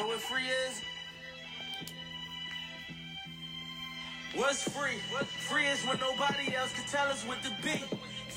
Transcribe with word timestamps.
know 0.00 0.06
what 0.06 0.20
free 0.20 0.42
is? 0.66 0.82
What's 4.34 4.62
free? 4.62 4.96
Free 5.48 5.66
is 5.66 5.84
when 5.84 5.98
nobody 6.00 6.54
else 6.54 6.72
can 6.72 6.84
tell 6.84 7.06
us 7.08 7.24
what 7.24 7.42
to 7.42 7.50
be. 7.62 7.82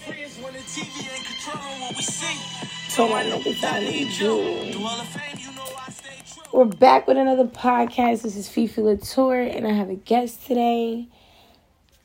Free 0.05 0.23
is 0.23 0.37
when 0.39 0.53
the 0.53 0.59
TV 0.59 1.15
ain't 1.15 1.25
controlling 1.25 1.81
what 1.81 1.95
we 1.95 2.01
see. 2.01 2.67
So 2.89 3.07
my 3.07 3.23
niggas, 3.23 3.63
I 3.63 3.79
need 3.79 4.11
you. 4.11 4.73
Through 4.73 4.83
all 4.83 4.97
the 4.97 5.05
fame, 5.05 5.37
you 5.39 5.55
know 5.55 5.67
I 5.79 5.89
stay 5.91 6.15
true. 6.33 6.43
We're 6.51 6.65
back 6.65 7.07
with 7.07 7.17
another 7.17 7.45
podcast. 7.45 8.23
This 8.23 8.35
is 8.35 8.49
Fifi 8.49 8.81
Latour, 8.81 9.41
and 9.41 9.65
I 9.65 9.71
have 9.71 9.89
a 9.89 9.95
guest 9.95 10.45
today. 10.45 11.07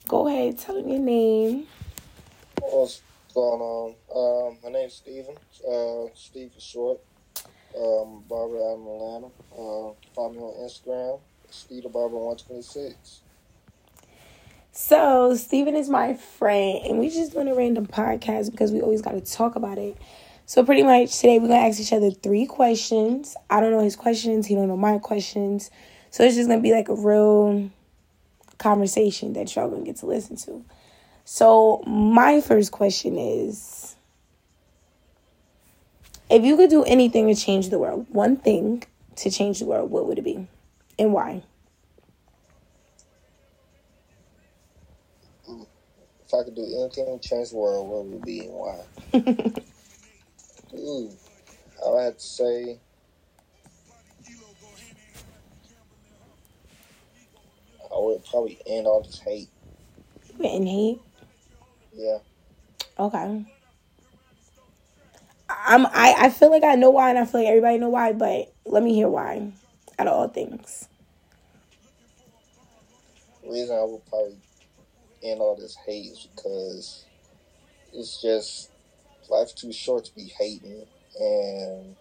Go 0.07 0.29
ahead, 0.29 0.59
tell 0.59 0.77
them 0.77 0.89
your 0.89 1.01
name. 1.01 1.67
What's 2.61 3.03
going 3.35 3.61
on? 3.61 3.95
Um, 4.15 4.59
my 4.63 4.71
name's 4.71 4.95
Steven. 4.95 5.35
Uh, 5.69 6.11
Steve 6.15 6.53
for 6.53 6.61
short. 6.61 7.01
Um, 7.77 8.25
barber 8.29 8.57
out 8.57 8.77
in 8.77 8.87
Atlanta. 8.87 9.27
Uh, 9.53 9.93
follow 10.15 10.33
me 10.33 10.39
on 10.39 10.69
Instagram. 10.69 11.21
Steve 11.51 11.85
Barber 11.85 12.17
126. 12.17 13.21
So, 14.73 15.35
Steven 15.35 15.75
is 15.75 15.89
my 15.89 16.15
friend, 16.15 16.81
and 16.85 16.99
we 16.99 17.09
just 17.11 17.33
doing 17.33 17.49
a 17.49 17.55
random 17.55 17.87
podcast 17.87 18.51
because 18.51 18.71
we 18.71 18.81
always 18.81 19.03
got 19.03 19.13
to 19.13 19.21
talk 19.21 19.57
about 19.57 19.77
it. 19.79 19.97
So, 20.47 20.65
pretty 20.65 20.83
much 20.83 21.17
today, 21.17 21.39
we're 21.39 21.49
going 21.49 21.61
to 21.61 21.67
ask 21.67 21.81
each 21.81 21.93
other 21.93 22.11
three 22.11 22.47
questions. 22.47 23.35
I 23.51 23.61
don't 23.61 23.73
know 23.73 23.83
his 23.83 23.97
questions, 23.97 24.47
he 24.47 24.55
don't 24.55 24.69
know 24.69 24.77
my 24.77 24.99
questions. 24.99 25.71
So, 26.11 26.25
it's 26.25 26.37
just 26.37 26.49
going 26.49 26.61
to 26.61 26.63
be 26.63 26.73
like 26.73 26.89
a 26.89 26.95
real 26.95 27.71
conversation 28.59 29.33
that 29.33 29.55
y'all 29.57 29.69
going 29.69 29.85
to 29.85 29.87
get 29.87 29.97
to 29.97 30.07
listen 30.07 30.37
to. 30.37 30.65
So, 31.25 31.83
my 31.87 32.41
first 32.41 32.71
question 32.71 33.19
is 33.19 33.88
if 36.31 36.45
you 36.45 36.57
could 36.57 36.71
do 36.71 36.85
anything 36.85 37.27
to 37.29 37.35
change 37.35 37.71
the 37.71 37.79
world, 37.79 38.07
one 38.11 38.37
thing 38.37 38.85
to 39.17 39.31
change 39.31 39.61
the 39.61 39.65
world, 39.65 39.91
what 39.91 40.07
would 40.07 40.19
it 40.19 40.25
be? 40.25 40.47
And 40.99 41.13
why? 41.13 41.43
If 45.47 46.35
I 46.35 46.45
could 46.45 46.55
do 46.55 46.63
anything 46.63 47.19
to 47.19 47.29
change 47.29 47.51
the 47.51 47.57
world, 47.57 47.89
what 47.89 48.05
would 48.05 48.17
it 48.17 48.25
be 48.25 48.41
and 48.41 48.53
why? 48.53 48.81
Ooh, 50.79 51.11
I 51.85 51.91
would 51.91 52.05
have 52.05 52.19
to 52.19 52.23
say. 52.23 52.79
I 57.91 57.99
would 57.99 58.23
probably 58.27 58.59
end 58.67 58.87
all 58.87 59.03
this 59.03 59.19
hate. 59.19 59.49
And 60.45 60.69
hate? 60.69 61.01
Yeah. 61.95 62.19
Okay. 62.99 63.47
I'm 65.69 65.87
I, 65.87 66.15
I 66.19 66.31
feel 66.31 66.51
like 66.51 66.65
I 66.65 66.75
know 66.77 66.91
why 66.91 67.11
and 67.11 67.19
I 67.19 67.27
feel 67.27 67.43
like 67.43 67.49
everybody 67.49 67.79
know 67.79 67.91
why, 67.91 68.13
but 68.15 68.53
let 68.65 68.83
me 68.83 68.95
hear 68.95 69.09
why. 69.09 69.53
Out 69.99 70.07
of 70.07 70.13
all 70.15 70.29
things. 70.29 70.89
The 73.43 73.51
reason 73.51 73.77
I 73.77 73.85
would 73.85 74.05
probably 74.07 74.39
end 75.23 75.41
all 75.41 75.57
this 75.57 75.77
hate 75.87 76.07
is 76.07 76.27
because 76.35 77.05
it's 77.93 78.21
just 78.23 78.71
life's 79.29 79.53
too 79.53 79.73
short 79.73 80.07
to 80.07 80.15
be 80.15 80.33
hating 80.39 80.85
and 81.21 81.97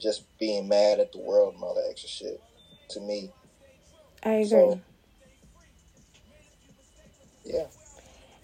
just 0.00 0.24
being 0.38 0.68
mad 0.68 1.00
at 1.00 1.12
the 1.12 1.18
world 1.18 1.54
and 1.54 1.62
all 1.62 1.74
that 1.74 1.88
extra 1.90 2.08
shit. 2.10 2.40
To 2.90 3.00
me, 3.00 3.30
I 4.22 4.30
agree. 4.32 4.48
So- 4.48 4.80
yeah. 7.44 7.66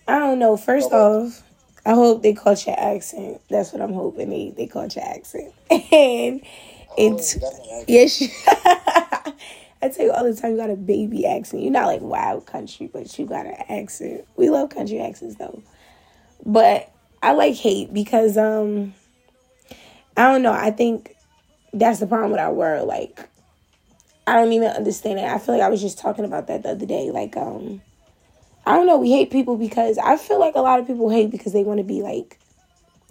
I 0.08 0.19
don't 0.19 0.38
know. 0.38 0.56
First 0.56 0.92
Okay. 0.92 0.97
off, 0.97 1.42
I 1.84 1.94
hope 1.94 2.22
they 2.22 2.33
caught 2.33 2.66
your 2.66 2.78
accent. 2.78 3.41
That's 3.48 3.72
what 3.72 3.83
I'm 3.83 3.92
hoping 3.92 4.30
they, 4.30 4.55
they 4.56 4.66
caught 4.66 4.94
your 4.97 5.05
accent. 5.05 5.52
And 5.92 6.42
it's 6.97 7.38
Oh, 7.42 7.84
yes, 7.88 8.22
I 9.83 9.88
tell 9.88 10.06
you 10.06 10.12
all 10.12 10.25
the 10.25 10.38
time, 10.38 10.53
you 10.53 10.56
got 10.58 10.70
a 10.70 10.77
baby 10.77 11.27
accent. 11.27 11.62
You're 11.62 11.72
not 11.72 11.86
like 11.86 12.03
wild 12.03 12.47
country, 12.47 12.88
but 12.92 13.19
you 13.19 13.27
got 13.27 13.47
an 13.47 13.56
accent. 13.69 14.27
We 14.36 14.50
love 14.50 14.70
country 14.70 15.00
accents 15.00 15.36
though. 15.36 15.62
But 16.44 16.92
I 17.22 17.32
like 17.32 17.54
hate 17.54 17.92
because 17.92 18.37
um 18.37 18.94
I 20.16 20.31
don't 20.31 20.42
know. 20.42 20.53
I 20.53 20.71
think 20.71 21.16
that's 21.72 22.00
the 22.00 22.06
problem 22.06 22.31
with 22.31 22.41
our 22.41 22.53
world. 22.53 22.87
Like 22.87 23.28
I 24.26 24.34
don't 24.37 24.53
even 24.53 24.69
understand 24.69 25.19
it. 25.19 25.25
I 25.25 25.38
feel 25.38 25.54
like 25.56 25.65
I 25.65 25.69
was 25.69 25.81
just 25.81 25.98
talking 25.98 26.25
about 26.25 26.47
that 26.47 26.62
the 26.62 26.71
other 26.71 26.87
day. 26.87 27.10
Like 27.10 27.37
um 27.37 27.81
I 28.65 28.77
don't 28.77 28.87
know. 28.87 28.99
We 28.99 29.11
hate 29.11 29.31
people 29.31 29.56
because 29.56 29.99
I 29.99 30.17
feel 30.17 30.39
like 30.39 30.55
a 30.55 30.61
lot 30.61 30.78
of 30.78 30.87
people 30.87 31.11
hate 31.11 31.31
because 31.31 31.53
they 31.53 31.65
want 31.65 31.78
to 31.78 31.84
be 31.84 32.03
like 32.03 32.39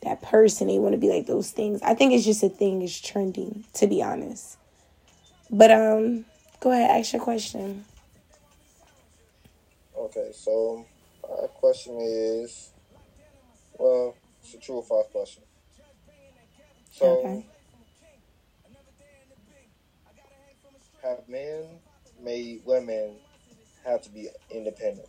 that 0.04 0.22
person. 0.22 0.68
They 0.68 0.80
want 0.80 0.94
to 0.94 0.98
be 1.00 1.10
like 1.10 1.28
those 1.28 1.52
things. 1.52 1.82
I 1.82 1.94
think 1.94 2.14
it's 2.14 2.26
just 2.26 2.44
a 2.44 2.50
thing. 2.50 2.82
It's 2.82 3.00
trending, 3.00 3.66
to 3.74 3.88
be 3.88 4.02
honest. 4.02 4.58
But 5.50 5.72
um, 5.72 6.26
go 6.62 6.72
ahead, 6.72 6.90
ask 6.92 7.14
your 7.14 7.22
question. 7.22 7.84
Okay, 9.98 10.32
so 10.34 10.86
my 11.24 11.48
question 11.48 11.98
is, 12.00 12.72
well, 13.78 14.16
it's 14.42 14.54
a 14.54 14.58
true 14.60 14.76
or 14.76 14.84
false 14.84 15.08
question. 15.12 15.44
So, 16.92 17.06
Okay. 17.08 17.46
have 21.04 21.28
men 21.28 21.80
made 22.22 22.62
women 22.66 23.18
have 23.86 24.02
to 24.04 24.10
be 24.10 24.30
independent? 24.50 25.08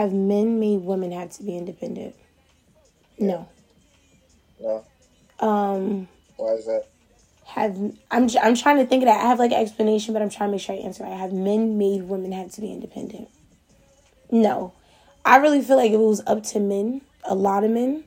Have 0.00 0.14
men 0.14 0.58
made 0.58 0.80
women 0.80 1.12
have 1.12 1.28
to 1.32 1.42
be 1.42 1.58
independent? 1.58 2.14
No. 3.18 3.46
No. 4.58 4.82
Um, 5.40 6.08
Why 6.38 6.52
is 6.52 6.64
that? 6.64 6.86
have 7.44 7.76
I'm 8.10 8.30
I'm 8.42 8.54
trying 8.54 8.78
to 8.78 8.86
think 8.86 9.02
of 9.02 9.08
that. 9.08 9.22
I 9.22 9.28
have 9.28 9.38
like 9.38 9.52
an 9.52 9.60
explanation, 9.60 10.14
but 10.14 10.22
I'm 10.22 10.30
trying 10.30 10.48
to 10.48 10.52
make 10.52 10.62
sure 10.62 10.74
I 10.74 10.78
answer. 10.78 11.04
right. 11.04 11.12
Have 11.12 11.34
men 11.34 11.76
made 11.76 12.04
women 12.04 12.32
have 12.32 12.50
to 12.52 12.62
be 12.62 12.72
independent? 12.72 13.28
No, 14.30 14.72
I 15.22 15.36
really 15.36 15.60
feel 15.60 15.76
like 15.76 15.90
if 15.90 15.96
it 15.96 15.98
was 15.98 16.22
up 16.26 16.44
to 16.44 16.60
men, 16.60 17.02
a 17.24 17.34
lot 17.34 17.62
of 17.62 17.70
men, 17.70 18.04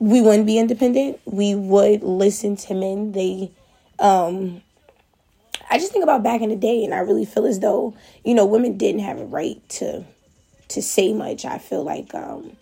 we 0.00 0.20
wouldn't 0.20 0.46
be 0.46 0.58
independent. 0.58 1.20
We 1.26 1.54
would 1.54 2.02
listen 2.02 2.56
to 2.56 2.74
men. 2.74 3.12
They, 3.12 3.52
um, 4.00 4.62
I 5.70 5.78
just 5.78 5.92
think 5.92 6.02
about 6.02 6.24
back 6.24 6.40
in 6.40 6.48
the 6.48 6.56
day, 6.56 6.82
and 6.82 6.92
I 6.92 6.98
really 6.98 7.24
feel 7.24 7.46
as 7.46 7.60
though 7.60 7.94
you 8.24 8.34
know 8.34 8.44
women 8.44 8.76
didn't 8.76 9.02
have 9.02 9.20
a 9.20 9.24
right 9.24 9.62
to 9.68 10.04
to 10.68 10.82
say 10.82 11.12
much. 11.12 11.44
I 11.44 11.58
feel 11.58 11.84
like 11.84 12.14
um, 12.14 12.56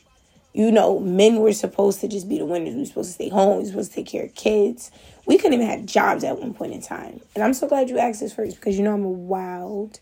you 0.54 0.70
know, 0.70 1.00
men 1.00 1.36
were 1.36 1.52
supposed 1.52 2.00
to 2.00 2.08
just 2.08 2.28
be 2.28 2.38
the 2.38 2.46
winners. 2.46 2.74
We 2.74 2.80
were 2.80 2.86
supposed 2.86 3.08
to 3.10 3.14
stay 3.14 3.28
home. 3.28 3.56
We 3.56 3.62
were 3.64 3.68
supposed 3.70 3.90
to 3.90 3.96
take 3.96 4.06
care 4.06 4.24
of 4.24 4.34
kids. 4.36 4.92
We 5.26 5.36
couldn't 5.36 5.54
even 5.54 5.66
have 5.66 5.84
jobs 5.84 6.22
at 6.22 6.38
one 6.38 6.54
point 6.54 6.72
in 6.72 6.80
time. 6.80 7.20
And 7.34 7.42
I'm 7.42 7.54
so 7.54 7.66
glad 7.66 7.90
you 7.90 7.98
asked 7.98 8.20
this 8.20 8.32
first 8.32 8.56
because 8.56 8.78
you 8.78 8.84
know 8.84 8.94
I'm 8.94 9.04
a 9.04 9.10
wild 9.10 9.98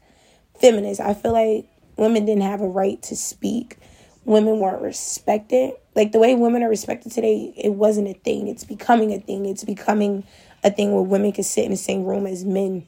feminist. 0.61 1.01
I 1.01 1.15
feel 1.15 1.33
like 1.33 1.67
women 1.97 2.27
didn't 2.27 2.43
have 2.43 2.61
a 2.61 2.69
right 2.69 3.01
to 3.05 3.17
speak. 3.17 3.79
Women 4.27 4.59
weren't 4.59 4.83
respected. 4.83 5.73
Like 5.95 6.13
the 6.13 6.19
way 6.19 6.35
women 6.35 6.63
are 6.63 6.69
respected 6.69 7.13
today, 7.13 7.55
it 7.57 7.71
wasn't 7.71 8.09
a 8.09 8.15
thing. 8.15 8.47
It's 8.49 8.65
becoming 8.65 9.13
a 9.13 9.21
thing. 9.21 9.47
It's 9.47 9.65
becoming 9.65 10.25
a 10.63 10.71
thing 10.71 10.93
where 10.93 11.03
women 11.03 11.33
can 11.33 11.45
sit 11.45 11.65
in 11.65 11.71
the 11.71 11.77
same 11.79 12.05
room 12.05 12.27
as 12.27 12.45
men, 12.45 12.87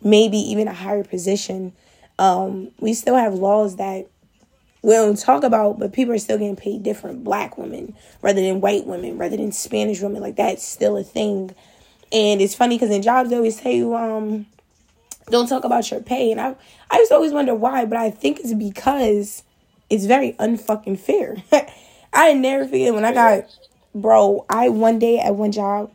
maybe 0.00 0.38
even 0.38 0.68
a 0.68 0.72
higher 0.72 1.04
position. 1.04 1.72
Um, 2.20 2.70
we 2.78 2.94
still 2.94 3.16
have 3.16 3.34
laws 3.34 3.76
that 3.76 4.06
we 4.84 4.92
don't 4.92 5.18
talk 5.18 5.44
about, 5.44 5.78
but 5.78 5.94
people 5.94 6.12
are 6.12 6.18
still 6.18 6.36
getting 6.36 6.56
paid 6.56 6.82
different. 6.82 7.24
Black 7.24 7.56
women 7.56 7.96
rather 8.20 8.42
than 8.42 8.60
white 8.60 8.86
women, 8.86 9.16
rather 9.16 9.38
than 9.38 9.50
Spanish 9.50 10.02
women, 10.02 10.20
like 10.20 10.36
that's 10.36 10.62
still 10.62 10.98
a 10.98 11.02
thing. 11.02 11.54
And 12.12 12.42
it's 12.42 12.54
funny 12.54 12.76
because 12.76 12.90
in 12.90 13.00
jobs 13.00 13.30
they 13.30 13.36
always 13.36 13.58
tell 13.58 13.72
you, 13.72 13.96
um, 13.96 14.44
don't 15.30 15.48
talk 15.48 15.64
about 15.64 15.90
your 15.90 16.00
pay, 16.00 16.30
and 16.30 16.38
I 16.38 16.54
I 16.90 16.98
just 16.98 17.12
always 17.12 17.32
wonder 17.32 17.54
why, 17.54 17.86
but 17.86 17.96
I 17.96 18.10
think 18.10 18.40
it's 18.40 18.52
because 18.52 19.42
it's 19.88 20.04
very 20.04 20.34
unfucking 20.34 20.98
fair. 20.98 21.36
I 22.12 22.34
never 22.34 22.66
forget 22.66 22.92
when 22.92 23.06
I 23.06 23.14
got, 23.14 23.44
bro. 23.94 24.44
I 24.50 24.68
one 24.68 24.98
day 24.98 25.18
at 25.18 25.34
one 25.34 25.50
job, 25.50 25.90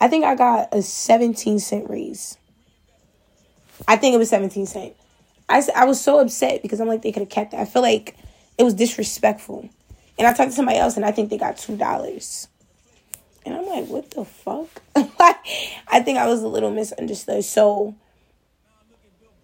I 0.00 0.08
think 0.08 0.24
I 0.24 0.34
got 0.34 0.74
a 0.74 0.82
seventeen 0.82 1.60
cent 1.60 1.88
raise. 1.88 2.36
I 3.86 3.94
think 3.94 4.12
it 4.12 4.18
was 4.18 4.28
seventeen 4.28 4.66
cent. 4.66 4.96
I, 5.48 5.62
I 5.76 5.84
was 5.84 6.00
so 6.00 6.18
upset 6.18 6.62
because 6.62 6.80
I'm 6.80 6.88
like 6.88 7.02
they 7.02 7.12
could 7.12 7.22
have 7.22 7.28
kept 7.28 7.54
it. 7.54 7.60
I 7.60 7.64
feel 7.64 7.82
like 7.82 8.16
it 8.58 8.62
was 8.62 8.74
disrespectful. 8.74 9.68
And 10.18 10.26
I 10.26 10.32
talked 10.32 10.50
to 10.50 10.56
somebody 10.56 10.78
else 10.78 10.96
and 10.96 11.04
I 11.04 11.10
think 11.10 11.30
they 11.30 11.38
got 11.38 11.56
two 11.56 11.76
dollars. 11.76 12.48
And 13.44 13.54
I'm 13.54 13.66
like, 13.66 13.86
what 13.86 14.10
the 14.10 14.24
fuck? 14.24 14.68
I 14.96 16.00
think 16.00 16.18
I 16.18 16.26
was 16.26 16.42
a 16.42 16.48
little 16.48 16.70
misunderstood. 16.70 17.44
So 17.44 17.94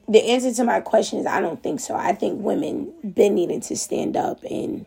the 0.09 0.25
answer 0.25 0.53
to 0.53 0.65
my 0.65 0.81
question 0.81 1.19
is 1.19 1.27
I 1.27 1.41
don't 1.41 1.63
think 1.63 1.81
so. 1.81 1.95
I 1.95 2.13
think 2.13 2.43
women 2.43 2.93
been 3.05 3.35
needing 3.35 3.61
to 3.63 3.77
stand 3.77 4.17
up 4.17 4.43
and 4.45 4.87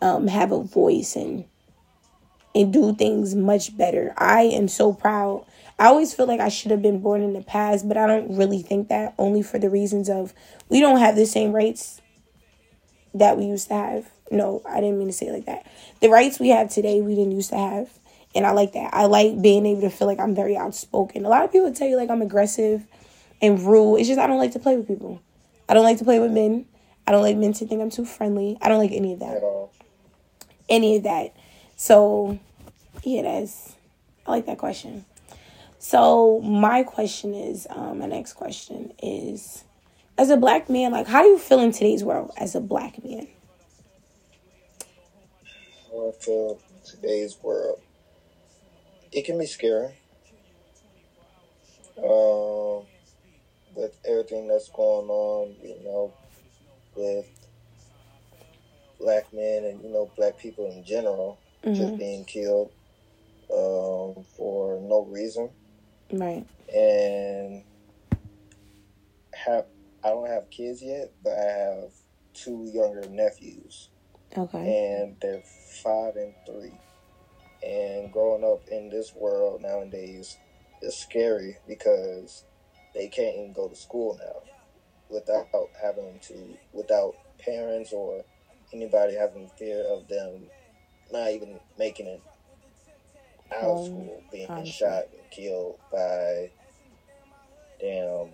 um, 0.00 0.26
have 0.26 0.52
a 0.52 0.62
voice 0.62 1.16
and 1.16 1.44
and 2.54 2.70
do 2.70 2.94
things 2.94 3.34
much 3.34 3.74
better. 3.78 4.12
I 4.18 4.42
am 4.42 4.68
so 4.68 4.92
proud. 4.92 5.46
I 5.78 5.86
always 5.86 6.12
feel 6.12 6.26
like 6.26 6.40
I 6.40 6.50
should 6.50 6.70
have 6.70 6.82
been 6.82 7.00
born 7.00 7.22
in 7.22 7.32
the 7.32 7.40
past, 7.40 7.88
but 7.88 7.96
I 7.96 8.06
don't 8.06 8.36
really 8.36 8.60
think 8.60 8.88
that 8.88 9.14
only 9.18 9.40
for 9.42 9.58
the 9.58 9.70
reasons 9.70 10.10
of 10.10 10.34
we 10.68 10.78
don't 10.78 10.98
have 10.98 11.16
the 11.16 11.24
same 11.24 11.52
rights 11.52 12.01
that 13.14 13.36
we 13.36 13.44
used 13.44 13.68
to 13.68 13.74
have. 13.74 14.10
No, 14.30 14.62
I 14.66 14.80
didn't 14.80 14.98
mean 14.98 15.08
to 15.08 15.12
say 15.12 15.26
it 15.26 15.32
like 15.32 15.46
that. 15.46 15.66
The 16.00 16.08
rights 16.08 16.40
we 16.40 16.48
have 16.48 16.70
today, 16.70 17.00
we 17.00 17.14
didn't 17.14 17.32
used 17.32 17.50
to 17.50 17.58
have. 17.58 17.90
And 18.34 18.46
I 18.46 18.52
like 18.52 18.72
that. 18.72 18.94
I 18.94 19.04
like 19.06 19.42
being 19.42 19.66
able 19.66 19.82
to 19.82 19.90
feel 19.90 20.06
like 20.06 20.18
I'm 20.18 20.34
very 20.34 20.56
outspoken. 20.56 21.26
A 21.26 21.28
lot 21.28 21.44
of 21.44 21.52
people 21.52 21.72
tell 21.72 21.88
you 21.88 21.96
like 21.96 22.08
I'm 22.08 22.22
aggressive 22.22 22.86
and 23.42 23.60
rude. 23.60 23.98
It's 23.98 24.08
just 24.08 24.18
I 24.18 24.26
don't 24.26 24.38
like 24.38 24.52
to 24.52 24.58
play 24.58 24.76
with 24.76 24.88
people. 24.88 25.20
I 25.68 25.74
don't 25.74 25.84
like 25.84 25.98
to 25.98 26.04
play 26.04 26.18
with 26.18 26.32
men. 26.32 26.66
I 27.06 27.12
don't 27.12 27.22
like 27.22 27.36
men 27.36 27.52
to 27.54 27.66
think 27.66 27.82
I'm 27.82 27.90
too 27.90 28.06
friendly. 28.06 28.56
I 28.62 28.68
don't 28.68 28.78
like 28.78 28.92
any 28.92 29.12
of 29.12 29.18
that. 29.20 29.42
Any 30.68 30.96
of 30.96 31.02
that. 31.02 31.34
So, 31.76 32.38
yeah, 33.02 33.22
that's 33.22 33.74
I 34.26 34.30
like 34.30 34.46
that 34.46 34.58
question. 34.58 35.04
So 35.78 36.40
my 36.40 36.84
question 36.84 37.34
is, 37.34 37.66
um, 37.68 37.98
my 37.98 38.06
next 38.06 38.34
question 38.34 38.92
is, 39.02 39.64
as 40.18 40.30
a 40.30 40.36
black 40.36 40.68
man, 40.68 40.92
like 40.92 41.06
how 41.06 41.22
do 41.22 41.28
you 41.28 41.38
feel 41.38 41.60
in 41.60 41.72
today's 41.72 42.04
world 42.04 42.30
as 42.36 42.54
a 42.54 42.60
black 42.60 43.02
man? 43.04 43.26
How 45.90 46.08
I 46.08 46.12
feel 46.12 46.58
in 46.74 46.90
today's 46.90 47.36
world. 47.42 47.80
It 49.10 49.24
can 49.24 49.38
be 49.38 49.46
scary. 49.46 49.94
Um, 51.98 52.84
with 53.74 53.96
everything 54.08 54.48
that's 54.48 54.68
going 54.70 55.08
on, 55.08 55.54
you 55.62 55.76
know, 55.84 56.12
with 56.96 57.26
black 58.98 59.32
men 59.32 59.64
and 59.64 59.82
you 59.82 59.90
know 59.90 60.10
black 60.16 60.38
people 60.38 60.70
in 60.70 60.84
general 60.84 61.36
just 61.64 61.98
being 61.98 62.24
killed 62.24 62.70
um, 63.52 64.24
for 64.36 64.80
no 64.80 65.06
reason, 65.10 65.50
Right. 66.12 66.44
and 66.74 67.62
have 69.34 69.66
I 70.04 70.08
don't 70.08 70.28
have 70.28 70.50
kids 70.50 70.82
yet, 70.82 71.12
but 71.22 71.32
I 71.32 71.52
have 71.52 71.90
two 72.34 72.68
younger 72.72 73.08
nephews. 73.08 73.90
Okay. 74.36 75.02
and 75.02 75.16
they're 75.20 75.42
five 75.84 76.16
and 76.16 76.34
three. 76.46 76.72
And 77.62 78.10
growing 78.12 78.44
up 78.44 78.66
in 78.70 78.88
this 78.88 79.12
world 79.14 79.60
nowadays 79.60 80.38
is 80.80 80.96
scary 80.96 81.58
because 81.68 82.44
they 82.94 83.08
can't 83.08 83.36
even 83.36 83.52
go 83.52 83.68
to 83.68 83.76
school 83.76 84.18
now 84.18 84.50
without 85.10 85.48
having 85.80 86.18
to, 86.28 86.56
without 86.72 87.14
parents 87.38 87.92
or 87.92 88.24
anybody 88.72 89.14
having 89.14 89.50
fear 89.58 89.84
of 89.84 90.08
them 90.08 90.44
not 91.12 91.30
even 91.30 91.60
making 91.78 92.06
it 92.06 92.22
out 93.54 93.64
of 93.64 93.78
oh, 93.78 93.84
school, 93.84 94.22
being 94.32 94.64
shot 94.64 95.04
and 95.12 95.30
killed 95.30 95.78
by 95.92 96.50
damn 97.78 98.30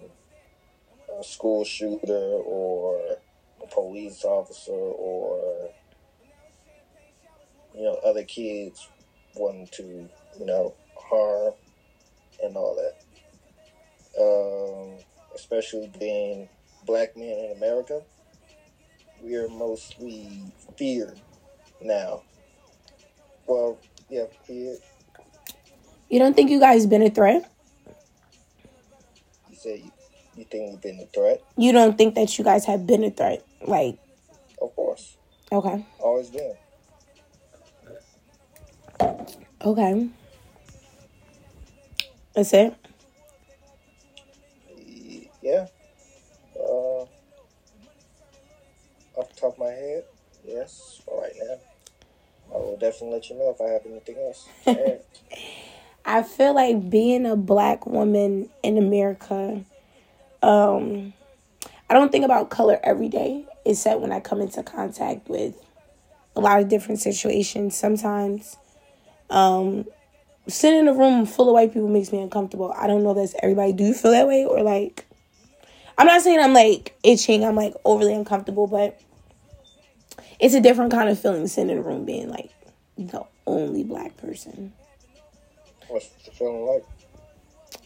a 1.19 1.25
school 1.25 1.65
shooter 1.65 2.13
or 2.13 3.17
a 3.63 3.67
police 3.67 4.25
officer 4.25 4.73
or 4.73 5.71
you 7.75 7.83
know 7.83 7.95
other 8.05 8.25
kids 8.25 8.89
wanting 9.35 9.69
to 9.73 10.09
you 10.39 10.47
know 10.47 10.75
harm 10.97 11.55
and 12.43 12.57
all 12.57 12.77
that. 12.77 12.95
Um, 14.21 14.99
especially 15.35 15.91
being 15.99 16.49
black 16.87 17.17
men 17.17 17.29
in 17.29 17.57
America, 17.57 18.03
we 19.23 19.37
are 19.37 19.49
mostly 19.49 20.43
feared 20.77 21.21
now. 21.81 22.23
Well, 23.47 23.79
yeah, 24.09 24.25
feared. 24.45 24.79
You 26.09 26.19
don't 26.19 26.35
think 26.35 26.51
you 26.51 26.59
guys 26.59 26.87
been 26.87 27.03
a 27.03 27.11
threat? 27.11 27.51
You 29.51 29.57
say 29.57 29.83
you, 29.85 29.91
you 30.39 30.45
think 30.45 30.71
we've 30.71 30.81
been 30.81 31.01
a 31.01 31.07
threat? 31.07 31.43
You 31.57 31.73
don't 31.73 31.97
think 31.99 32.15
that 32.15 32.39
you 32.39 32.45
guys 32.45 32.65
have 32.67 32.87
been 32.87 33.05
a 33.05 33.11
threat? 33.11 33.45
Like, 33.67 33.99
Of 34.61 34.75
course, 34.75 35.17
okay. 35.53 35.85
always 35.99 36.31
been. 36.31 36.55
Okay. 39.65 40.09
That's 42.35 42.53
it. 42.53 42.75
Yeah. 45.43 45.67
Uh, 46.57 47.05
off 49.17 49.29
the 49.35 49.41
top 49.41 49.53
of 49.55 49.59
my 49.59 49.71
head, 49.71 50.05
yes, 50.47 51.01
for 51.05 51.23
right 51.23 51.33
now. 51.41 51.57
I 52.55 52.59
will 52.59 52.77
definitely 52.79 53.15
let 53.17 53.29
you 53.31 53.37
know 53.37 53.51
if 53.51 53.61
I 53.61 53.71
have 53.71 53.87
anything 53.87 54.17
else. 54.19 54.49
I 56.05 56.23
feel 56.23 56.55
like 56.55 56.89
being 56.89 57.27
a 57.27 57.37
black 57.37 57.87
woman 57.87 58.49
in 58.63 58.79
America, 58.79 59.63
um, 60.43 61.13
I 61.91 61.95
don't 61.95 62.13
think 62.13 62.25
about 62.25 62.51
color 62.51 62.79
every 62.83 63.09
day, 63.09 63.47
except 63.65 64.01
when 64.01 64.13
I 64.13 64.21
come 64.21 64.41
into 64.41 64.63
contact 64.63 65.29
with 65.29 65.55
a 66.37 66.41
lot 66.41 66.61
of 66.61 66.69
different 66.69 67.01
situations. 67.01 67.77
Sometimes, 67.77 68.57
um, 69.31 69.87
sitting 70.47 70.81
in 70.81 70.89
a 70.89 70.95
room 70.95 71.27
full 71.27 71.49
of 71.49 71.55
white 71.55 71.73
people 71.73 71.89
makes 71.89 72.13
me 72.13 72.21
uncomfortable. 72.21 72.73
I 72.77 72.87
don't 72.87 73.03
know 73.03 73.11
if 73.11 73.17
that's 73.17 73.35
everybody. 73.43 73.73
Do 73.73 73.85
you 73.85 73.95
feel 73.95 74.13
that 74.13 74.29
way? 74.29 74.45
Or 74.45 74.63
like, 74.63 75.07
I'm 75.97 76.07
not 76.07 76.23
saying 76.23 76.41
I'm 76.41 76.55
like 76.55 76.97
itching, 77.03 77.45
I'm 77.45 77.57
like 77.57 77.75
overly 77.85 78.15
uncomfortable, 78.15 78.67
but 78.67 79.01
it's 80.41 80.55
a 80.55 80.61
different 80.61 80.93
kind 80.93 81.09
of 81.09 81.19
feeling 81.19 81.47
sitting 81.49 81.71
in 81.71 81.79
a 81.79 81.83
room 81.83 82.05
being 82.05 82.29
like 82.29 82.51
the 82.97 83.25
only 83.47 83.83
black 83.83 84.17
person. 84.17 84.73
What's 85.89 86.09
the 86.25 86.31
feeling 86.31 86.67
like? 86.67 86.85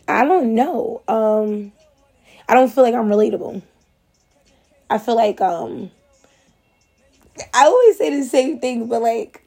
I 0.09 0.25
don't 0.25 0.55
know. 0.55 1.03
Um 1.09 1.73
I 2.53 2.55
don't 2.55 2.69
feel 2.69 2.85
like 2.85 2.93
I'm 2.93 3.09
relatable. 3.09 3.63
I 4.91 4.99
feel 4.99 5.17
like 5.17 5.41
um 5.41 5.91
I 7.55 7.65
always 7.65 7.97
say 7.97 8.15
the 8.15 8.27
same 8.27 8.61
thing, 8.61 8.89
but 8.89 9.01
like 9.01 9.43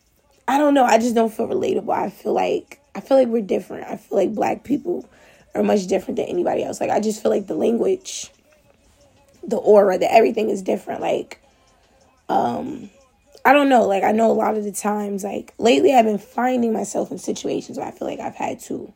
I 0.48 0.57
don't 0.57 0.74
know, 0.74 0.86
I 0.86 0.98
just 0.98 1.13
don't 1.13 1.31
feel 1.31 1.48
relatable. 1.48 1.94
I 1.94 2.10
feel 2.10 2.34
like 2.34 2.80
I 2.96 3.02
feel 3.02 3.18
like 3.18 3.28
we're 3.28 3.44
different. 3.44 3.88
I 3.88 3.98
feel 3.98 4.18
like 4.18 4.34
black 4.34 4.63
people 4.63 5.07
are 5.54 5.62
much 5.62 5.86
different 5.86 6.16
than 6.16 6.25
anybody 6.25 6.63
else. 6.63 6.81
Like 6.81 6.90
I 6.90 7.00
just 7.00 7.22
feel 7.22 7.30
like 7.30 7.46
the 7.46 7.54
language, 7.54 8.31
the 9.44 9.58
aura, 9.58 10.00
the 10.00 10.12
everything 10.12 10.50
is 10.50 10.63
different. 10.63 11.01
Like 11.01 11.40
um 12.28 12.90
I 13.46 13.54
don't 13.54 13.69
know. 13.69 13.86
Like 13.86 14.04
I 14.04 14.13
know 14.13 14.31
a 14.31 14.34
lot 14.34 14.58
of 14.58 14.63
the 14.63 14.72
times, 14.72 15.24
like 15.24 15.54
lately, 15.60 15.94
I've 15.94 16.06
been 16.06 16.18
finding 16.18 16.74
myself 16.74 17.12
in 17.12 17.19
situations 17.19 17.78
where 17.78 17.86
I 17.86 17.92
feel 17.92 18.08
like 18.08 18.19
I've 18.19 18.34
had 18.34 18.62
to. 18.62 18.92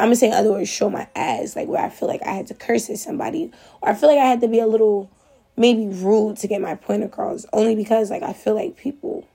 I'm 0.00 0.06
gonna 0.06 0.16
say, 0.16 0.26
in 0.28 0.32
other 0.32 0.50
words, 0.50 0.68
show 0.68 0.90
my 0.90 1.06
ass, 1.14 1.54
like 1.54 1.68
where 1.68 1.82
I 1.82 1.88
feel 1.88 2.08
like 2.08 2.22
I 2.22 2.32
had 2.32 2.48
to 2.48 2.54
curse 2.54 2.90
at 2.90 2.98
somebody, 2.98 3.52
or 3.80 3.90
I 3.90 3.94
feel 3.94 4.08
like 4.08 4.18
I 4.18 4.26
had 4.26 4.40
to 4.40 4.48
be 4.48 4.58
a 4.58 4.66
little, 4.66 5.10
maybe 5.56 5.86
rude 5.86 6.36
to 6.38 6.48
get 6.48 6.60
my 6.60 6.74
point 6.74 7.04
across, 7.04 7.46
only 7.52 7.76
because 7.76 8.10
like 8.10 8.22
I 8.22 8.32
feel 8.32 8.54
like 8.54 8.76
people 8.76 9.26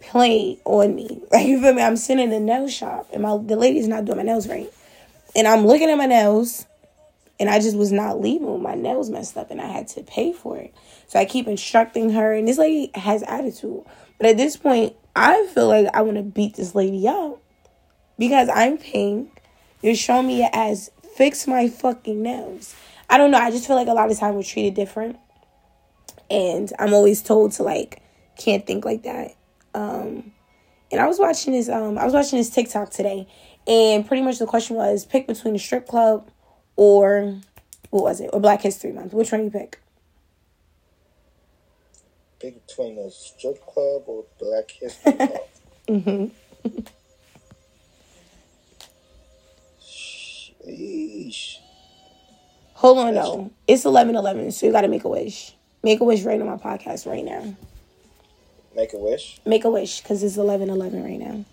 play 0.00 0.58
on 0.64 0.94
me. 0.94 1.22
Like 1.32 1.46
you 1.46 1.60
feel 1.60 1.74
me? 1.74 1.82
I'm 1.82 1.96
sitting 1.96 2.24
in 2.24 2.30
the 2.30 2.40
nail 2.40 2.68
shop, 2.68 3.08
and 3.12 3.22
my 3.22 3.36
the 3.36 3.56
lady's 3.56 3.88
not 3.88 4.04
doing 4.04 4.18
my 4.18 4.22
nails 4.22 4.48
right, 4.48 4.72
and 5.34 5.48
I'm 5.48 5.66
looking 5.66 5.90
at 5.90 5.98
my 5.98 6.06
nails, 6.06 6.64
and 7.40 7.50
I 7.50 7.58
just 7.58 7.76
was 7.76 7.90
not 7.90 8.20
leaving. 8.20 8.62
My 8.62 8.74
nails 8.74 9.10
messed 9.10 9.36
up, 9.36 9.50
and 9.50 9.60
I 9.60 9.66
had 9.66 9.88
to 9.88 10.02
pay 10.04 10.32
for 10.32 10.56
it. 10.56 10.72
So 11.08 11.18
I 11.18 11.24
keep 11.24 11.48
instructing 11.48 12.10
her, 12.10 12.32
and 12.32 12.46
this 12.46 12.58
lady 12.58 12.92
has 12.94 13.24
attitude. 13.24 13.82
But 14.18 14.28
at 14.28 14.36
this 14.36 14.56
point, 14.56 14.94
I 15.16 15.46
feel 15.52 15.66
like 15.66 15.88
I 15.92 16.02
want 16.02 16.16
to 16.16 16.22
beat 16.22 16.54
this 16.54 16.76
lady 16.76 17.08
up 17.08 17.42
because 18.18 18.48
I'm 18.52 18.78
pink. 18.78 19.42
You're 19.82 19.94
showing 19.94 20.26
me 20.26 20.48
as. 20.52 20.90
Fix 21.16 21.46
my 21.46 21.68
fucking 21.68 22.22
nails. 22.22 22.74
I 23.08 23.16
don't 23.16 23.30
know. 23.30 23.38
I 23.38 23.50
just 23.50 23.66
feel 23.66 23.76
like 23.76 23.88
a 23.88 23.94
lot 23.94 24.10
of 24.10 24.18
time 24.18 24.34
we're 24.34 24.42
treated 24.42 24.74
different, 24.74 25.16
and 26.30 26.70
I'm 26.78 26.92
always 26.92 27.22
told 27.22 27.52
to 27.52 27.62
like 27.62 28.02
can't 28.36 28.66
think 28.66 28.84
like 28.84 29.04
that. 29.04 29.34
Um, 29.74 30.32
and 30.92 31.00
I 31.00 31.06
was 31.06 31.18
watching 31.18 31.54
this. 31.54 31.68
Um, 31.68 31.96
I 31.96 32.04
was 32.04 32.12
watching 32.12 32.38
this 32.38 32.50
TikTok 32.50 32.90
today, 32.90 33.26
and 33.66 34.06
pretty 34.06 34.22
much 34.22 34.38
the 34.38 34.46
question 34.46 34.76
was 34.76 35.06
pick 35.06 35.26
between 35.26 35.56
a 35.56 35.58
strip 35.58 35.86
club 35.88 36.28
or 36.76 37.40
what 37.90 38.02
was 38.02 38.20
it 38.20 38.30
or 38.32 38.40
Black 38.40 38.62
History 38.62 38.92
Month. 38.92 39.12
Which 39.12 39.32
one 39.32 39.44
you 39.44 39.50
pick? 39.50 39.80
Pick 42.40 42.66
between 42.66 42.98
a 42.98 43.10
strip 43.10 43.64
club 43.66 44.02
or 44.06 44.24
Black 44.38 44.70
History 44.70 45.14
Month. 45.16 45.32
Mm-hmm. 45.86 46.68
Hold 52.74 52.98
on, 52.98 53.14
no. 53.14 53.50
It's 53.66 53.84
eleven 53.84 54.16
eleven, 54.16 54.50
so 54.52 54.66
you 54.66 54.72
got 54.72 54.82
to 54.82 54.88
make 54.88 55.04
a 55.04 55.08
wish. 55.08 55.54
Make 55.82 56.00
a 56.00 56.04
wish 56.04 56.22
right 56.24 56.40
on 56.40 56.46
my 56.46 56.56
podcast 56.56 57.06
right 57.06 57.24
now. 57.24 57.54
Make 58.74 58.92
a 58.92 58.98
wish. 58.98 59.40
Make 59.46 59.64
a 59.64 59.70
wish 59.70 60.00
because 60.00 60.22
it's 60.22 60.36
eleven 60.36 60.68
eleven 60.68 61.02
right 61.02 61.18
now. 61.18 61.44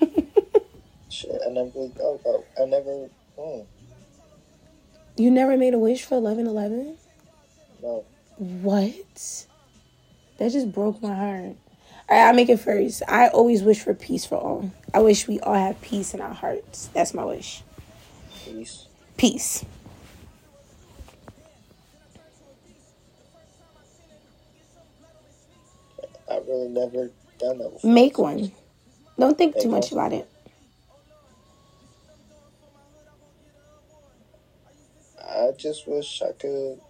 Shit, 1.08 1.30
I 1.46 1.50
never 1.50 1.70
thought 1.70 2.20
about. 2.20 2.44
I 2.60 2.64
never. 2.66 3.08
Mm, 3.38 3.66
You 5.16 5.30
never 5.30 5.56
made 5.56 5.74
a 5.74 5.78
wish 5.78 6.04
for 6.04 6.16
eleven 6.16 6.46
eleven? 6.46 6.96
no. 7.82 8.04
What? 8.36 9.46
That 10.38 10.50
just 10.50 10.72
broke 10.72 11.00
my 11.00 11.14
heart. 11.14 11.56
All 12.08 12.16
right, 12.18 12.26
I'll 12.26 12.34
make 12.34 12.48
it 12.48 12.58
first. 12.58 13.02
I 13.06 13.28
always 13.28 13.62
wish 13.62 13.78
for 13.80 13.94
peace 13.94 14.26
for 14.26 14.34
all. 14.36 14.72
I 14.94 15.00
wish 15.00 15.26
we 15.26 15.40
all 15.40 15.54
have 15.54 15.82
peace 15.82 16.14
in 16.14 16.20
our 16.20 16.32
hearts. 16.32 16.88
That's 16.94 17.12
my 17.14 17.24
wish. 17.24 17.64
Peace. 18.44 18.86
Peace. 19.16 19.64
I've 26.30 26.46
really 26.46 26.68
never 26.68 27.10
done 27.40 27.58
that 27.58 27.72
before. 27.72 27.92
Make 27.92 28.18
one. 28.18 28.52
Don't 29.18 29.36
think 29.36 29.56
too 29.56 29.62
Make 29.62 29.70
much 29.72 29.90
about 29.90 30.12
it. 30.12 30.28
I 35.20 35.50
just 35.56 35.88
wish 35.88 36.22
I 36.22 36.30
could. 36.32 36.80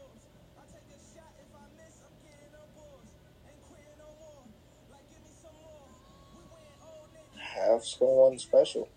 Someone 7.99 8.39
special, 8.39 8.89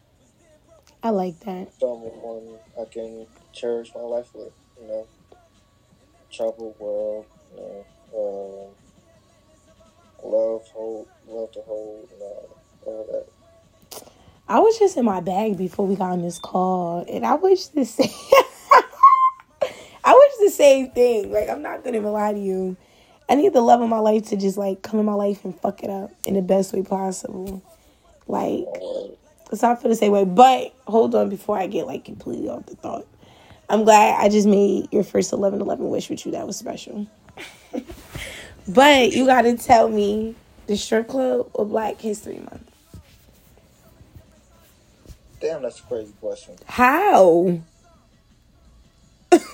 I 1.03 1.09
like 1.09 1.39
that. 1.41 1.73
someone 1.79 2.57
I 2.79 2.85
can 2.85 3.27
cherish 3.53 3.91
my 3.95 4.01
life 4.01 4.33
with, 4.33 4.53
you 4.81 4.87
know. 4.87 5.07
Travel 6.31 6.75
world, 6.77 7.25
you 7.55 7.61
know, 7.61 8.73
um, 10.23 10.29
love, 10.29 10.67
hold, 10.73 11.07
love 11.27 11.51
to 11.53 11.61
hold, 11.61 12.09
and 12.11 12.21
all, 12.21 12.57
all 12.85 13.07
that. 13.11 13.27
I 14.49 14.59
was 14.59 14.77
just 14.79 14.97
in 14.97 15.05
my 15.05 15.19
bag 15.19 15.57
before 15.57 15.85
we 15.87 15.95
got 15.95 16.11
on 16.11 16.21
this 16.21 16.39
call, 16.39 17.05
and 17.09 17.25
I 17.25 17.35
wish 17.35 17.67
the 17.67 17.85
same. 17.85 18.09
I 20.03 20.13
wish 20.13 20.33
the 20.39 20.55
same 20.55 20.91
thing. 20.91 21.31
Like 21.31 21.49
I'm 21.49 21.61
not 21.61 21.83
gonna 21.83 21.97
even 21.97 22.11
lie 22.11 22.33
to 22.33 22.39
you. 22.39 22.77
I 23.29 23.35
need 23.35 23.51
the 23.51 23.61
love 23.61 23.81
of 23.81 23.89
my 23.89 23.99
life 23.99 24.27
to 24.29 24.37
just 24.37 24.57
like 24.57 24.81
come 24.81 24.99
in 24.99 25.05
my 25.05 25.13
life 25.13 25.43
and 25.43 25.57
fuck 25.59 25.83
it 25.83 25.89
up 25.89 26.11
in 26.25 26.35
the 26.35 26.41
best 26.41 26.73
way 26.73 26.81
possible. 26.81 27.61
Like, 28.27 28.65
Or, 28.65 29.17
so 29.53 29.71
I 29.71 29.75
feel 29.75 29.89
the 29.89 29.95
same 29.95 30.11
way. 30.11 30.25
But 30.25 30.73
hold 30.87 31.15
on, 31.15 31.29
before 31.29 31.57
I 31.57 31.67
get 31.67 31.87
like 31.87 32.05
completely 32.05 32.49
off 32.49 32.65
the 32.65 32.75
thought, 32.75 33.07
I'm 33.69 33.83
glad 33.83 34.19
I 34.23 34.29
just 34.29 34.47
made 34.47 34.91
your 34.91 35.03
first 35.03 35.33
11 35.33 35.61
11 35.61 35.89
wish 35.89 36.09
with 36.09 36.25
you. 36.25 36.31
That 36.33 36.47
was 36.47 36.57
special. 36.57 37.07
but 38.67 39.11
you 39.13 39.25
gotta 39.25 39.57
tell 39.57 39.89
me 39.89 40.35
the 40.67 40.75
strip 40.77 41.07
club 41.07 41.49
or 41.53 41.65
Black 41.65 41.99
History 41.99 42.39
Month. 42.39 42.67
damn, 45.39 45.61
that's 45.61 45.79
a 45.79 45.83
crazy 45.83 46.13
question. 46.19 46.55
How? 46.65 47.59
Because 49.29 49.45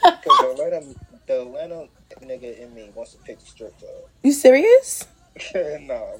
the 0.00 0.50
Atlanta, 0.52 0.82
the 1.26 1.42
Atlanta 1.42 1.88
nigga 2.22 2.58
in 2.58 2.74
me 2.74 2.90
wants 2.94 3.12
to 3.12 3.18
pick 3.18 3.38
the 3.38 3.46
strip 3.46 3.78
club. 3.78 3.92
You 4.22 4.32
serious? 4.32 5.06
no, 5.54 6.16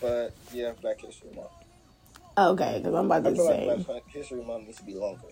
but 0.00 0.32
yeah, 0.52 0.72
Black 0.80 1.00
History 1.00 1.30
Month. 1.34 1.48
Okay, 2.36 2.78
because 2.78 2.94
I'm 2.94 3.06
about 3.06 3.26
I 3.26 3.30
to 3.30 3.36
feel 3.36 3.46
say. 3.46 3.66
like 3.66 3.86
Black 3.86 4.08
History 4.08 4.42
Month 4.42 4.66
needs 4.66 4.78
to 4.78 4.84
be 4.84 4.94
longer. 4.94 5.28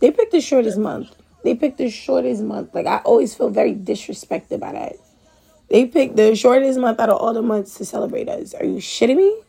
They 0.00 0.10
picked 0.10 0.32
the 0.32 0.40
shortest 0.40 0.78
month. 0.78 1.14
They 1.42 1.54
picked 1.54 1.78
the 1.78 1.90
shortest 1.90 2.42
month. 2.42 2.74
Like 2.74 2.86
I 2.86 2.98
always 2.98 3.34
feel 3.34 3.50
very 3.50 3.74
disrespected 3.74 4.60
by 4.60 4.72
that. 4.72 4.96
They 5.68 5.86
picked 5.86 6.16
the 6.16 6.36
shortest 6.36 6.78
month 6.78 7.00
out 7.00 7.08
of 7.10 7.18
all 7.20 7.32
the 7.34 7.42
months 7.42 7.76
to 7.78 7.84
celebrate 7.84 8.28
us. 8.28 8.54
Are 8.54 8.64
you 8.64 8.76
shitting 8.76 9.16
me? 9.16 9.40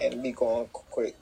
And 0.00 0.22
be 0.22 0.32
going 0.32 0.66
quick. 0.72 1.16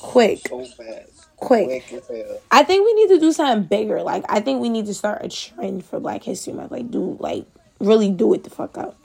Quick. 0.00 0.46
So 0.48 0.64
fast. 0.64 1.36
Quick. 1.36 1.84
Quick. 1.88 2.26
I 2.50 2.62
think 2.62 2.84
we 2.86 2.94
need 2.94 3.08
to 3.14 3.20
do 3.20 3.32
something 3.32 3.64
bigger. 3.66 4.02
Like 4.02 4.24
I 4.28 4.40
think 4.40 4.60
we 4.60 4.68
need 4.68 4.86
to 4.86 4.94
start 4.94 5.24
a 5.24 5.28
trend 5.28 5.84
for 5.84 6.00
Black 6.00 6.22
History 6.22 6.52
Month. 6.52 6.72
Like 6.72 6.90
do 6.90 7.16
like 7.20 7.46
really 7.80 8.10
do 8.10 8.32
it 8.34 8.44
the 8.44 8.50
fuck 8.50 8.76
up. 8.78 8.96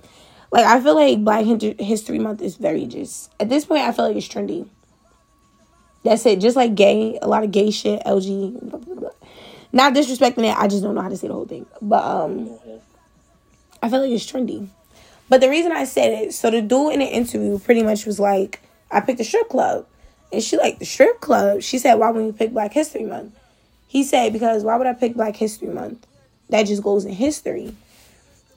Like 0.51 0.65
I 0.65 0.81
feel 0.81 0.95
like 0.95 1.23
Black 1.23 1.45
History 1.45 2.19
Month 2.19 2.41
is 2.41 2.55
very 2.55 2.85
just 2.85 3.31
at 3.39 3.49
this 3.49 3.65
point. 3.65 3.81
I 3.81 3.91
feel 3.91 4.07
like 4.07 4.17
it's 4.17 4.27
trendy. 4.27 4.67
That's 6.03 6.25
it. 6.25 6.39
Just 6.39 6.55
like 6.55 6.75
gay, 6.75 7.19
a 7.21 7.27
lot 7.27 7.43
of 7.43 7.51
gay 7.51 7.71
shit, 7.71 8.01
LG. 8.05 8.69
Blah, 8.69 8.79
blah, 8.79 8.95
blah. 8.95 9.09
Not 9.71 9.93
disrespecting 9.93 10.49
it. 10.49 10.57
I 10.57 10.67
just 10.67 10.81
don't 10.81 10.95
know 10.95 11.01
how 11.01 11.09
to 11.09 11.17
say 11.17 11.27
the 11.27 11.33
whole 11.33 11.45
thing. 11.45 11.65
But 11.81 12.03
um, 12.03 12.57
I 13.83 13.89
feel 13.89 14.01
like 14.01 14.11
it's 14.11 14.29
trendy. 14.29 14.67
But 15.27 15.41
the 15.41 15.49
reason 15.49 15.71
I 15.71 15.83
said 15.83 16.11
it, 16.11 16.33
so 16.33 16.49
the 16.49 16.61
dude 16.61 16.93
in 16.93 16.99
the 16.99 17.05
interview 17.05 17.59
pretty 17.59 17.83
much 17.83 18.05
was 18.05 18.19
like, 18.19 18.61
I 18.89 19.01
picked 19.01 19.19
a 19.19 19.23
strip 19.23 19.49
club. 19.49 19.85
And 20.31 20.41
she 20.41 20.57
like 20.57 20.79
the 20.79 20.85
strip 20.85 21.19
club. 21.19 21.61
She 21.61 21.77
said, 21.77 21.95
why 21.95 22.09
would 22.09 22.25
you 22.25 22.33
pick 22.33 22.51
Black 22.51 22.73
History 22.73 23.03
Month? 23.03 23.37
He 23.87 24.03
said, 24.03 24.33
because 24.33 24.63
why 24.63 24.77
would 24.77 24.87
I 24.87 24.93
pick 24.93 25.15
Black 25.15 25.35
History 25.35 25.67
Month? 25.67 26.07
That 26.49 26.63
just 26.63 26.81
goes 26.81 27.05
in 27.05 27.13
history. 27.13 27.75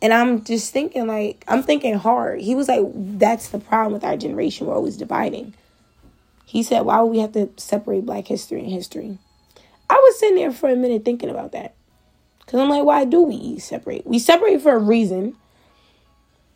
And 0.02 0.12
I'm 0.12 0.42
just 0.42 0.73
thinking 0.73 1.06
like, 1.06 1.44
I'm 1.47 1.62
thinking 1.62 1.94
hard. 1.94 2.40
He 2.40 2.56
was 2.56 2.66
like, 2.66 2.82
that's 2.92 3.49
the 3.50 3.61
problem 3.61 3.92
with 3.92 4.02
our 4.02 4.16
generation. 4.16 4.66
We're 4.66 4.75
always 4.75 4.97
dividing. 4.97 5.54
He 6.44 6.64
said, 6.64 6.80
why 6.80 7.00
would 7.00 7.12
we 7.12 7.21
have 7.21 7.32
to 7.32 7.49
separate 7.56 8.04
Black 8.04 8.26
history 8.26 8.61
and 8.61 8.71
history? 8.71 9.16
I 9.88 9.94
was 9.94 10.18
sitting 10.18 10.37
there 10.37 10.50
for 10.50 10.68
a 10.68 10.76
minute 10.76 11.04
thinking 11.04 11.30
about 11.30 11.52
that. 11.52 11.76
Because 12.40 12.59
I'm 12.59 12.68
like, 12.68 12.85
why 12.85 13.04
do 13.04 13.23
we 13.23 13.61
separate? 13.61 14.04
We 14.04 14.18
separate 14.18 14.61
for 14.61 14.75
a 14.75 14.78
reason. 14.78 15.37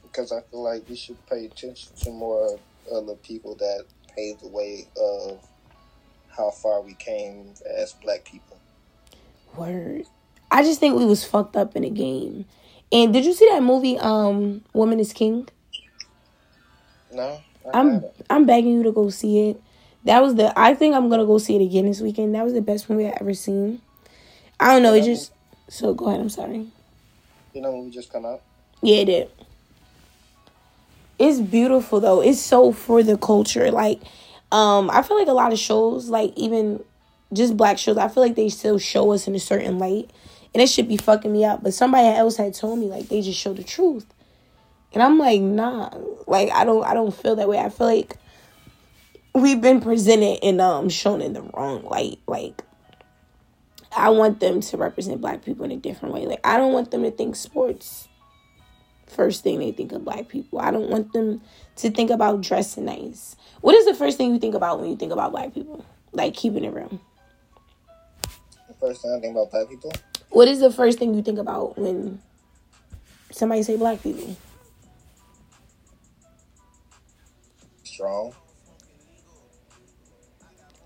Because 0.02 0.32
I 0.32 0.40
feel 0.50 0.64
like 0.64 0.88
we 0.88 0.96
should 0.96 1.24
pay 1.26 1.46
attention 1.46 1.92
to 2.02 2.10
more 2.10 2.58
of 2.90 3.06
the 3.06 3.14
people 3.14 3.54
that 3.54 3.84
paved 4.14 4.42
the 4.42 4.48
way 4.48 4.88
of 5.00 5.38
how 6.28 6.50
far 6.50 6.82
we 6.82 6.94
came 6.94 7.54
as 7.78 7.92
black 7.92 8.24
people. 8.24 8.58
Word. 9.56 10.06
I 10.50 10.62
just 10.62 10.80
think 10.80 10.98
we 10.98 11.06
was 11.06 11.24
fucked 11.24 11.56
up 11.56 11.76
in 11.76 11.84
a 11.84 11.90
game. 11.90 12.44
And 12.92 13.12
did 13.12 13.24
you 13.24 13.32
see 13.32 13.48
that 13.50 13.62
movie, 13.62 13.98
um, 13.98 14.62
Woman 14.72 15.00
is 15.00 15.12
King? 15.12 15.48
No, 17.12 17.40
I'm. 17.72 18.04
I'm 18.28 18.46
begging 18.46 18.72
you 18.72 18.82
to 18.84 18.92
go 18.92 19.08
see 19.10 19.50
it. 19.50 19.62
That 20.04 20.22
was 20.22 20.36
the 20.36 20.52
I 20.56 20.74
think 20.74 20.94
I'm 20.94 21.08
gonna 21.08 21.26
go 21.26 21.38
see 21.38 21.56
it 21.56 21.64
again 21.64 21.86
this 21.86 22.00
weekend. 22.00 22.34
That 22.34 22.44
was 22.44 22.52
the 22.52 22.62
best 22.62 22.88
movie 22.88 23.06
I 23.06 23.16
ever 23.20 23.34
seen. 23.34 23.80
I 24.60 24.72
don't 24.72 24.82
know, 24.82 24.94
it 24.94 25.04
just 25.04 25.32
so 25.68 25.94
go 25.94 26.06
ahead, 26.06 26.20
I'm 26.20 26.28
sorry. 26.28 26.68
You 27.52 27.60
know 27.60 27.72
when 27.72 27.84
we 27.86 27.90
just 27.90 28.12
come 28.12 28.24
out? 28.24 28.42
Yeah, 28.82 28.98
it 28.98 29.04
did. 29.06 29.30
It's 31.18 31.40
beautiful 31.40 32.00
though. 32.00 32.20
It's 32.20 32.40
so 32.40 32.72
for 32.72 33.02
the 33.02 33.16
culture. 33.16 33.70
Like, 33.70 34.00
um, 34.52 34.90
I 34.90 35.02
feel 35.02 35.18
like 35.18 35.28
a 35.28 35.32
lot 35.32 35.52
of 35.52 35.58
shows, 35.58 36.08
like 36.08 36.32
even 36.36 36.84
just 37.32 37.56
black 37.56 37.78
shows, 37.78 37.96
I 37.96 38.08
feel 38.08 38.22
like 38.22 38.36
they 38.36 38.48
still 38.48 38.78
show 38.78 39.10
us 39.12 39.26
in 39.26 39.34
a 39.34 39.40
certain 39.40 39.78
light. 39.78 40.10
And 40.56 40.62
it 40.62 40.70
should 40.70 40.88
be 40.88 40.96
fucking 40.96 41.30
me 41.30 41.44
up. 41.44 41.62
But 41.62 41.74
somebody 41.74 42.08
else 42.08 42.38
had 42.38 42.54
told 42.54 42.78
me 42.78 42.86
like 42.86 43.10
they 43.10 43.20
just 43.20 43.38
show 43.38 43.52
the 43.52 43.62
truth. 43.62 44.06
And 44.94 45.02
I'm 45.02 45.18
like, 45.18 45.42
nah. 45.42 45.90
Like 46.26 46.50
I 46.50 46.64
don't 46.64 46.82
I 46.82 46.94
don't 46.94 47.14
feel 47.14 47.36
that 47.36 47.46
way. 47.46 47.58
I 47.58 47.68
feel 47.68 47.86
like 47.86 48.16
we've 49.34 49.60
been 49.60 49.82
presented 49.82 50.38
and 50.42 50.58
um 50.62 50.88
shown 50.88 51.20
in 51.20 51.34
the 51.34 51.42
wrong 51.42 51.84
light. 51.84 52.20
Like 52.26 52.62
I 53.94 54.08
want 54.08 54.40
them 54.40 54.62
to 54.62 54.78
represent 54.78 55.20
black 55.20 55.44
people 55.44 55.66
in 55.66 55.72
a 55.72 55.76
different 55.76 56.14
way. 56.14 56.24
Like 56.24 56.40
I 56.42 56.56
don't 56.56 56.72
want 56.72 56.90
them 56.90 57.02
to 57.02 57.10
think 57.10 57.36
sports 57.36 58.08
first 59.06 59.42
thing 59.42 59.58
they 59.58 59.72
think 59.72 59.92
of 59.92 60.06
black 60.06 60.28
people. 60.28 60.58
I 60.58 60.70
don't 60.70 60.88
want 60.88 61.12
them 61.12 61.42
to 61.76 61.90
think 61.90 62.08
about 62.08 62.40
dressing 62.40 62.86
nice. 62.86 63.36
What 63.60 63.74
is 63.74 63.84
the 63.84 63.92
first 63.92 64.16
thing 64.16 64.32
you 64.32 64.40
think 64.40 64.54
about 64.54 64.80
when 64.80 64.88
you 64.88 64.96
think 64.96 65.12
about 65.12 65.32
black 65.32 65.52
people? 65.52 65.84
Like 66.12 66.32
keeping 66.32 66.64
it 66.64 66.72
real. 66.72 66.98
The 68.68 68.74
first 68.80 69.02
thing 69.02 69.14
I 69.14 69.20
think 69.20 69.36
about 69.36 69.50
black 69.50 69.68
people, 69.68 69.92
What 70.30 70.48
is 70.48 70.60
the 70.60 70.70
first 70.70 70.98
thing 70.98 71.14
you 71.14 71.22
think 71.22 71.38
about 71.38 71.78
when 71.78 72.20
somebody 73.30 73.62
say 73.62 73.76
black 73.76 74.02
people? 74.02 74.36
strong. 77.96 78.34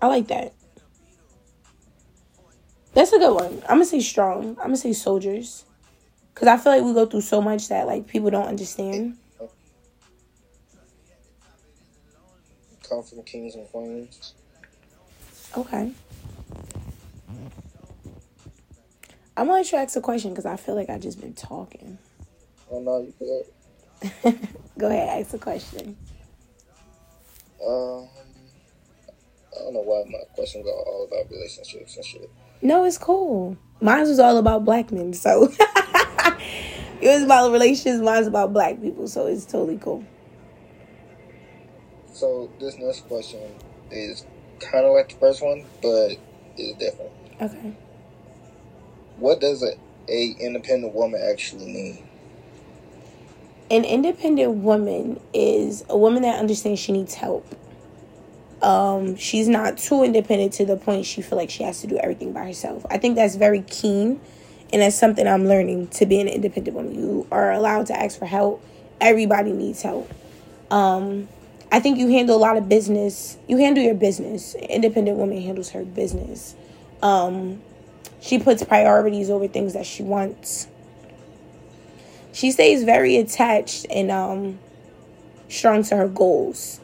I 0.01 0.07
like 0.07 0.27
that. 0.27 0.53
That's 2.93 3.11
a 3.11 3.19
good 3.19 3.33
one. 3.35 3.61
I'm 3.63 3.77
gonna 3.77 3.85
say 3.85 3.99
strong. 3.99 4.51
I'm 4.59 4.67
gonna 4.71 4.77
say 4.77 4.93
soldiers, 4.93 5.65
cause 6.35 6.47
I 6.47 6.55
feel 6.57 6.71
like 6.71 6.83
we 6.83 6.93
go 6.93 7.05
through 7.05 7.21
so 7.21 7.41
much 7.41 7.67
that 7.67 7.85
like 7.85 8.07
people 8.07 8.29
don't 8.29 8.47
understand. 8.47 9.17
Come 12.87 13.03
from 13.03 13.23
kings 13.23 13.55
and 13.55 13.67
queens. 13.69 14.33
Okay. 15.57 15.91
I'm 19.41 19.47
gonna 19.47 19.57
let 19.57 19.71
you 19.71 19.79
ask 19.79 19.95
a 19.95 20.01
question 20.01 20.29
because 20.29 20.45
I 20.45 20.55
feel 20.55 20.75
like 20.75 20.91
I 20.91 20.99
just 20.99 21.19
been 21.19 21.33
talking. 21.33 21.97
Oh 22.69 22.79
no, 22.79 22.99
you 22.99 23.13
good. 23.17 24.37
Go 24.77 24.87
ahead, 24.87 25.19
ask 25.19 25.33
a 25.33 25.39
question. 25.39 25.97
Um, 27.59 28.07
I 29.51 29.63
don't 29.63 29.73
know 29.73 29.81
why 29.81 30.03
my 30.11 30.19
questions 30.35 30.67
are 30.67 30.69
all 30.69 31.07
about 31.11 31.31
relationships 31.31 31.95
and 31.95 32.05
shit. 32.05 32.29
No, 32.61 32.83
it's 32.83 32.99
cool. 32.99 33.57
Mine 33.81 34.01
was 34.01 34.19
all 34.19 34.37
about 34.37 34.63
black 34.63 34.91
men, 34.91 35.11
so 35.11 35.51
it 37.01 37.01
was 37.01 37.23
about 37.23 37.51
relationships. 37.51 37.99
Mine's 37.99 38.27
about 38.27 38.53
black 38.53 38.79
people, 38.79 39.07
so 39.07 39.25
it's 39.25 39.47
totally 39.47 39.79
cool. 39.79 40.05
So 42.13 42.47
this 42.59 42.77
next 42.77 43.07
question 43.07 43.41
is 43.89 44.23
kind 44.59 44.85
of 44.85 44.93
like 44.93 45.09
the 45.09 45.15
first 45.15 45.41
one, 45.41 45.65
but 45.81 46.11
it's 46.57 46.77
different. 46.77 47.11
Okay. 47.41 47.75
What 49.21 49.39
does 49.39 49.61
a, 49.61 49.73
a 50.09 50.35
independent 50.39 50.95
woman 50.95 51.21
actually 51.23 51.67
mean? 51.67 52.03
An 53.69 53.85
independent 53.85 54.55
woman 54.55 55.19
is 55.31 55.85
a 55.89 55.97
woman 55.97 56.23
that 56.23 56.39
understands 56.39 56.79
she 56.79 56.91
needs 56.91 57.13
help. 57.13 57.45
Um, 58.63 59.15
she's 59.15 59.47
not 59.47 59.77
too 59.77 60.03
independent 60.03 60.53
to 60.53 60.65
the 60.65 60.75
point 60.75 61.05
she 61.05 61.21
feel 61.21 61.37
like 61.37 61.51
she 61.51 61.61
has 61.61 61.81
to 61.81 61.87
do 61.87 61.97
everything 61.99 62.33
by 62.33 62.45
herself. 62.45 62.83
I 62.89 62.97
think 62.97 63.15
that's 63.15 63.35
very 63.35 63.61
keen, 63.61 64.19
and 64.73 64.81
that's 64.81 64.95
something 64.95 65.27
I'm 65.27 65.47
learning 65.47 65.89
to 65.89 66.07
be 66.07 66.19
an 66.19 66.27
independent 66.27 66.75
woman. 66.75 66.95
You 66.95 67.27
are 67.31 67.51
allowed 67.51 67.85
to 67.87 67.99
ask 67.99 68.17
for 68.17 68.25
help. 68.25 68.63
Everybody 68.99 69.51
needs 69.51 69.83
help. 69.83 70.11
Um, 70.71 71.27
I 71.71 71.79
think 71.79 71.99
you 71.99 72.07
handle 72.07 72.35
a 72.35 72.41
lot 72.41 72.57
of 72.57 72.67
business. 72.67 73.37
You 73.47 73.57
handle 73.57 73.83
your 73.83 73.93
business. 73.93 74.55
Independent 74.55 75.17
woman 75.17 75.39
handles 75.43 75.69
her 75.69 75.85
business. 75.85 76.55
Um, 77.03 77.61
she 78.21 78.37
puts 78.37 78.63
priorities 78.63 79.29
over 79.29 79.47
things 79.47 79.73
that 79.73 79.85
she 79.85 80.03
wants. 80.03 80.67
She 82.31 82.51
stays 82.51 82.83
very 82.83 83.17
attached 83.17 83.87
and 83.89 84.09
um, 84.11 84.59
strong 85.49 85.83
to 85.83 85.97
her 85.97 86.07
goals. 86.07 86.79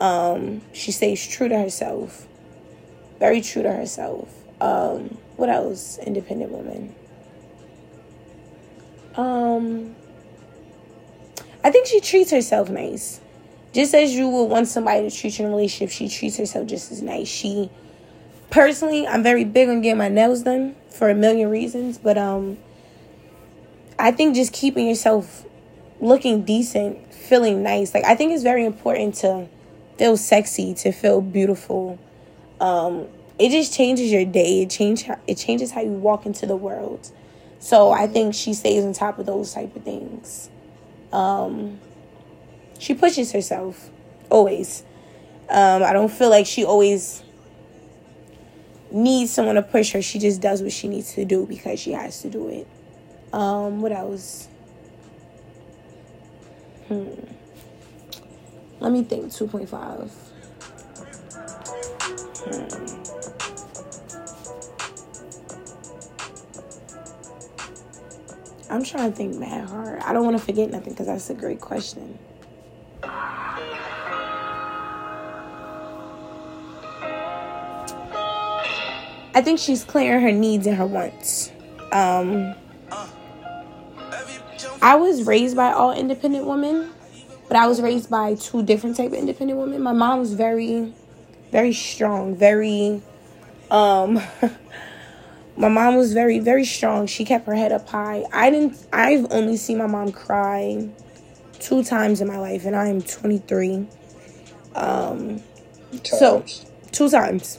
Um, 0.00 0.60
she 0.72 0.92
stays 0.92 1.26
true 1.26 1.48
to 1.48 1.58
herself. 1.58 2.26
Very 3.18 3.40
true 3.40 3.62
to 3.62 3.72
herself. 3.72 4.28
Um, 4.60 5.16
what 5.36 5.48
else? 5.48 5.98
Independent 5.98 6.50
woman. 6.50 6.94
Um, 9.14 9.94
I 11.64 11.70
think 11.70 11.86
she 11.86 12.00
treats 12.00 12.30
herself 12.30 12.68
nice. 12.68 13.20
Just 13.72 13.94
as 13.94 14.14
you 14.14 14.28
would 14.28 14.44
want 14.46 14.68
somebody 14.68 15.08
to 15.08 15.16
treat 15.16 15.38
you 15.38 15.44
in 15.44 15.52
a 15.52 15.54
relationship, 15.54 15.94
she 15.94 16.08
treats 16.08 16.36
herself 16.36 16.66
just 16.66 16.92
as 16.92 17.02
nice. 17.02 17.28
She 17.28 17.70
personally, 18.50 19.06
I'm 19.06 19.22
very 19.22 19.44
big 19.44 19.68
on 19.68 19.80
getting 19.80 19.98
my 19.98 20.08
nails 20.08 20.42
done 20.42 20.76
for 20.90 21.10
a 21.10 21.14
million 21.14 21.50
reasons, 21.50 21.98
but 21.98 22.16
um 22.16 22.58
I 23.98 24.10
think 24.10 24.34
just 24.34 24.52
keeping 24.52 24.86
yourself 24.86 25.44
looking 26.00 26.42
decent, 26.42 27.12
feeling 27.12 27.62
nice. 27.62 27.94
Like 27.94 28.04
I 28.04 28.14
think 28.14 28.32
it's 28.32 28.42
very 28.42 28.64
important 28.64 29.14
to 29.16 29.48
feel 29.98 30.16
sexy, 30.16 30.74
to 30.74 30.92
feel 30.92 31.20
beautiful. 31.20 31.98
Um 32.60 33.08
it 33.38 33.50
just 33.50 33.74
changes 33.74 34.10
your 34.10 34.24
day. 34.24 34.62
It 34.62 34.70
change 34.70 35.08
it 35.26 35.34
changes 35.36 35.72
how 35.72 35.82
you 35.82 35.92
walk 35.92 36.26
into 36.26 36.46
the 36.46 36.56
world. 36.56 37.10
So 37.58 37.90
I 37.90 38.06
think 38.06 38.34
she 38.34 38.54
stays 38.54 38.84
on 38.84 38.92
top 38.92 39.18
of 39.18 39.26
those 39.26 39.52
type 39.52 39.74
of 39.76 39.82
things. 39.82 40.50
Um 41.12 41.80
she 42.78 42.94
pushes 42.94 43.32
herself 43.32 43.90
always. 44.30 44.82
Um 45.48 45.82
I 45.82 45.92
don't 45.92 46.10
feel 46.10 46.30
like 46.30 46.46
she 46.46 46.64
always 46.64 47.22
needs 48.90 49.32
someone 49.32 49.56
to 49.56 49.62
push 49.62 49.92
her. 49.92 50.02
She 50.02 50.18
just 50.18 50.40
does 50.40 50.62
what 50.62 50.72
she 50.72 50.88
needs 50.88 51.14
to 51.14 51.24
do 51.24 51.46
because 51.46 51.80
she 51.80 51.92
has 51.92 52.22
to 52.22 52.30
do 52.30 52.48
it. 52.48 52.66
Um, 53.32 53.80
what 53.80 53.92
else? 53.92 54.48
Hmm. 56.88 57.08
Let 58.80 58.92
me 58.92 59.02
think. 59.02 59.32
Two 59.32 59.48
point 59.48 59.68
five. 59.68 60.10
Hmm. 62.44 62.86
I'm 68.68 68.82
trying 68.82 69.10
to 69.10 69.16
think 69.16 69.36
mad 69.36 69.68
hard. 69.68 70.00
I 70.00 70.12
don't 70.12 70.24
want 70.24 70.38
to 70.38 70.44
forget 70.44 70.70
nothing 70.70 70.92
because 70.92 71.06
that's 71.06 71.30
a 71.30 71.34
great 71.34 71.60
question. 71.60 72.18
I 79.36 79.42
think 79.42 79.58
she's 79.58 79.84
clearing 79.84 80.22
her 80.22 80.32
needs 80.32 80.66
and 80.66 80.78
her 80.78 80.86
wants. 80.86 81.52
Um, 81.92 82.54
I 84.80 84.94
was 84.94 85.24
raised 85.24 85.54
by 85.54 85.72
all 85.72 85.92
independent 85.92 86.46
women, 86.46 86.90
but 87.46 87.58
I 87.58 87.66
was 87.66 87.82
raised 87.82 88.08
by 88.08 88.36
two 88.36 88.62
different 88.62 88.96
type 88.96 89.08
of 89.08 89.12
independent 89.12 89.60
women. 89.60 89.82
My 89.82 89.92
mom 89.92 90.20
was 90.20 90.32
very, 90.32 90.94
very 91.52 91.74
strong, 91.74 92.34
very. 92.34 93.02
Um, 93.70 94.22
my 95.58 95.68
mom 95.68 95.96
was 95.96 96.14
very, 96.14 96.38
very 96.38 96.64
strong. 96.64 97.06
She 97.06 97.26
kept 97.26 97.46
her 97.46 97.54
head 97.54 97.72
up 97.72 97.86
high. 97.90 98.24
I 98.32 98.48
didn't. 98.48 98.86
I've 98.90 99.26
only 99.30 99.58
seen 99.58 99.76
my 99.76 99.86
mom 99.86 100.12
cry 100.12 100.88
two 101.60 101.84
times 101.84 102.22
in 102.22 102.28
my 102.28 102.38
life, 102.38 102.64
and 102.64 102.74
I 102.74 102.88
am 102.88 103.02
23. 103.02 103.86
Um, 104.74 105.42
so 106.04 106.42
two 106.90 107.10
times 107.10 107.58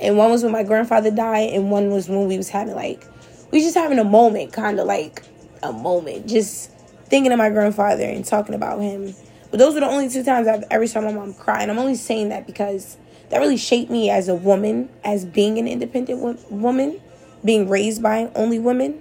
and 0.00 0.16
one 0.16 0.30
was 0.30 0.42
when 0.42 0.52
my 0.52 0.62
grandfather 0.62 1.10
died, 1.10 1.50
and 1.50 1.70
one 1.70 1.90
was 1.90 2.08
when 2.08 2.26
we 2.26 2.36
was 2.36 2.48
having 2.48 2.74
like 2.74 3.06
we 3.50 3.60
just 3.60 3.74
having 3.74 3.98
a 3.98 4.04
moment, 4.04 4.52
kind 4.52 4.78
of 4.78 4.86
like 4.86 5.22
a 5.62 5.72
moment, 5.72 6.26
just 6.26 6.70
thinking 7.06 7.32
of 7.32 7.38
my 7.38 7.50
grandfather 7.50 8.04
and 8.04 8.24
talking 8.24 8.54
about 8.54 8.80
him. 8.80 9.14
But 9.50 9.58
those 9.58 9.74
were 9.74 9.80
the 9.80 9.86
only 9.86 10.08
two 10.08 10.22
times 10.22 10.46
I've 10.46 10.64
ever 10.70 10.86
saw 10.86 11.00
my 11.00 11.12
mom 11.12 11.34
cry, 11.34 11.62
and 11.62 11.70
I'm 11.70 11.78
only 11.78 11.96
saying 11.96 12.28
that 12.28 12.46
because 12.46 12.96
that 13.30 13.38
really 13.38 13.56
shaped 13.56 13.90
me 13.90 14.10
as 14.10 14.28
a 14.28 14.34
woman, 14.34 14.88
as 15.04 15.24
being 15.24 15.58
an 15.58 15.66
independent 15.66 16.20
wo- 16.20 16.38
woman, 16.50 17.00
being 17.44 17.68
raised 17.68 18.02
by 18.02 18.30
only 18.34 18.58
women. 18.58 19.00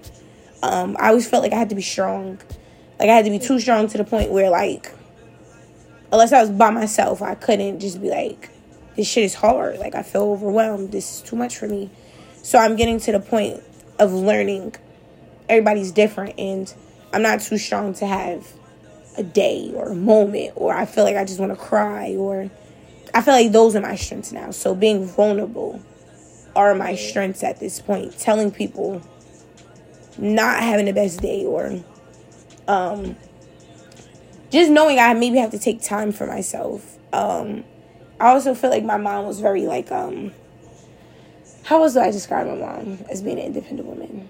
Um, 0.62 0.98
I 1.00 1.10
always 1.10 1.30
felt 1.30 1.44
like 1.44 1.54
I 1.54 1.58
had 1.58 1.70
to 1.70 1.76
be 1.76 1.82
strong, 1.82 2.40
like 3.00 3.10
I 3.10 3.14
had 3.14 3.26
to 3.26 3.32
be 3.32 3.40
too 3.40 3.60
strong 3.60 3.88
to 3.90 3.98
the 3.98 4.04
point 4.04 4.32
where 4.32 4.50
like, 4.50 4.92
unless 6.12 6.34
I 6.34 6.42
was 6.42 6.50
by 6.50 6.72
myself, 6.72 7.22
I 7.22 7.36
couldn't 7.36 7.80
just 7.80 8.02
be 8.02 8.10
like 8.10 8.50
this 9.00 9.08
shit 9.08 9.24
is 9.24 9.34
hard. 9.34 9.80
Like 9.80 9.96
I 9.96 10.04
feel 10.04 10.24
overwhelmed. 10.24 10.92
This 10.92 11.16
is 11.16 11.22
too 11.22 11.38
much 11.38 11.56
for 11.56 11.70
me. 11.70 11.90
So 12.44 12.60
I'm 12.60 12.76
getting 12.76 13.00
to 13.00 13.14
the 13.14 13.22
point 13.22 13.64
of 13.98 14.12
learning 14.12 14.76
everybody's 15.48 15.94
different 15.94 16.38
and 16.38 16.74
I'm 17.14 17.22
not 17.22 17.40
too 17.40 17.58
strong 17.58 17.94
to 17.94 18.06
have 18.06 18.46
a 19.18 19.24
day 19.24 19.72
or 19.74 19.92
a 19.92 19.96
moment 19.96 20.52
or 20.56 20.74
I 20.74 20.86
feel 20.86 21.06
like 21.06 21.16
I 21.16 21.24
just 21.24 21.40
want 21.40 21.54
to 21.54 21.56
cry 21.56 22.14
or 22.18 22.52
I 23.14 23.22
feel 23.22 23.34
like 23.34 23.54
those 23.54 23.74
are 23.74 23.80
my 23.80 23.96
strengths 23.96 24.34
now. 24.34 24.52
So 24.52 24.76
being 24.76 25.06
vulnerable 25.06 25.82
are 26.54 26.76
my 26.76 26.96
strengths 26.96 27.42
at 27.42 27.62
this 27.62 27.80
point. 27.80 28.20
Telling 28.20 28.52
people 28.52 29.02
not 30.18 30.62
having 30.62 30.88
the 30.88 30.94
best 30.94 31.22
day 31.22 31.46
or 31.46 31.82
um 32.68 33.16
just 34.52 34.70
knowing 34.70 35.00
I 35.00 35.14
maybe 35.14 35.38
have 35.38 35.52
to 35.52 35.60
take 35.60 35.82
time 35.82 36.12
for 36.12 36.28
myself. 36.28 36.98
Um 37.14 37.64
I 38.20 38.30
also 38.30 38.54
feel 38.54 38.70
like 38.70 38.84
my 38.84 38.98
mom 38.98 39.26
was 39.26 39.40
very 39.40 39.66
like 39.66 39.92
um 39.92 40.34
how 41.64 41.80
was 41.80 41.96
I 41.96 42.12
describe 42.12 42.48
my 42.48 42.56
mom 42.56 43.00
as 43.10 43.22
being 43.22 43.40
an 43.40 43.46
independent 43.46 43.88
woman? 43.88 44.28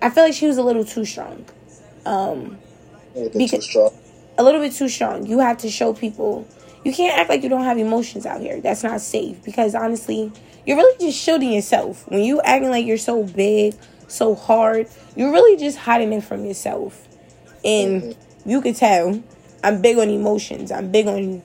I 0.00 0.10
feel 0.10 0.24
like 0.24 0.34
she 0.34 0.46
was 0.46 0.58
a 0.58 0.62
little 0.62 0.84
too 0.84 1.04
strong. 1.04 1.44
Um 2.04 2.58
a 3.14 3.28
because, 3.30 3.50
too 3.50 3.70
strong. 3.70 3.90
A 4.38 4.42
little 4.42 4.60
bit 4.60 4.72
too 4.72 4.88
strong. 4.88 5.26
You 5.26 5.38
have 5.40 5.58
to 5.58 5.70
show 5.70 5.92
people 5.92 6.46
you 6.84 6.92
can't 6.92 7.16
act 7.18 7.28
like 7.28 7.42
you 7.42 7.48
don't 7.48 7.64
have 7.64 7.78
emotions 7.78 8.26
out 8.26 8.40
here. 8.40 8.60
That's 8.60 8.82
not 8.82 9.00
safe 9.00 9.42
because 9.44 9.74
honestly, 9.74 10.32
you're 10.66 10.76
really 10.76 10.98
just 10.98 11.18
shielding 11.18 11.52
yourself. 11.52 12.08
When 12.08 12.20
you 12.22 12.40
acting 12.42 12.70
like 12.70 12.86
you're 12.86 12.98
so 12.98 13.22
big, 13.22 13.74
so 14.08 14.34
hard, 14.34 14.88
you're 15.16 15.32
really 15.32 15.56
just 15.56 15.78
hiding 15.78 16.12
it 16.12 16.24
from 16.24 16.44
yourself. 16.44 17.08
And 17.64 18.02
mm-hmm. 18.02 18.50
you 18.50 18.60
could 18.60 18.76
tell 18.76 19.22
I'm 19.62 19.80
big 19.80 19.98
on 19.98 20.08
emotions. 20.10 20.72
I'm 20.72 20.90
big 20.90 21.06
on 21.06 21.42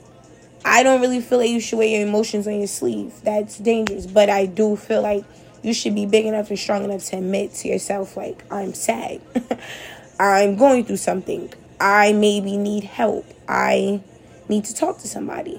I 0.68 0.84
don't 0.84 1.00
really 1.00 1.22
feel 1.22 1.38
like 1.38 1.50
you 1.50 1.62
should 1.62 1.80
wear 1.80 1.88
your 1.88 2.06
emotions 2.06 2.46
on 2.46 2.56
your 2.56 2.68
sleeve. 2.68 3.14
That's 3.24 3.58
dangerous. 3.58 4.06
But 4.06 4.30
I 4.30 4.46
do 4.46 4.76
feel 4.76 5.02
like 5.02 5.24
you 5.64 5.74
should 5.74 5.96
be 5.96 6.06
big 6.06 6.26
enough 6.26 6.50
and 6.50 6.60
strong 6.60 6.84
enough 6.84 7.06
to 7.06 7.18
admit 7.18 7.54
to 7.56 7.70
yourself, 7.70 8.18
like, 8.18 8.44
I'm 8.52 8.74
sad. 8.74 9.22
I'm 10.20 10.58
going 10.58 10.84
through 10.84 10.98
something. 10.98 11.54
I 11.80 12.12
maybe 12.12 12.58
need 12.58 12.84
help. 12.84 13.26
I 13.48 14.02
need 14.50 14.66
to 14.66 14.76
talk 14.76 14.98
to 15.00 15.08
somebody. 15.08 15.56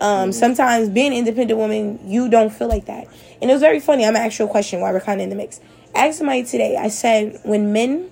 Um, 0.00 0.30
mm-hmm. 0.30 0.30
Sometimes 0.32 0.88
being 0.88 1.12
an 1.12 1.18
independent 1.18 1.58
woman, 1.58 2.00
you 2.04 2.28
don't 2.28 2.52
feel 2.52 2.68
like 2.68 2.86
that. 2.86 3.06
And 3.40 3.50
it 3.50 3.54
was 3.54 3.62
very 3.62 3.78
funny. 3.78 4.04
I'm 4.04 4.14
going 4.14 4.22
to 4.22 4.26
ask 4.26 4.38
you 4.40 4.46
a 4.46 4.48
question 4.48 4.80
while 4.80 4.92
we're 4.92 5.00
kind 5.00 5.20
of 5.20 5.24
in 5.24 5.30
the 5.30 5.36
mix. 5.36 5.60
Ask 5.94 6.18
somebody 6.18 6.42
today, 6.42 6.76
I 6.76 6.88
said, 6.88 7.38
when 7.44 7.72
men 7.72 8.10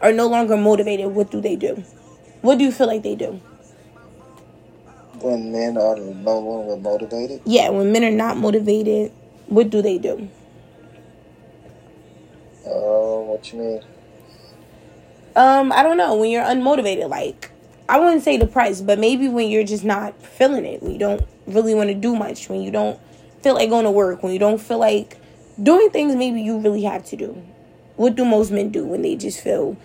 are 0.00 0.12
no 0.12 0.26
longer 0.26 0.56
motivated, 0.56 1.06
what 1.06 1.30
do 1.30 1.40
they 1.40 1.54
do? 1.54 1.84
What 2.40 2.58
do 2.58 2.64
you 2.64 2.72
feel 2.72 2.88
like 2.88 3.02
they 3.02 3.14
do? 3.14 3.40
When 5.22 5.52
men 5.52 5.76
are 5.76 5.96
no 5.96 6.38
longer 6.38 6.76
motivated? 6.76 7.42
Yeah, 7.44 7.70
when 7.70 7.92
men 7.92 8.04
are 8.04 8.10
not 8.10 8.36
motivated, 8.36 9.12
what 9.46 9.70
do 9.70 9.82
they 9.82 9.98
do? 9.98 10.28
Uh, 12.66 13.20
what 13.26 13.52
you 13.52 13.58
mean? 13.58 13.82
Um, 15.36 15.72
I 15.72 15.82
don't 15.82 15.96
know. 15.96 16.16
When 16.16 16.30
you're 16.30 16.44
unmotivated, 16.44 17.08
like 17.08 17.50
I 17.88 17.98
wouldn't 17.98 18.22
say 18.22 18.36
depressed, 18.36 18.86
but 18.86 18.98
maybe 18.98 19.28
when 19.28 19.48
you're 19.48 19.64
just 19.64 19.84
not 19.84 20.20
feeling 20.22 20.64
it, 20.64 20.82
when 20.82 20.92
you 20.92 20.98
don't 20.98 21.26
really 21.46 21.74
want 21.74 21.88
to 21.88 21.94
do 21.94 22.14
much, 22.14 22.48
when 22.48 22.60
you 22.62 22.70
don't 22.70 23.00
feel 23.42 23.54
like 23.54 23.70
going 23.70 23.84
to 23.84 23.90
work, 23.90 24.22
when 24.22 24.32
you 24.32 24.38
don't 24.38 24.60
feel 24.60 24.78
like 24.78 25.18
doing 25.60 25.90
things 25.90 26.14
maybe 26.14 26.40
you 26.40 26.58
really 26.58 26.82
have 26.82 27.04
to 27.06 27.16
do. 27.16 27.42
What 27.96 28.14
do 28.14 28.24
most 28.24 28.50
men 28.50 28.70
do 28.70 28.84
when 28.84 29.02
they 29.02 29.16
just 29.16 29.40
feel 29.40 29.76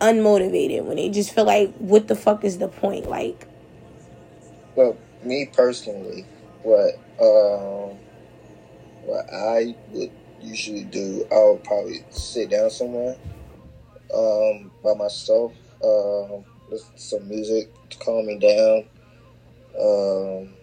unmotivated? 0.00 0.84
When 0.84 0.96
they 0.96 1.08
just 1.08 1.32
feel 1.32 1.44
like, 1.44 1.74
what 1.76 2.08
the 2.08 2.14
fuck 2.14 2.44
is 2.44 2.58
the 2.58 2.68
point? 2.68 3.08
Like, 3.08 3.46
well, 4.80 4.96
me 5.22 5.46
personally, 5.46 6.24
what 6.62 6.94
um, 7.20 7.98
what 9.04 9.26
I 9.32 9.74
would 9.90 10.10
usually 10.40 10.84
do, 10.84 11.26
I 11.30 11.50
would 11.50 11.64
probably 11.64 12.02
sit 12.10 12.50
down 12.50 12.70
somewhere 12.70 13.16
um, 14.14 14.70
by 14.82 14.94
myself, 14.94 15.52
um, 15.84 16.44
listen 16.70 16.94
to 16.94 17.00
some 17.00 17.28
music 17.28 17.70
to 17.90 17.98
calm 17.98 18.26
me 18.26 18.38
down, 18.38 18.84
um, 19.78 20.54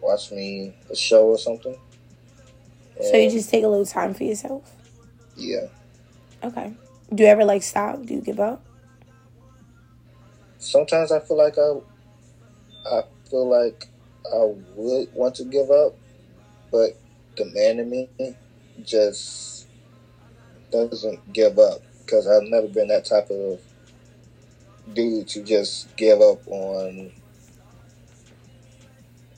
watch 0.00 0.32
me 0.32 0.74
a 0.90 0.96
show 0.96 1.26
or 1.26 1.38
something. 1.38 1.76
So 3.02 3.16
you 3.16 3.30
just 3.30 3.50
take 3.50 3.62
a 3.62 3.68
little 3.68 3.84
time 3.84 4.14
for 4.14 4.24
yourself. 4.24 4.72
yeah. 5.36 5.66
Okay. 6.42 6.72
Do 7.14 7.22
you 7.22 7.28
ever 7.28 7.44
like 7.44 7.62
stop? 7.62 8.04
Do 8.06 8.14
you 8.14 8.20
give 8.22 8.40
up? 8.40 8.64
Sometimes 10.58 11.12
I 11.12 11.20
feel 11.20 11.36
like 11.36 11.58
I, 11.58 12.96
I 12.96 13.02
feel 13.28 13.48
like 13.48 13.88
I 14.32 14.54
would 14.74 15.12
want 15.14 15.34
to 15.36 15.44
give 15.44 15.70
up, 15.70 15.96
but 16.70 16.98
the 17.36 17.44
man 17.46 17.78
in 17.78 17.90
me 17.90 18.08
just 18.82 19.66
doesn't 20.70 21.32
give 21.32 21.58
up 21.58 21.82
because 22.00 22.26
I've 22.26 22.48
never 22.48 22.68
been 22.68 22.88
that 22.88 23.04
type 23.04 23.30
of 23.30 23.60
dude 24.92 25.28
to 25.28 25.42
just 25.42 25.94
give 25.96 26.20
up 26.20 26.46
on 26.46 27.12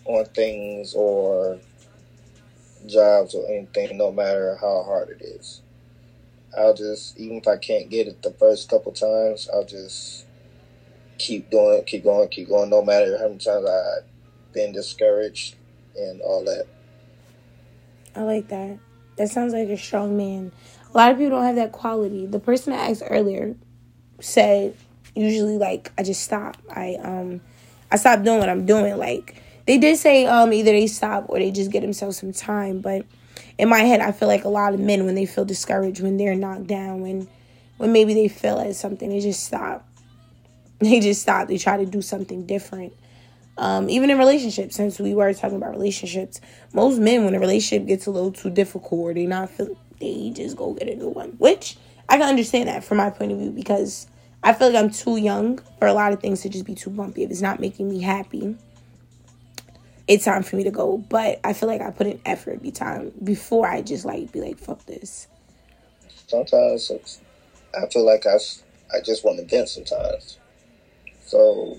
on 0.05 0.25
things 0.27 0.95
or 0.95 1.59
jobs 2.87 3.35
or 3.35 3.47
anything, 3.49 3.99
no 3.99 4.11
matter 4.11 4.57
how 4.61 4.83
hard 4.83 5.11
it 5.11 5.23
is. 5.23 5.61
I'll 6.57 6.75
just 6.75 7.19
even 7.19 7.37
if 7.37 7.47
I 7.47 7.57
can't 7.59 7.91
get 7.91 8.09
it 8.09 8.23
the 8.23 8.33
first 8.33 8.69
couple 8.69 8.93
times, 8.93 9.49
I'll 9.53 9.65
just 9.65 10.25
keep 11.19 11.51
doing, 11.51 11.83
keep 11.85 12.05
going, 12.05 12.29
keep 12.29 12.49
going, 12.49 12.71
no 12.71 12.83
matter 12.83 13.19
how 13.19 13.29
many 13.29 13.39
times 13.39 13.67
I've 13.67 14.05
been 14.53 14.73
discouraged 14.73 15.57
and 15.97 16.21
all 16.23 16.45
that. 16.45 16.67
I 18.17 18.23
like 18.23 18.49
that. 18.49 18.79
That 19.17 19.29
sounds 19.29 19.53
like 19.53 19.69
a 19.69 19.77
strong 19.77 20.17
man. 20.17 20.53
A 20.95 20.97
lot 20.97 21.13
of 21.13 21.19
people 21.19 21.31
don't 21.31 21.45
have 21.45 21.57
that 21.57 21.73
quality. 21.73 22.27
The 22.27 22.39
person 22.39 22.73
I 22.73 22.91
asked 22.91 23.03
earlier 23.09 23.57
said 24.21 24.75
usually 25.15 25.59
like 25.59 25.93
I 25.99 26.03
just 26.03 26.23
stop. 26.23 26.57
I 26.71 26.97
um 27.03 27.41
I 27.91 27.97
stop 27.97 28.23
doing 28.23 28.39
what 28.39 28.49
I'm 28.49 28.67
doing. 28.67 28.97
Like 28.97 29.43
they 29.67 29.79
did 29.79 29.97
say 29.99 30.27
um 30.27 30.53
either 30.53 30.73
they 30.73 30.87
stop 30.87 31.27
or 31.29 31.39
they 31.39 31.51
just 31.51 31.71
get 31.71 31.81
themselves 31.81 32.19
some 32.19 32.33
time, 32.33 32.81
but 32.81 33.05
in 33.59 33.69
my 33.69 33.81
head 33.81 34.01
I 34.01 34.13
feel 34.13 34.29
like 34.29 34.45
a 34.45 34.49
lot 34.49 34.75
of 34.75 34.81
men 34.81 35.05
when 35.05 35.15
they 35.15 35.27
feel 35.27 35.45
discouraged, 35.45 36.01
when 36.01 36.17
they're 36.17 36.35
knocked 36.35 36.67
down, 36.67 37.01
when 37.01 37.29
when 37.77 37.93
maybe 37.93 38.15
they 38.15 38.29
fail 38.29 38.59
at 38.59 38.75
something, 38.77 39.09
they 39.09 39.21
just 39.21 39.45
stop. 39.45 39.88
They 40.81 41.01
just 41.01 41.23
stop. 41.23 41.49
They 41.49 41.59
try 41.59 41.77
to 41.77 41.87
do 41.87 42.01
something 42.01 42.47
different. 42.47 42.93
Um, 43.57 43.91
even 43.91 44.11
in 44.11 44.19
relationships, 44.19 44.77
since 44.77 45.01
we 45.01 45.15
were 45.15 45.35
talking 45.35 45.57
about 45.57 45.73
relationships, 45.73 46.41
most 46.73 47.01
men 47.01 47.25
when 47.25 47.35
a 47.35 47.41
relationship 47.41 47.89
gets 47.89 48.07
a 48.07 48.13
little 48.13 48.31
too 48.31 48.51
difficult 48.51 48.93
or 48.93 49.15
they 49.15 49.27
not 49.27 49.51
feel 49.51 49.77
they 50.01 50.31
just 50.35 50.57
go 50.57 50.75
get 50.75 50.89
a 50.89 50.95
new 50.95 51.09
one. 51.09 51.31
Which 51.39 51.77
I 52.09 52.19
can 52.19 52.29
understand 52.29 52.69
that 52.69 52.85
from 52.85 52.99
my 52.99 53.11
point 53.11 53.33
of 53.33 53.39
view 53.39 53.51
because 53.51 54.07
I 54.45 54.53
feel 54.53 54.71
like 54.71 54.83
I'm 54.83 54.91
too 54.91 55.17
young 55.17 55.59
for 55.81 55.89
a 55.89 55.93
lot 55.93 56.13
of 56.13 56.21
things 56.21 56.43
to 56.43 56.49
just 56.49 56.65
be 56.65 56.77
too 56.77 56.91
bumpy. 56.91 57.25
If 57.25 57.31
it's 57.31 57.43
not 57.43 57.59
making 57.59 57.89
me 57.89 58.01
happy, 58.01 58.57
it's 60.07 60.25
time 60.25 60.45
for 60.45 60.55
me 60.55 60.63
to 60.63 60.71
go. 60.71 60.99
But 60.99 61.41
I 61.43 61.53
feel 61.53 61.69
like 61.69 61.81
I 61.81 61.91
put 61.91 62.07
in 62.07 62.21
effort 62.25 62.63
be 62.63 62.71
time 62.71 63.13
before 63.25 63.67
I 63.67 63.83
just 63.83 64.05
like 64.05 64.31
be 64.31 64.41
like 64.41 64.59
fuck 64.59 64.87
this. 64.87 65.27
Sometimes 66.29 66.93
I 67.75 67.89
feel 67.89 68.07
like 68.07 68.25
I 68.25 68.37
I 68.95 69.01
just 69.01 69.25
want 69.25 69.39
to 69.39 69.45
vent 69.45 69.69
sometimes. 69.69 70.38
So 71.29 71.79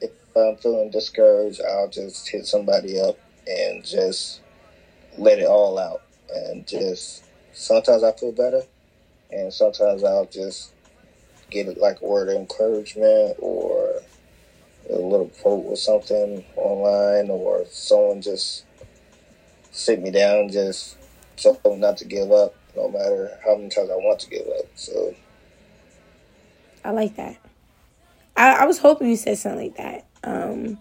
if 0.00 0.12
I'm 0.36 0.56
feeling 0.58 0.92
discouraged, 0.92 1.60
I'll 1.60 1.88
just 1.88 2.28
hit 2.28 2.46
somebody 2.46 3.00
up 3.00 3.18
and 3.48 3.84
just 3.84 4.40
let 5.18 5.40
it 5.40 5.46
all 5.48 5.76
out. 5.76 6.02
And 6.32 6.64
just 6.64 7.24
sometimes 7.52 8.04
I 8.04 8.12
feel 8.12 8.30
better, 8.30 8.62
and 9.32 9.52
sometimes 9.52 10.04
I'll 10.04 10.26
just 10.26 10.72
get 11.50 11.66
it 11.66 11.78
like 11.78 12.00
a 12.00 12.06
word 12.06 12.28
of 12.28 12.36
encouragement 12.36 13.38
or 13.40 14.00
a 14.88 14.94
little 14.94 15.32
quote 15.42 15.64
or 15.66 15.76
something 15.76 16.44
online, 16.54 17.30
or 17.30 17.64
someone 17.68 18.22
just 18.22 18.64
sit 19.72 20.00
me 20.00 20.12
down, 20.12 20.48
just 20.48 20.96
me 21.36 21.80
not 21.80 21.96
to 21.96 22.04
give 22.04 22.30
up, 22.30 22.54
no 22.76 22.88
matter 22.88 23.36
how 23.44 23.56
many 23.56 23.68
times 23.68 23.90
I 23.90 23.96
want 23.96 24.20
to 24.20 24.30
give 24.30 24.46
up. 24.46 24.66
So 24.76 25.12
I 26.84 26.92
like 26.92 27.16
that. 27.16 27.36
I, 28.36 28.62
I 28.62 28.64
was 28.66 28.78
hoping 28.78 29.08
you 29.08 29.16
said 29.16 29.38
something 29.38 29.60
like 29.60 29.76
that. 29.76 30.06
Um, 30.24 30.78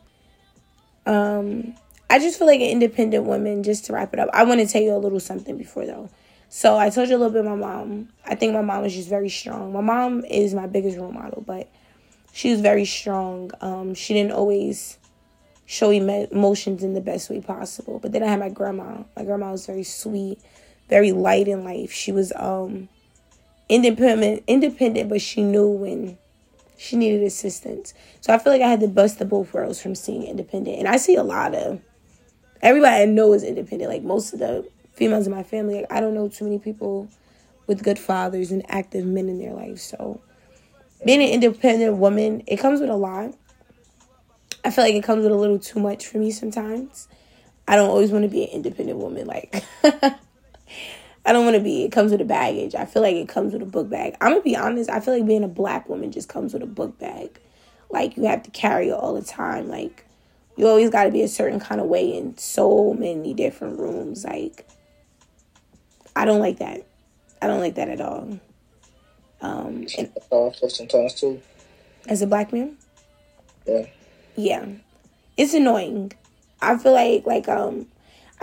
um, 1.05 1.75
I 2.09 2.19
just 2.19 2.37
feel 2.37 2.47
like 2.47 2.61
an 2.61 2.69
independent 2.69 3.25
woman, 3.25 3.63
just 3.63 3.85
to 3.85 3.93
wrap 3.93 4.13
it 4.13 4.19
up, 4.19 4.29
I 4.33 4.43
want 4.43 4.61
to 4.61 4.67
tell 4.67 4.81
you 4.81 4.95
a 4.95 4.97
little 4.97 5.19
something 5.19 5.57
before 5.57 5.85
though. 5.85 6.09
So 6.49 6.77
I 6.77 6.91
told 6.91 7.09
you 7.09 7.15
a 7.15 7.17
little 7.17 7.33
bit 7.33 7.43
my 7.43 7.55
mom. 7.55 8.09
I 8.25 8.35
think 8.35 8.53
my 8.53 8.61
mom 8.61 8.83
was 8.83 8.93
just 8.93 9.09
very 9.09 9.29
strong. 9.29 9.73
My 9.73 9.81
mom 9.81 10.23
is 10.25 10.53
my 10.53 10.67
biggest 10.67 10.97
role 10.97 11.11
model, 11.11 11.43
but 11.45 11.67
she 12.31 12.51
was 12.51 12.61
very 12.61 12.85
strong. 12.85 13.49
Um, 13.61 13.95
she 13.95 14.13
didn't 14.13 14.33
always 14.33 14.99
show 15.65 15.89
emotions 15.89 16.83
in 16.83 16.93
the 16.93 17.01
best 17.01 17.29
way 17.29 17.41
possible. 17.41 17.99
But 17.99 18.11
then 18.11 18.21
I 18.21 18.27
had 18.27 18.39
my 18.39 18.49
grandma. 18.49 19.03
My 19.15 19.23
grandma 19.23 19.51
was 19.51 19.65
very 19.65 19.83
sweet, 19.83 20.39
very 20.89 21.11
light 21.11 21.47
in 21.47 21.63
life. 21.63 21.91
She 21.91 22.11
was 22.11 22.31
um 22.35 22.89
independent, 23.69 24.43
independent, 24.45 25.09
but 25.09 25.21
she 25.21 25.41
knew 25.41 25.67
when 25.67 26.17
she 26.83 26.97
needed 26.97 27.23
assistance. 27.23 27.93
So 28.19 28.33
I 28.33 28.37
feel 28.37 28.51
like 28.51 28.61
I 28.61 28.67
had 28.67 28.81
to 28.81 28.89
bust 28.89 29.17
the 29.17 29.19
best 29.19 29.21
of 29.21 29.29
both 29.29 29.53
worlds 29.53 29.81
from 29.81 29.95
seeing 29.95 30.23
independent. 30.23 30.79
And 30.79 30.87
I 30.87 30.97
see 30.97 31.15
a 31.15 31.23
lot 31.23 31.55
of 31.55 31.81
everybody 32.61 33.03
I 33.03 33.05
know 33.05 33.31
is 33.31 33.41
independent. 33.41 33.89
Like 33.89 34.03
most 34.03 34.33
of 34.33 34.39
the 34.39 34.69
females 34.93 35.25
in 35.25 35.33
my 35.33 35.43
family, 35.43 35.75
like 35.75 35.91
I 35.91 36.01
don't 36.01 36.13
know 36.13 36.27
too 36.27 36.43
many 36.43 36.59
people 36.59 37.07
with 37.67 37.83
good 37.83 37.97
fathers 37.97 38.51
and 38.51 38.69
active 38.69 39.05
men 39.05 39.29
in 39.29 39.39
their 39.39 39.53
life. 39.53 39.79
So 39.79 40.19
being 41.05 41.21
an 41.21 41.29
independent 41.29 41.97
woman, 41.97 42.43
it 42.47 42.57
comes 42.57 42.81
with 42.81 42.89
a 42.89 42.97
lot. 42.97 43.33
I 44.65 44.69
feel 44.69 44.83
like 44.83 44.95
it 44.95 45.05
comes 45.05 45.23
with 45.23 45.31
a 45.31 45.37
little 45.37 45.59
too 45.59 45.79
much 45.79 46.05
for 46.05 46.17
me 46.17 46.31
sometimes. 46.31 47.07
I 47.65 47.77
don't 47.77 47.89
always 47.89 48.11
want 48.11 48.23
to 48.23 48.29
be 48.29 48.43
an 48.43 48.49
independent 48.49 48.99
woman. 48.99 49.25
Like 49.25 49.63
I 51.25 51.31
don't 51.31 51.45
want 51.45 51.55
to 51.55 51.63
be. 51.63 51.83
It 51.85 51.91
comes 51.91 52.11
with 52.11 52.19
a 52.21 52.25
baggage. 52.25 52.75
I 52.75 52.85
feel 52.85 53.01
like 53.01 53.15
it 53.15 53.29
comes 53.29 53.53
with 53.53 53.61
a 53.61 53.65
book 53.65 53.89
bag. 53.89 54.15
I'm 54.19 54.31
gonna 54.31 54.41
be 54.41 54.55
honest. 54.57 54.89
I 54.89 54.99
feel 54.99 55.13
like 55.13 55.25
being 55.25 55.43
a 55.43 55.47
black 55.47 55.87
woman 55.87 56.11
just 56.11 56.27
comes 56.29 56.53
with 56.53 56.63
a 56.63 56.67
book 56.67 56.99
bag. 56.99 57.39
Like 57.89 58.17
you 58.17 58.25
have 58.25 58.43
to 58.43 58.51
carry 58.51 58.89
it 58.89 58.93
all 58.93 59.13
the 59.13 59.21
time. 59.25 59.69
Like 59.69 60.05
you 60.57 60.67
always 60.67 60.89
got 60.89 61.05
to 61.05 61.11
be 61.11 61.21
a 61.21 61.27
certain 61.27 61.59
kind 61.59 61.79
of 61.81 61.87
way 61.87 62.05
in 62.15 62.37
so 62.37 62.93
many 62.93 63.33
different 63.33 63.79
rooms. 63.79 64.25
Like 64.25 64.67
I 66.15 66.25
don't 66.25 66.39
like 66.39 66.59
that. 66.59 66.85
I 67.41 67.47
don't 67.47 67.59
like 67.59 67.75
that 67.75 67.89
at 67.89 68.01
all. 68.01 68.39
Um, 69.41 69.85
and 69.97 70.11
sometimes 70.69 71.13
too. 71.15 71.41
as 72.07 72.21
a 72.21 72.27
black 72.27 72.53
man, 72.53 72.77
Yeah. 73.65 73.85
yeah, 74.37 74.65
it's 75.35 75.53
annoying. 75.53 76.13
I 76.61 76.77
feel 76.77 76.93
like 76.93 77.25
like 77.25 77.49
um, 77.49 77.87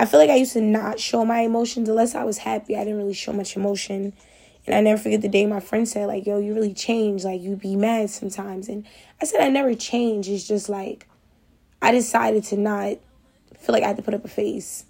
I 0.00 0.06
feel 0.06 0.18
like 0.18 0.30
I 0.30 0.36
used 0.36 0.54
to 0.54 0.62
not 0.62 0.98
show 0.98 1.26
my 1.26 1.40
emotions 1.40 1.86
unless 1.86 2.14
I 2.14 2.24
was 2.24 2.38
happy. 2.38 2.74
I 2.74 2.84
didn't 2.84 2.96
really 2.96 3.12
show 3.12 3.34
much 3.34 3.54
emotion. 3.54 4.14
And 4.66 4.74
I 4.74 4.80
never 4.80 4.98
forget 4.98 5.20
the 5.20 5.28
day 5.28 5.44
my 5.44 5.60
friend 5.60 5.86
said, 5.86 6.06
like, 6.06 6.24
yo, 6.26 6.38
you 6.38 6.54
really 6.54 6.72
changed. 6.72 7.22
Like, 7.22 7.42
you 7.42 7.54
be 7.54 7.76
mad 7.76 8.08
sometimes. 8.08 8.70
And 8.70 8.86
I 9.20 9.26
said, 9.26 9.42
I 9.42 9.50
never 9.50 9.74
changed. 9.74 10.30
It's 10.30 10.48
just 10.48 10.70
like, 10.70 11.06
I 11.82 11.92
decided 11.92 12.44
to 12.44 12.56
not 12.56 12.96
feel 13.58 13.74
like 13.74 13.82
I 13.82 13.88
had 13.88 13.98
to 13.98 14.02
put 14.02 14.14
up 14.14 14.24
a 14.24 14.28
face. 14.28 14.86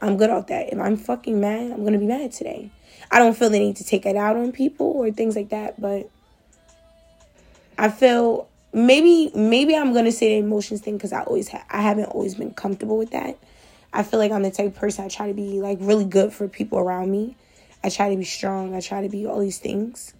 I'm 0.00 0.16
good 0.16 0.30
off 0.30 0.46
that. 0.46 0.72
If 0.72 0.78
I'm 0.78 0.96
fucking 0.96 1.38
mad, 1.38 1.72
I'm 1.72 1.82
going 1.82 1.92
to 1.92 1.98
be 1.98 2.06
mad 2.06 2.32
today. 2.32 2.70
I 3.10 3.18
don't 3.18 3.36
feel 3.36 3.50
the 3.50 3.58
need 3.58 3.76
to 3.76 3.84
take 3.84 4.06
it 4.06 4.16
out 4.16 4.36
on 4.36 4.52
people 4.52 4.86
or 4.86 5.10
things 5.10 5.36
like 5.36 5.50
that. 5.50 5.78
But 5.78 6.08
I 7.76 7.90
feel 7.90 8.48
maybe, 8.72 9.30
maybe 9.34 9.76
I'm 9.76 9.92
going 9.92 10.06
to 10.06 10.12
say 10.12 10.40
the 10.40 10.46
emotions 10.46 10.80
thing 10.80 10.96
because 10.96 11.12
I 11.12 11.24
always, 11.24 11.50
ha- 11.50 11.66
I 11.68 11.82
haven't 11.82 12.06
always 12.06 12.34
been 12.34 12.54
comfortable 12.54 12.96
with 12.96 13.10
that. 13.10 13.36
I 13.92 14.02
feel 14.02 14.18
like 14.18 14.32
I'm 14.32 14.42
the 14.42 14.50
type 14.50 14.66
of 14.66 14.74
person 14.74 15.04
I 15.04 15.08
try 15.08 15.28
to 15.28 15.34
be 15.34 15.60
like 15.60 15.78
really 15.80 16.04
good 16.04 16.32
for 16.32 16.48
people 16.48 16.78
around 16.78 17.10
me. 17.10 17.36
I 17.82 17.88
try 17.88 18.10
to 18.10 18.16
be 18.16 18.24
strong. 18.24 18.74
I 18.74 18.80
try 18.80 19.02
to 19.02 19.08
be 19.08 19.26
all 19.26 19.40
these 19.40 19.58
things. 19.58 20.14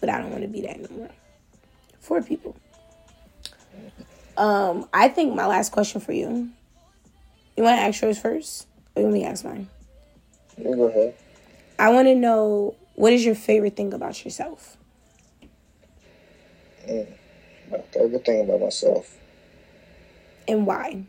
But 0.00 0.10
I 0.10 0.20
don't 0.20 0.30
want 0.30 0.42
to 0.42 0.48
be 0.48 0.60
that 0.62 0.78
no 0.80 0.96
more. 0.96 1.10
For 2.00 2.22
people. 2.22 2.56
Um, 4.36 4.88
I 4.92 5.08
think 5.08 5.34
my 5.34 5.46
last 5.46 5.72
question 5.72 6.00
for 6.00 6.12
you. 6.12 6.50
You 7.56 7.62
want 7.62 7.78
to 7.78 7.82
ask 7.82 8.02
yours 8.02 8.18
first? 8.18 8.66
Or 8.94 9.00
you 9.00 9.06
want 9.06 9.14
me 9.14 9.22
to 9.22 9.28
ask 9.28 9.44
mine? 9.44 9.68
Go 10.62 10.88
ahead. 10.88 11.14
I 11.78 11.90
want 11.90 12.08
to 12.08 12.14
know 12.14 12.76
what 12.94 13.12
is 13.12 13.24
your 13.24 13.34
favorite 13.34 13.76
thing 13.76 13.92
about 13.92 14.24
yourself? 14.24 14.76
My 16.86 17.78
favorite 17.92 18.24
thing 18.24 18.44
about 18.44 18.60
myself. 18.60 19.16
And 20.46 20.66
why? 20.66 21.04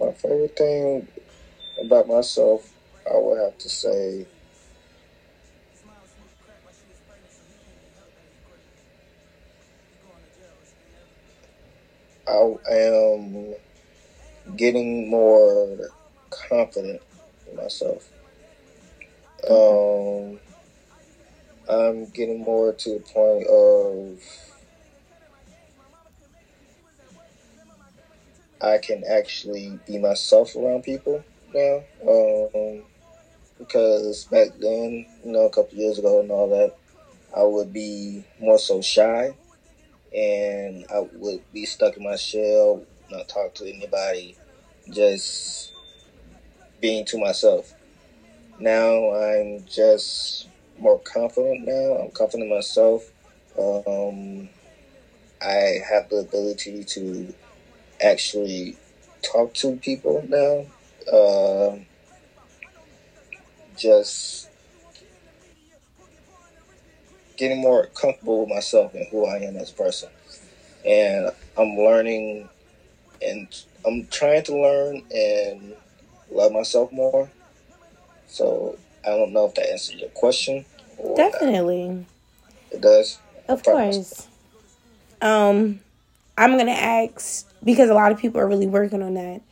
My 0.00 0.12
favorite 0.12 0.56
thing 0.56 1.06
about 1.84 2.08
myself, 2.08 2.72
I 3.06 3.18
would 3.18 3.38
have 3.38 3.58
to 3.58 3.68
say, 3.68 4.26
I 12.26 12.72
am 12.72 13.54
getting 14.56 15.10
more 15.10 15.90
confident 16.30 17.02
in 17.50 17.56
myself. 17.56 18.08
Um, 19.48 20.38
I'm 21.68 22.06
getting 22.06 22.40
more 22.40 22.72
to 22.72 22.90
the 22.94 23.00
point 23.00 23.46
of 23.46 24.49
I 28.60 28.78
can 28.78 29.04
actually 29.04 29.78
be 29.86 29.98
myself 29.98 30.54
around 30.56 30.82
people 30.82 31.22
now. 31.54 31.82
Um, 32.06 32.82
because 33.58 34.24
back 34.24 34.48
then, 34.58 35.06
you 35.24 35.32
know, 35.32 35.44
a 35.44 35.50
couple 35.50 35.78
years 35.78 35.98
ago 35.98 36.20
and 36.20 36.30
all 36.30 36.48
that, 36.48 36.72
I 37.36 37.42
would 37.42 37.72
be 37.72 38.24
more 38.38 38.58
so 38.58 38.80
shy 38.80 39.34
and 40.14 40.84
I 40.92 41.06
would 41.12 41.40
be 41.52 41.64
stuck 41.64 41.96
in 41.96 42.02
my 42.02 42.16
shell, 42.16 42.82
not 43.10 43.28
talk 43.28 43.54
to 43.54 43.68
anybody, 43.68 44.36
just 44.90 45.72
being 46.80 47.04
to 47.06 47.18
myself. 47.18 47.74
Now 48.58 49.14
I'm 49.14 49.64
just 49.66 50.48
more 50.78 50.98
confident 51.00 51.66
now. 51.66 51.98
I'm 51.98 52.10
confident 52.10 52.50
in 52.50 52.56
myself. 52.56 53.10
Um, 53.58 54.48
I 55.40 55.80
have 55.88 56.08
the 56.08 56.16
ability 56.16 56.84
to 56.84 57.34
actually 58.02 58.76
talk 59.22 59.54
to 59.54 59.76
people 59.76 60.24
now. 60.28 60.66
Uh, 61.12 61.78
just 63.76 64.48
getting 67.36 67.58
more 67.58 67.86
comfortable 67.86 68.40
with 68.40 68.50
myself 68.50 68.94
and 68.94 69.06
who 69.08 69.24
I 69.24 69.38
am 69.38 69.56
as 69.56 69.70
a 69.70 69.74
person. 69.74 70.10
And 70.84 71.30
I'm 71.58 71.76
learning 71.76 72.48
and 73.22 73.48
I'm 73.86 74.06
trying 74.06 74.42
to 74.44 74.60
learn 74.60 75.02
and 75.10 75.74
love 76.30 76.52
myself 76.52 76.92
more. 76.92 77.30
So 78.26 78.78
I 79.04 79.10
don't 79.10 79.32
know 79.32 79.46
if 79.46 79.54
that 79.54 79.70
answers 79.70 79.96
your 79.96 80.10
question. 80.10 80.64
Definitely. 81.16 82.06
It 82.70 82.80
does. 82.80 83.18
Of 83.48 83.62
course. 83.62 84.28
Um, 85.22 85.80
I'm 86.40 86.56
gonna 86.56 86.70
ask 86.70 87.46
because 87.62 87.90
a 87.90 87.94
lot 87.94 88.12
of 88.12 88.18
people 88.18 88.40
are 88.40 88.48
really 88.48 88.66
working 88.66 89.02
on 89.02 89.12
that. 89.12 89.42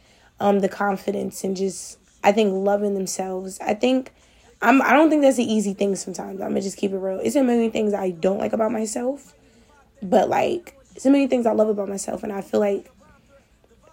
Um, 0.40 0.60
the 0.60 0.70
confidence 0.70 1.44
and 1.44 1.54
just 1.54 1.98
I 2.24 2.32
think 2.32 2.54
loving 2.54 2.94
themselves. 2.94 3.60
I 3.60 3.74
think 3.74 4.10
I'm 4.62 4.80
I 4.80 4.94
don't 4.94 5.10
think 5.10 5.20
that's 5.20 5.36
an 5.36 5.44
easy 5.44 5.74
thing 5.74 5.94
sometimes. 5.96 6.40
I'm 6.40 6.48
gonna 6.48 6.62
just 6.62 6.78
keep 6.78 6.92
it 6.92 6.96
real. 6.96 7.20
It's 7.22 7.36
a 7.36 7.42
million 7.42 7.70
things 7.72 7.92
I 7.92 8.10
don't 8.10 8.38
like 8.38 8.54
about 8.54 8.72
myself, 8.72 9.34
but 10.02 10.30
like 10.30 10.78
it's 10.96 11.04
a 11.04 11.10
million 11.10 11.28
things 11.28 11.44
I 11.44 11.52
love 11.52 11.68
about 11.68 11.90
myself, 11.90 12.22
and 12.22 12.32
I 12.32 12.40
feel 12.40 12.58
like 12.58 12.90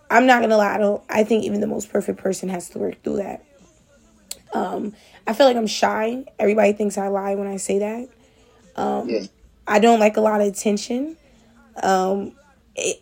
I'm 0.10 0.26
not 0.26 0.40
gonna 0.40 0.56
lie. 0.56 0.76
I 0.76 0.78
don't. 0.78 1.04
I 1.10 1.26
think 1.26 1.44
even 1.44 1.60
the 1.60 1.68
most 1.68 1.92
perfect 1.92 2.18
person 2.18 2.48
has 2.48 2.70
to 2.70 2.80
work 2.80 3.04
through 3.04 3.18
that. 3.18 3.44
Um, 4.54 4.94
I 5.28 5.34
feel 5.34 5.48
like 5.48 5.58
I'm 5.58 5.68
shy. 5.68 6.24
Everybody 6.40 6.72
thinks 6.72 6.98
I 6.98 7.10
lie 7.10 7.36
when 7.36 7.48
I 7.48 7.58
say 7.58 7.80
that. 7.80 8.10
Um, 8.78 9.10
yeah. 9.10 9.24
I 9.68 9.80
don't 9.80 10.00
like 10.00 10.16
a 10.16 10.22
lot 10.22 10.40
of 10.40 10.48
attention. 10.48 11.18
Um, 11.84 12.32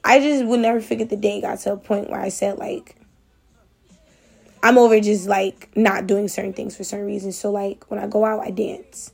I 0.04 0.20
just 0.20 0.46
would 0.46 0.60
never 0.60 0.82
forget 0.82 1.10
the 1.10 1.16
day 1.16 1.40
it 1.40 1.42
got 1.42 1.60
to 1.60 1.74
a 1.74 1.78
point 1.78 2.10
where 2.10 2.20
I 2.20 2.30
said 2.30 2.58
like 2.58 2.96
I'm 4.64 4.78
over 4.78 4.98
just 5.02 5.28
like 5.28 5.70
not 5.76 6.08
doing 6.08 6.30
certain 6.30 6.54
things 6.54 6.78
for 6.78 6.86
certain 6.86 7.06
reasons. 7.06 7.38
So 7.38 7.52
like 7.52 7.84
when 7.92 8.00
I 8.00 8.08
go 8.08 8.24
out, 8.24 8.40
I 8.40 8.50
dance. 8.50 9.12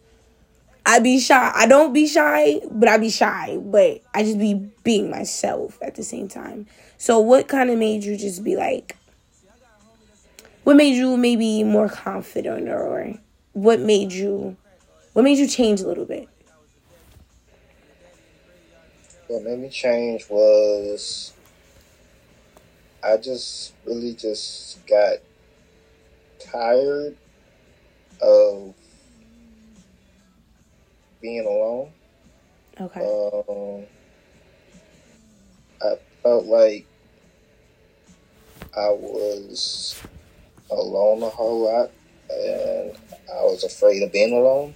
I 0.86 1.00
be 1.00 1.20
shy. 1.20 1.52
I 1.56 1.66
don't 1.66 1.92
be 1.92 2.08
shy, 2.08 2.62
but 2.70 2.88
I 2.88 2.98
be 3.00 3.10
shy. 3.10 3.58
But 3.60 4.02
I 4.14 4.24
just 4.24 4.38
be 4.38 4.54
being 4.84 5.10
myself 5.10 5.80
at 5.82 5.96
the 5.96 6.04
same 6.04 6.28
time. 6.28 6.68
So 7.00 7.20
what 7.20 7.48
kind 7.48 7.72
of 7.72 7.80
made 7.80 8.04
you 8.04 8.16
just 8.16 8.44
be 8.44 8.56
like? 8.56 8.96
What 10.66 10.76
made 10.76 10.96
you 10.96 11.18
maybe 11.18 11.64
more 11.64 11.90
confident, 11.90 12.70
or 12.70 13.16
what 13.54 13.80
made 13.80 14.12
you? 14.12 14.56
What 15.14 15.24
made 15.24 15.40
you 15.40 15.48
change 15.48 15.82
a 15.82 15.88
little 15.88 16.06
bit? 16.06 16.29
What 19.30 19.44
made 19.44 19.60
me 19.60 19.70
change 19.70 20.28
was 20.28 21.34
I 23.04 23.18
just 23.18 23.74
really 23.86 24.16
just 24.16 24.84
got 24.88 25.18
tired 26.40 27.16
of 28.24 28.74
being 31.22 31.46
alone. 31.46 31.92
Okay. 32.82 33.02
Um, 33.02 33.86
I 35.80 36.00
felt 36.24 36.46
like 36.46 36.88
I 38.76 38.90
was 38.90 40.02
alone 40.72 41.22
a 41.22 41.30
whole 41.30 41.66
lot, 41.66 41.92
and 42.32 42.98
I 43.32 43.44
was 43.44 43.64
afraid 43.64 44.02
of 44.02 44.12
being 44.12 44.34
alone. 44.34 44.74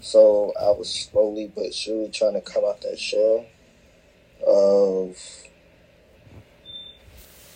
So 0.00 0.52
I 0.60 0.70
was 0.70 0.92
slowly 0.92 1.52
but 1.54 1.72
surely 1.72 2.10
trying 2.10 2.34
to 2.34 2.40
come 2.40 2.64
out 2.64 2.80
that 2.80 2.98
shell 2.98 3.46
of, 4.46 5.16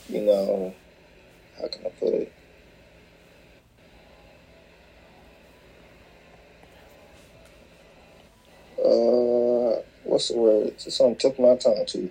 you 0.08 0.22
know, 0.22 0.74
how 1.60 1.68
can 1.68 1.86
I 1.86 1.90
put 1.90 2.14
it? 2.14 2.32
uh, 8.84 9.82
what's 10.04 10.28
the 10.28 10.36
word? 10.36 10.80
Something 10.80 11.16
took 11.16 11.38
my 11.38 11.56
tongue 11.56 11.84
too. 11.86 12.10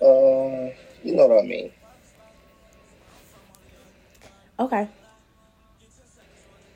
Uh, 0.00 0.74
you 1.02 1.14
know 1.14 1.26
what 1.26 1.44
I 1.44 1.46
mean. 1.46 1.72
Okay. 4.58 4.88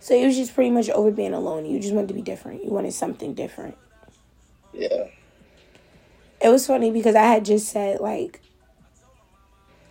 So 0.00 0.14
it 0.14 0.24
was 0.24 0.36
just 0.36 0.54
pretty 0.54 0.70
much 0.70 0.88
over 0.90 1.10
being 1.10 1.34
alone. 1.34 1.64
You 1.64 1.80
just 1.80 1.94
wanted 1.94 2.08
to 2.08 2.14
be 2.14 2.22
different. 2.22 2.64
You 2.64 2.70
wanted 2.70 2.92
something 2.92 3.34
different. 3.34 3.76
Yeah. 4.72 5.06
It 6.42 6.48
was 6.48 6.66
funny 6.66 6.90
because 6.90 7.14
I 7.14 7.22
had 7.22 7.44
just 7.44 7.68
said 7.68 8.00
like 8.00 8.40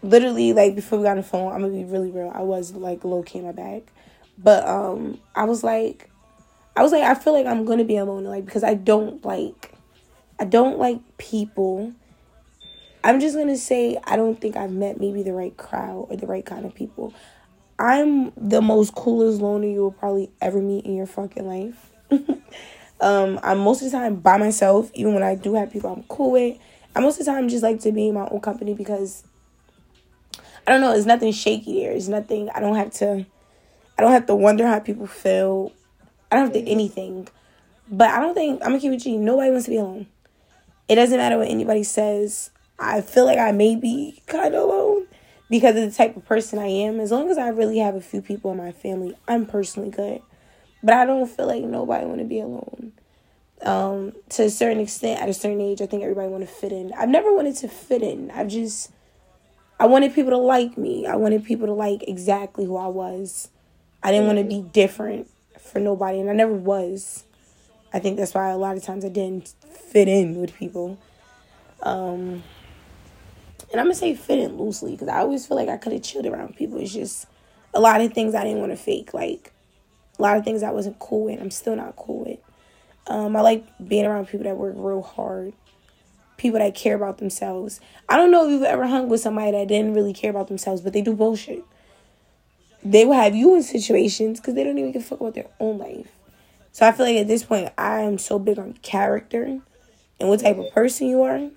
literally 0.04 0.54
like 0.54 0.76
before 0.76 1.00
we 1.00 1.06
got 1.06 1.12
on 1.12 1.18
the 1.18 1.24
phone, 1.24 1.54
I'm 1.54 1.62
gonna 1.62 1.74
be 1.74 1.86
really 1.86 2.12
real. 2.12 2.32
I 2.34 2.42
was 2.42 2.74
like 2.74 3.06
low 3.06 3.24
key 3.24 3.40
in 3.40 3.46
my 3.46 3.54
bag. 3.54 3.84
But 4.38 4.68
um 4.68 5.20
I 5.36 5.46
was 5.46 5.64
like 5.64 6.10
I 6.76 6.84
was 6.84 6.92
like, 6.92 7.04
I 7.04 7.16
feel 7.16 7.34
like 7.34 7.46
I'm 7.46 7.66
gonna 7.66 7.84
be 7.84 7.98
alone, 7.98 8.26
like 8.26 8.46
because 8.46 8.64
I 8.64 8.74
don't 8.74 9.24
like, 9.26 9.74
I 10.40 10.46
don't 10.46 10.78
like 10.78 11.00
people. 11.18 11.94
I'm 13.04 13.20
just 13.20 13.36
gonna 13.36 13.58
say 13.58 13.98
I 14.04 14.16
don't 14.16 14.40
think 14.40 14.56
I've 14.58 14.72
met 14.72 15.00
maybe 15.00 15.24
the 15.24 15.34
right 15.34 15.56
crowd 15.56 16.08
or 16.10 16.18
the 16.18 16.28
right 16.28 16.46
kind 16.46 16.66
of 16.66 16.76
people. 16.76 17.14
I'm 17.80 18.32
the 18.36 18.62
most 18.62 18.94
coolest 18.94 19.42
loner 19.42 19.68
you 19.68 19.82
will 19.82 19.92
probably 19.92 20.30
ever 20.42 20.62
meet 20.62 20.86
in 20.86 20.96
your 20.96 21.08
fucking 21.08 21.48
life. 21.48 21.92
um, 23.02 23.40
I'm 23.44 23.58
most 23.60 23.82
of 23.82 23.92
the 23.92 23.98
time 23.98 24.16
by 24.18 24.38
myself, 24.38 24.92
even 24.94 25.14
when 25.14 25.24
I 25.24 25.36
do 25.36 25.56
have 25.56 25.72
people 25.72 25.92
I'm 25.92 26.04
cool 26.04 26.32
with. 26.32 26.58
I 26.96 27.00
most 27.00 27.20
of 27.20 27.26
the 27.26 27.32
time 27.32 27.50
just 27.50 27.64
like 27.64 27.80
to 27.82 27.92
be 27.92 28.10
in 28.10 28.14
my 28.14 28.28
own 28.30 28.42
company 28.42 28.74
because 28.74 29.24
I 30.68 30.72
don't 30.72 30.82
know, 30.82 30.92
there's 30.92 31.06
nothing 31.06 31.32
shaky 31.32 31.82
there. 31.82 31.92
There's 31.92 32.10
nothing 32.10 32.50
I 32.50 32.60
don't 32.60 32.76
have 32.76 32.92
to 32.96 33.26
I 33.98 34.02
don't 34.02 34.12
have 34.12 34.28
to 34.28 34.36
wonder 34.36 34.68
how 34.68 34.80
people 34.80 35.08
feel 35.08 35.72
I 36.32 36.36
don't 36.36 36.46
have 36.46 36.54
to 36.54 36.70
anything. 36.70 37.28
But 37.90 38.10
I 38.10 38.20
don't 38.20 38.34
think 38.34 38.62
I'm 38.62 38.78
gonna 38.78 38.80
keep 38.80 38.94
it. 38.94 39.18
Nobody 39.18 39.50
wants 39.50 39.66
to 39.66 39.72
be 39.72 39.78
alone. 39.78 40.08
It 40.88 40.96
doesn't 40.96 41.18
matter 41.18 41.38
what 41.38 41.48
anybody 41.48 41.84
says. 41.84 42.52
I 42.78 43.02
feel 43.02 43.26
like 43.26 43.38
I 43.38 43.52
may 43.52 43.76
be 43.76 44.22
kind 44.28 44.54
of 44.54 44.64
alone 44.64 45.08
because 45.50 45.76
of 45.76 45.84
the 45.84 45.92
type 45.92 46.16
of 46.18 46.26
person 46.26 46.60
I 46.60 46.68
am. 46.68 47.00
As 47.00 47.12
long 47.12 47.30
as 47.30 47.38
I 47.38 47.50
really 47.50 47.80
have 47.80 47.96
a 47.96 48.02
few 48.02 48.22
people 48.22 48.52
in 48.52 48.58
my 48.58 48.72
family, 48.72 49.16
I'm 49.28 49.46
personally 49.46 49.90
good. 49.90 50.22
But 50.84 50.96
I 50.96 51.06
don't 51.06 51.30
feel 51.30 51.48
like 51.48 51.63
nobody 51.63 52.06
want 52.06 52.20
to 52.20 52.26
be 52.26 52.39
alone. 52.39 52.94
Um, 53.62 54.13
to 54.30 54.44
a 54.44 54.50
certain 54.50 54.80
extent, 54.80 55.22
at 55.22 55.30
a 55.30 55.34
certain 55.34 55.62
age, 55.62 55.82
I 55.82 55.86
think 55.86 56.02
everybody 56.02 56.30
want 56.30 56.48
to 56.48 56.54
fit 56.54 56.72
in. 56.72 56.91
I've 56.98 57.10
never 57.10 57.34
wanted 57.34 57.56
to 57.58 57.67
fit 57.67 58.02
in. 58.02 58.32
I've 58.32 58.48
just, 58.48 58.91
I 59.80 59.86
wanted 59.86 60.15
people 60.15 60.32
to 60.32 60.38
like 60.38 60.78
me. 60.78 61.06
I 61.06 61.15
wanted 61.15 61.44
people 61.44 61.67
to 61.67 61.74
like 61.74 62.04
exactly 62.08 62.65
who 62.65 62.78
I 62.78 62.88
was. 62.88 63.50
I 64.02 64.12
didn't 64.12 64.26
want 64.26 64.39
to 64.39 64.44
be 64.44 64.63
different 64.63 65.30
for 65.60 65.80
nobody, 65.80 66.20
and 66.20 66.30
I 66.30 66.34
never 66.34 66.54
was. 66.54 67.24
I 67.94 68.00
think 68.00 68.17
that's 68.17 68.34
why 68.34 68.50
a 68.50 68.58
lot 68.58 68.78
of 68.78 68.84
times 68.84 69.06
I 69.06 69.10
didn't 69.10 69.54
fit 69.91 70.08
in 70.08 70.39
with 70.39 70.56
people. 70.56 70.98
Um, 71.84 72.44
and 73.72 73.80
I'm 73.80 73.86
gonna 73.86 73.96
say 73.96 74.15
fit 74.15 74.39
in 74.39 74.58
loosely 74.58 74.91
because 74.91 75.08
I 75.08 75.20
always 75.20 75.46
feel 75.46 75.58
like 75.58 75.70
I 75.70 75.78
could 75.78 75.94
have 75.94 76.02
chilled 76.02 76.26
around 76.26 76.56
people. 76.56 76.78
It's 76.80 76.94
just 76.94 77.28
a 77.74 77.80
lot 77.80 78.02
of 78.02 78.13
things 78.13 78.36
I 78.36 78.44
didn't 78.44 78.60
want 78.60 78.72
to 78.72 78.78
fake, 78.78 79.13
like 79.13 79.54
a 80.22 80.24
lot 80.24 80.38
of 80.38 80.44
things 80.44 80.64
I 80.64 80.72
wasn't 80.72 81.00
cool 81.00 81.26
with. 81.26 81.42
I'm 81.42 81.52
still 81.52 81.76
not 81.76 81.96
cool 81.96 82.26
with. 82.26 82.40
Um, 83.08 83.36
I 83.36 83.42
like 83.42 83.66
being 83.86 84.06
around 84.06 84.28
people 84.28 84.46
that 84.46 84.58
work 84.58 84.76
real 84.78 85.02
hard, 85.02 85.54
people 86.38 86.60
that 86.60 86.76
care 86.76 86.96
about 86.96 87.18
themselves. 87.18 87.82
I 88.08 88.18
don't 88.18 88.32
know 88.32 88.46
if 88.46 88.52
you've 88.52 88.64
ever 88.64 88.88
hung 88.88 89.10
with 89.10 89.22
somebody 89.22 89.52
that 89.52 89.68
didn't 89.68 89.94
really 89.94 90.14
care 90.14 90.30
about 90.30 90.48
themselves, 90.48 90.82
but 90.82 90.94
they 90.94 91.02
do 91.02 91.16
bullshit 91.16 91.64
they 92.84 93.06
will 93.06 93.14
have 93.14 93.36
you 93.36 93.56
in 93.56 93.64
situations 93.64 94.40
because 94.40 94.56
they 94.56 94.64
don't 94.64 94.78
even 94.78 94.92
give 94.92 95.04
a 95.04 95.06
fuck 95.06 95.22
about 95.22 95.36
their 95.36 95.50
own 95.60 95.78
life. 95.78 96.08
So 96.72 96.88
I 96.88 96.92
feel 96.92 97.06
like 97.06 97.18
at 97.18 97.28
this 97.28 97.44
point, 97.44 97.72
I 97.78 98.02
am 98.02 98.18
so 98.18 98.40
big 98.40 98.58
on 98.58 98.74
character 98.82 99.44
and 99.44 100.30
what 100.30 100.40
type 100.40 100.58
of 100.58 100.72
person 100.72 101.08
you 101.08 101.22
are. 101.24 101.50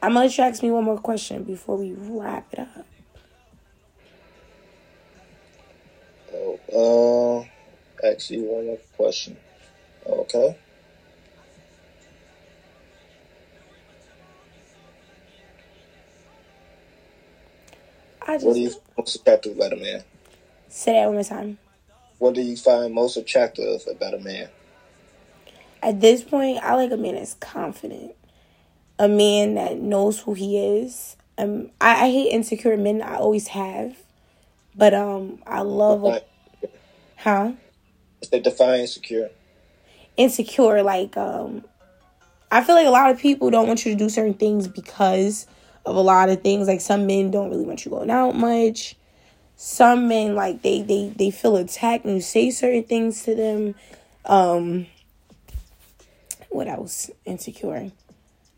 I'm 0.00 0.12
gonna 0.12 0.20
let 0.20 0.38
you 0.38 0.44
ask 0.44 0.62
me 0.62 0.70
one 0.70 0.84
more 0.84 0.98
question 0.98 1.42
before 1.42 1.76
we 1.76 1.92
wrap 1.92 2.52
it 2.52 2.60
up. 2.60 2.86
Oh, 6.38 7.46
uh, 8.02 8.06
ask 8.06 8.30
you 8.30 8.44
one 8.44 8.66
more 8.66 8.78
question. 8.96 9.36
Okay. 10.06 10.56
I 18.26 18.34
just 18.36 18.46
What 18.46 18.54
do 18.54 18.60
you 18.60 18.70
find 18.70 18.82
most 18.98 19.16
attractive 19.16 19.56
about 19.56 19.72
a 19.72 19.76
man? 19.76 20.04
say 20.68 20.92
that 20.92 21.06
one 21.06 21.14
more 21.14 21.24
time. 21.24 21.58
What 22.18 22.34
do 22.34 22.42
you 22.42 22.56
find 22.56 22.92
most 22.94 23.16
attractive 23.16 23.80
about 23.90 24.14
a 24.14 24.18
man? 24.18 24.48
At 25.82 26.00
this 26.00 26.22
point, 26.22 26.58
I 26.62 26.74
like 26.74 26.90
a 26.90 26.96
man 26.96 27.14
that's 27.14 27.34
confident, 27.34 28.14
a 28.98 29.08
man 29.08 29.54
that 29.54 29.78
knows 29.78 30.20
who 30.20 30.34
he 30.34 30.58
is. 30.58 31.16
Um, 31.38 31.70
I, 31.80 32.06
I 32.06 32.10
hate 32.10 32.30
insecure 32.32 32.76
men. 32.76 33.00
I 33.00 33.16
always 33.16 33.48
have, 33.48 33.96
but 34.78 34.94
um, 34.94 35.42
I 35.46 35.60
love 35.62 36.04
a, 36.04 36.22
huh 37.16 37.52
Is 38.22 38.30
they 38.30 38.40
define 38.40 38.80
insecure? 38.80 39.30
insecure. 40.16 40.82
Like 40.82 41.16
um, 41.16 41.64
I 42.50 42.62
feel 42.62 42.76
like 42.76 42.86
a 42.86 42.90
lot 42.90 43.10
of 43.10 43.18
people 43.18 43.50
don't 43.50 43.66
want 43.66 43.84
you 43.84 43.92
to 43.92 43.98
do 43.98 44.08
certain 44.08 44.34
things 44.34 44.68
because 44.68 45.46
of 45.84 45.96
a 45.96 46.00
lot 46.00 46.28
of 46.30 46.42
things. 46.42 46.68
Like 46.68 46.80
some 46.80 47.06
men 47.06 47.30
don't 47.30 47.50
really 47.50 47.64
want 47.64 47.84
you 47.84 47.90
going 47.90 48.10
out 48.10 48.36
much. 48.36 48.96
Some 49.56 50.06
men 50.06 50.36
like 50.36 50.62
they 50.62 50.82
they 50.82 51.12
they 51.16 51.30
feel 51.32 51.56
attacked 51.56 52.04
when 52.04 52.14
you 52.14 52.20
say 52.20 52.50
certain 52.50 52.84
things 52.84 53.24
to 53.24 53.34
them. 53.34 53.74
Um, 54.24 54.86
what 56.50 56.68
else? 56.68 57.10
Insecure. 57.24 57.90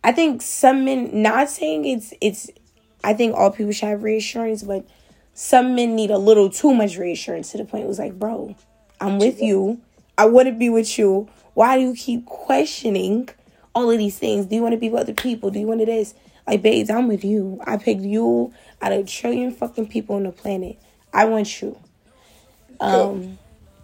I 0.04 0.12
think 0.12 0.42
some 0.42 0.84
men. 0.84 1.22
Not 1.22 1.48
saying 1.48 1.86
it's 1.86 2.12
it's. 2.20 2.50
I 3.02 3.14
think 3.14 3.34
all 3.34 3.50
people 3.50 3.72
should 3.72 3.88
have 3.88 4.02
reassurance, 4.02 4.62
but 4.62 4.86
some 5.40 5.74
men 5.74 5.96
need 5.96 6.10
a 6.10 6.18
little 6.18 6.50
too 6.50 6.74
much 6.74 6.98
reassurance 6.98 7.50
to 7.50 7.56
the 7.56 7.64
point 7.64 7.82
it 7.82 7.86
was 7.86 7.98
like, 7.98 8.18
bro, 8.18 8.54
I'm 9.00 9.18
with 9.18 9.40
you. 9.40 9.80
I 10.18 10.26
want 10.26 10.48
to 10.48 10.52
be 10.52 10.68
with 10.68 10.98
you. 10.98 11.30
Why 11.54 11.78
do 11.78 11.82
you 11.82 11.94
keep 11.94 12.26
questioning 12.26 13.30
all 13.74 13.90
of 13.90 13.96
these 13.96 14.18
things? 14.18 14.44
Do 14.44 14.56
you 14.56 14.60
want 14.60 14.74
to 14.74 14.78
be 14.78 14.90
with 14.90 15.00
other 15.00 15.14
people? 15.14 15.50
Do 15.50 15.58
you 15.58 15.66
want 15.66 15.80
to 15.80 15.86
this? 15.86 16.12
Like, 16.46 16.60
babes, 16.60 16.90
I'm 16.90 17.08
with 17.08 17.24
you. 17.24 17.58
I 17.66 17.78
picked 17.78 18.02
you 18.02 18.52
out 18.82 18.92
of 18.92 18.98
a 19.00 19.04
trillion 19.04 19.50
fucking 19.50 19.88
people 19.88 20.16
on 20.16 20.24
the 20.24 20.30
planet. 20.30 20.78
I 21.10 21.24
want 21.24 21.62
you. 21.62 21.78
Um, 22.78 23.38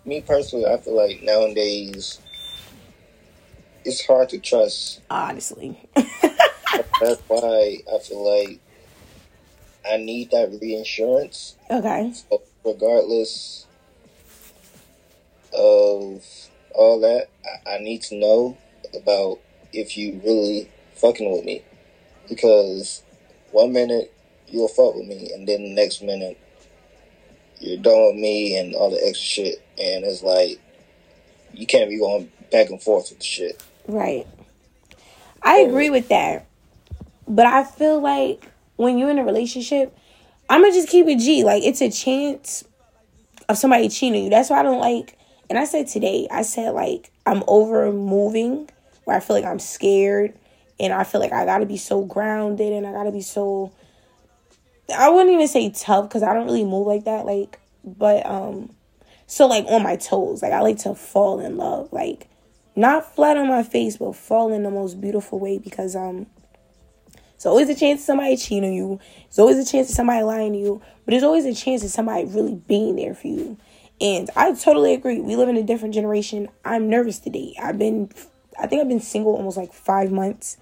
Me 0.05 0.21
personally, 0.21 0.67
I 0.67 0.77
feel 0.77 0.95
like 0.95 1.23
nowadays 1.23 2.21
it's 3.87 4.05
hard 4.05 4.29
to 4.29 4.39
trust. 4.41 5.01
honestly. 5.09 5.89
That's 5.97 7.23
why 7.29 7.79
I 7.95 7.99
feel 8.01 8.43
like 8.43 8.61
I 9.89 9.97
need 9.99 10.31
that 10.31 10.59
reinsurance. 10.61 11.57
okay. 11.71 12.13
So 12.13 12.43
regardless 12.65 13.67
of 15.53 16.25
all 16.75 17.01
that, 17.01 17.29
I, 17.45 17.77
I 17.77 17.79
need 17.79 18.03
to 18.03 18.17
know 18.17 18.59
about 18.95 19.39
if 19.73 19.97
you 19.97 20.21
really 20.25 20.71
fucking 20.95 21.31
with 21.31 21.45
me. 21.45 21.63
Because 22.29 23.03
one 23.53 23.73
minute 23.73 24.13
you'll 24.49 24.69
fuck 24.69 24.95
with 24.95 25.07
me, 25.07 25.31
and 25.33 25.47
then 25.47 25.63
the 25.63 25.75
next 25.75 26.03
minute 26.03 26.39
you're 27.61 27.79
done 27.79 28.07
with 28.07 28.17
me 28.17 28.57
and 28.57 28.75
all 28.75 28.91
the 28.91 29.03
extra 29.07 29.45
shit. 29.45 29.63
And 29.79 30.05
it's 30.05 30.23
like, 30.23 30.61
you 31.55 31.67
can't 31.67 31.89
be 31.89 31.99
going 31.99 32.31
back 32.53 32.71
and 32.71 32.83
forth 32.83 33.11
with 33.11 33.19
the 33.19 33.25
shit. 33.25 33.63
Right. 33.87 34.27
I 35.43 35.59
agree 35.59 35.91
with 35.91 36.09
that. 36.09 36.47
But 37.29 37.47
I 37.47 37.65
feel 37.65 38.01
like 38.01 38.51
when 38.77 38.99
you're 38.99 39.11
in 39.11 39.19
a 39.19 39.25
relationship, 39.25 39.97
I'm 40.49 40.63
gonna 40.63 40.73
just 40.73 40.89
keep 40.89 41.07
it 41.07 41.19
G. 41.19 41.45
Like 41.45 41.63
it's 41.63 41.81
a 41.81 41.91
chance 41.91 42.65
of 43.49 43.59
somebody 43.59 43.89
cheating 43.89 44.25
you. 44.25 44.31
That's 44.31 44.51
why 44.51 44.61
I 44.61 44.63
don't 44.63 44.81
like. 44.81 45.19
And 45.49 45.59
I 45.59 45.65
said 45.65 45.89
today, 45.89 46.27
I 46.31 46.43
said 46.43 46.73
like 46.73 47.11
I'm 47.25 47.43
over 47.47 47.93
moving, 47.93 48.69
where 49.05 49.17
I 49.17 49.21
feel 49.21 49.37
like 49.37 49.45
I'm 49.45 49.59
scared, 49.59 50.35
and 50.79 50.93
I 50.93 51.05
feel 51.05 51.21
like 51.21 51.33
I 51.33 51.45
gotta 51.45 51.67
be 51.67 51.77
so 51.77 52.05
grounded, 52.05 52.73
and 52.73 52.87
I 52.87 52.93
gotta 52.93 53.13
be 53.13 53.23
so. 53.23 53.73
I 54.97 55.09
wouldn't 55.09 55.35
even 55.35 55.49
say 55.49 55.71
tough 55.71 56.09
because 56.09 56.23
I 56.23 56.33
don't 56.33 56.47
really 56.47 56.65
move 56.65 56.87
like 56.87 57.05
that. 57.05 57.27
Like, 57.27 57.59
but 57.85 58.25
um, 58.25 58.71
so 59.27 59.47
like 59.47 59.65
on 59.69 59.83
my 59.83 59.97
toes. 59.97 60.43
Like 60.43 60.53
I 60.53 60.61
like 60.61 60.79
to 60.79 60.95
fall 60.95 61.41
in 61.41 61.57
love. 61.57 61.93
Like 61.93 62.29
not 62.75 63.15
flat 63.15 63.37
on 63.37 63.49
my 63.49 63.63
face, 63.63 63.97
but 63.97 64.15
fall 64.15 64.53
in 64.53 64.63
the 64.63 64.71
most 64.71 65.01
beautiful 65.01 65.39
way 65.39 65.59
because 65.59 65.97
um 65.97 66.27
it's 67.37 67.45
always 67.45 67.69
a 67.69 67.75
chance 67.75 68.01
of 68.01 68.07
somebody 68.07 68.35
cheating 68.39 68.71
on 68.71 68.73
you. 68.73 68.99
It's 69.27 69.39
always 69.39 69.59
a 69.59 69.71
chance 69.71 69.91
of 69.91 69.95
somebody 69.95 70.25
lying 70.25 70.55
to 70.55 70.59
you. 70.59 70.83
But 71.05 71.13
there's 71.13 71.23
always 71.23 71.45
a 71.45 71.55
chance 71.55 71.85
of 71.85 71.91
somebody 71.91 72.25
really 72.25 72.55
being 72.55 72.97
there 72.97 73.15
for 73.15 73.27
you. 73.27 73.59
And 74.01 74.31
I 74.35 74.53
totally 74.55 74.95
agree. 74.95 75.21
We 75.21 75.37
live 75.37 75.51
in 75.51 75.57
a 75.59 75.63
different 75.63 75.93
generation. 75.93 76.49
I'm 76.65 76.89
nervous 76.89 77.19
today. 77.19 77.55
I've 77.63 77.79
been 77.79 78.11
I 78.59 78.67
think 78.67 78.81
I've 78.81 78.89
been 78.89 79.01
single 79.01 79.37
almost 79.37 79.59
like 79.59 79.75
five 79.75 80.11
months. 80.11 80.57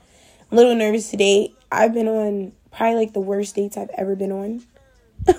I'm 0.51 0.59
a 0.59 0.61
little 0.61 0.75
nervous 0.75 1.11
today. 1.11 1.55
I've 1.71 1.95
been 1.95 2.09
on 2.09 2.53
probably 2.73 2.97
like 2.97 3.13
the 3.13 3.21
worst 3.21 3.55
dates 3.55 3.77
I've 3.77 3.91
ever 3.97 4.17
been 4.17 4.33
on. 4.33 4.65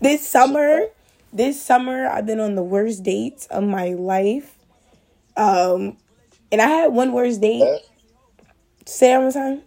this 0.00 0.26
summer, 0.28 0.86
this 1.32 1.62
summer 1.62 2.08
I've 2.08 2.26
been 2.26 2.40
on 2.40 2.56
the 2.56 2.64
worst 2.64 3.04
dates 3.04 3.46
of 3.46 3.62
my 3.62 3.90
life. 3.90 4.56
Um, 5.36 5.98
and 6.50 6.60
I 6.60 6.66
had 6.66 6.92
one 6.92 7.12
worst 7.12 7.40
date. 7.40 7.80
Say 8.86 9.12
that 9.12 9.22
one 9.22 9.32
time. 9.32 9.62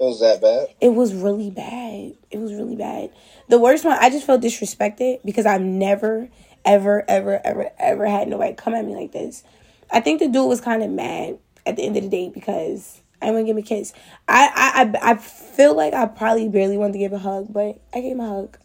It 0.00 0.04
was 0.04 0.20
that 0.20 0.40
bad. 0.40 0.68
It 0.80 0.94
was 0.94 1.12
really 1.12 1.50
bad. 1.50 2.14
It 2.30 2.38
was 2.38 2.54
really 2.54 2.74
bad. 2.74 3.10
The 3.48 3.58
worst 3.58 3.84
one, 3.84 3.98
I 4.00 4.08
just 4.08 4.26
felt 4.26 4.40
disrespected 4.40 5.18
because 5.26 5.44
I've 5.44 5.60
never, 5.60 6.30
ever, 6.64 7.04
ever, 7.06 7.38
ever, 7.44 7.70
ever 7.78 8.06
had 8.06 8.28
nobody 8.28 8.54
come 8.54 8.72
at 8.72 8.86
me 8.86 8.96
like 8.96 9.12
this. 9.12 9.44
I 9.92 10.00
think 10.00 10.20
the 10.20 10.28
dude 10.28 10.48
was 10.48 10.62
kind 10.62 10.82
of 10.82 10.90
mad 10.90 11.38
at 11.66 11.76
the 11.76 11.82
end 11.82 11.98
of 11.98 12.04
the 12.04 12.08
day 12.08 12.30
because 12.30 13.02
I 13.20 13.26
didn't 13.26 13.34
want 13.34 13.42
to 13.42 13.46
give 13.48 13.56
him 13.58 13.62
a 13.62 13.66
kiss. 13.66 13.92
I, 14.26 14.50
I, 14.54 15.08
I, 15.08 15.10
I 15.10 15.14
feel 15.16 15.74
like 15.74 15.92
I 15.92 16.06
probably 16.06 16.48
barely 16.48 16.78
wanted 16.78 16.94
to 16.94 16.98
give 16.98 17.12
a 17.12 17.18
hug, 17.18 17.52
but 17.52 17.78
I 17.92 18.00
gave 18.00 18.12
him 18.12 18.20
a 18.20 18.28
hug. 18.28 18.58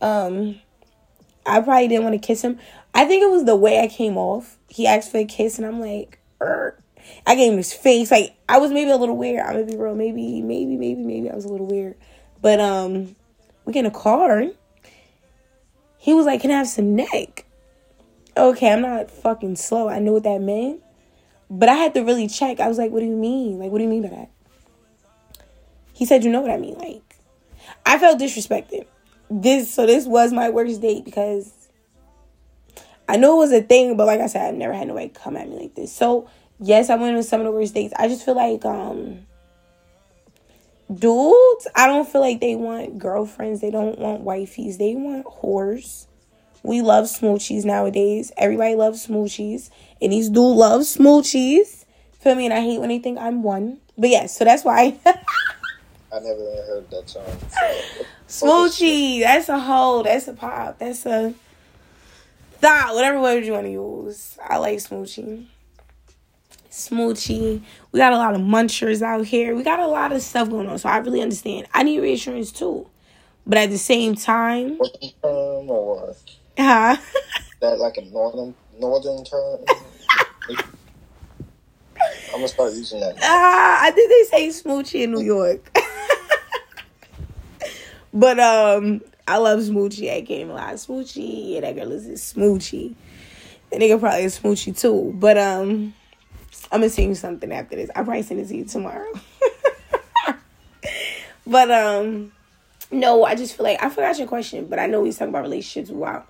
Um, 0.00 0.60
I 1.44 1.60
probably 1.60 1.88
didn't 1.88 2.04
want 2.04 2.14
to 2.20 2.24
kiss 2.24 2.42
him. 2.42 2.60
I 2.94 3.06
think 3.06 3.24
it 3.24 3.30
was 3.30 3.44
the 3.44 3.56
way 3.56 3.80
I 3.80 3.88
came 3.88 4.16
off. 4.16 4.56
He 4.68 4.86
asked 4.86 5.10
for 5.10 5.18
a 5.18 5.24
kiss, 5.24 5.58
and 5.58 5.66
I'm 5.66 5.80
like, 5.80 6.20
"Er." 6.40 6.78
I 7.26 7.34
gave 7.34 7.52
him 7.52 7.58
his 7.58 7.72
face. 7.72 8.10
Like 8.10 8.36
I 8.48 8.58
was 8.58 8.70
maybe 8.70 8.90
a 8.90 8.96
little 8.96 9.16
weird. 9.16 9.40
I'm 9.40 9.52
gonna 9.52 9.66
be 9.66 9.76
real. 9.76 9.94
Maybe, 9.94 10.42
maybe, 10.42 10.76
maybe, 10.76 11.02
maybe 11.02 11.30
I 11.30 11.34
was 11.34 11.44
a 11.44 11.48
little 11.48 11.66
weird. 11.66 11.96
But 12.40 12.60
um, 12.60 13.16
we 13.64 13.72
get 13.72 13.80
in 13.80 13.86
a 13.86 13.90
car. 13.90 14.44
He 15.98 16.14
was 16.14 16.26
like, 16.26 16.40
"Can 16.40 16.50
I 16.50 16.58
have 16.58 16.68
some 16.68 16.94
neck?" 16.94 17.44
Okay, 18.36 18.70
I'm 18.70 18.82
not 18.82 19.10
fucking 19.10 19.56
slow. 19.56 19.88
I 19.88 19.98
knew 19.98 20.12
what 20.12 20.24
that 20.24 20.40
meant, 20.40 20.80
but 21.50 21.68
I 21.68 21.74
had 21.74 21.94
to 21.94 22.02
really 22.02 22.28
check. 22.28 22.60
I 22.60 22.68
was 22.68 22.78
like, 22.78 22.90
"What 22.90 23.00
do 23.00 23.06
you 23.06 23.16
mean? 23.16 23.58
Like, 23.58 23.70
what 23.70 23.78
do 23.78 23.84
you 23.84 23.90
mean 23.90 24.02
by 24.02 24.08
that?" 24.08 24.30
He 25.92 26.04
said, 26.04 26.22
"You 26.22 26.30
know 26.30 26.40
what 26.40 26.50
I 26.50 26.58
mean." 26.58 26.76
Like, 26.78 27.16
I 27.84 27.98
felt 27.98 28.20
disrespected. 28.20 28.86
This 29.28 29.72
so 29.72 29.86
this 29.86 30.06
was 30.06 30.32
my 30.32 30.50
worst 30.50 30.80
date 30.80 31.04
because 31.04 31.52
I 33.08 33.16
know 33.16 33.34
it 33.34 33.38
was 33.38 33.52
a 33.52 33.62
thing, 33.62 33.96
but 33.96 34.06
like 34.06 34.20
I 34.20 34.26
said, 34.26 34.46
I've 34.46 34.54
never 34.54 34.72
had 34.72 34.88
nobody 34.88 35.08
come 35.08 35.36
at 35.36 35.48
me 35.48 35.56
like 35.56 35.74
this. 35.74 35.92
So 35.92 36.28
yes, 36.60 36.90
I 36.90 36.96
went 36.96 37.16
on 37.16 37.22
some 37.22 37.40
of 37.40 37.46
the 37.46 37.52
worst 37.52 37.74
dates. 37.74 37.94
I 37.96 38.08
just 38.08 38.24
feel 38.24 38.36
like 38.36 38.64
um 38.64 39.26
dudes, 40.92 41.66
I 41.74 41.86
don't 41.86 42.08
feel 42.08 42.20
like 42.20 42.40
they 42.40 42.54
want 42.54 42.98
girlfriends. 42.98 43.60
They 43.60 43.70
don't 43.70 43.98
want 43.98 44.24
wifeys. 44.24 44.78
They 44.78 44.94
want 44.94 45.26
whores. 45.26 46.06
We 46.62 46.80
love 46.82 47.04
smoochies 47.04 47.64
nowadays. 47.64 48.32
Everybody 48.36 48.74
loves 48.74 49.06
smoochies. 49.06 49.70
And 50.00 50.12
these 50.12 50.28
dudes 50.28 50.58
love 50.58 50.82
smoochies. 50.82 51.84
Feel 52.20 52.34
me? 52.34 52.46
And 52.46 52.54
I 52.54 52.60
hate 52.60 52.80
when 52.80 52.88
they 52.88 52.98
think 52.98 53.18
I'm 53.18 53.42
one. 53.42 53.78
But 53.96 54.10
yes, 54.10 54.36
so 54.36 54.44
that's 54.44 54.64
why 54.64 54.98
I 56.12 56.18
never 56.20 56.40
heard 56.66 56.90
that 56.90 57.06
term. 57.06 57.24
before. 57.24 58.06
Smoochie. 58.28 59.20
That's 59.20 59.48
a 59.48 59.58
hoe. 59.58 60.02
That's 60.02 60.28
a 60.28 60.32
pop. 60.32 60.78
That's 60.78 61.06
a 61.06 61.34
thought. 62.58 62.94
Whatever 62.94 63.20
word 63.20 63.44
you 63.44 63.52
want 63.52 63.66
to 63.66 63.70
use. 63.70 64.38
I 64.44 64.58
like 64.58 64.78
smoochie. 64.78 65.46
Smoochie. 66.76 67.62
We 67.90 67.98
got 67.98 68.12
a 68.12 68.18
lot 68.18 68.34
of 68.34 68.42
munchers 68.42 69.00
out 69.00 69.24
here. 69.24 69.56
We 69.56 69.62
got 69.62 69.80
a 69.80 69.86
lot 69.86 70.12
of 70.12 70.20
stuff 70.20 70.50
going 70.50 70.68
on. 70.68 70.78
So 70.78 70.90
I 70.90 70.98
really 70.98 71.22
understand. 71.22 71.66
I 71.72 71.82
need 71.82 72.00
reassurance 72.00 72.52
too. 72.52 72.86
But 73.46 73.56
at 73.58 73.70
the 73.70 73.78
same 73.78 74.14
time, 74.14 74.76
Northern 74.76 75.10
term 75.22 75.70
or 75.70 76.14
huh? 76.58 76.96
that 77.60 77.78
like 77.78 77.96
a 77.96 78.04
northern 78.04 78.54
northern 78.78 79.24
term? 79.24 79.60
I'm 81.98 82.32
gonna 82.32 82.48
start 82.48 82.74
using 82.74 83.00
that. 83.00 83.16
Ah, 83.22 83.78
I 83.82 83.90
think 83.92 84.10
they 84.10 84.24
say 84.24 84.48
smoochie 84.48 85.04
in 85.04 85.12
New 85.12 85.22
York. 85.22 85.78
but 88.12 88.38
um, 88.38 89.00
I 89.26 89.38
love 89.38 89.60
smoochie. 89.60 90.14
I 90.14 90.20
can't 90.20 90.50
lie, 90.50 90.74
smoochie. 90.74 91.54
Yeah, 91.54 91.60
that 91.60 91.74
girl 91.74 91.92
is 91.92 92.06
a 92.06 92.12
smoochie. 92.12 92.94
The 93.70 93.78
nigga 93.78 93.98
probably 93.98 94.24
a 94.24 94.28
smoochie 94.28 94.78
too. 94.78 95.14
But 95.16 95.38
um, 95.38 95.94
I'm 96.72 96.80
gonna 96.80 96.90
send 96.90 97.08
you 97.08 97.14
something 97.14 97.52
after 97.52 97.76
this. 97.76 97.90
I'll 97.94 98.04
probably 98.04 98.22
send 98.22 98.40
it 98.40 98.48
to 98.48 98.56
you 98.56 98.64
tomorrow. 98.64 99.12
but 101.46 101.70
um, 101.70 102.32
no, 102.90 103.24
I 103.24 103.34
just 103.34 103.56
feel 103.56 103.64
like 103.64 103.82
I 103.82 103.88
forgot 103.88 104.18
your 104.18 104.28
question. 104.28 104.66
But 104.66 104.78
I 104.78 104.86
know 104.86 105.00
we 105.00 105.12
talking 105.12 105.28
about 105.28 105.42
relationships. 105.42 105.90
Wow. 105.90 106.24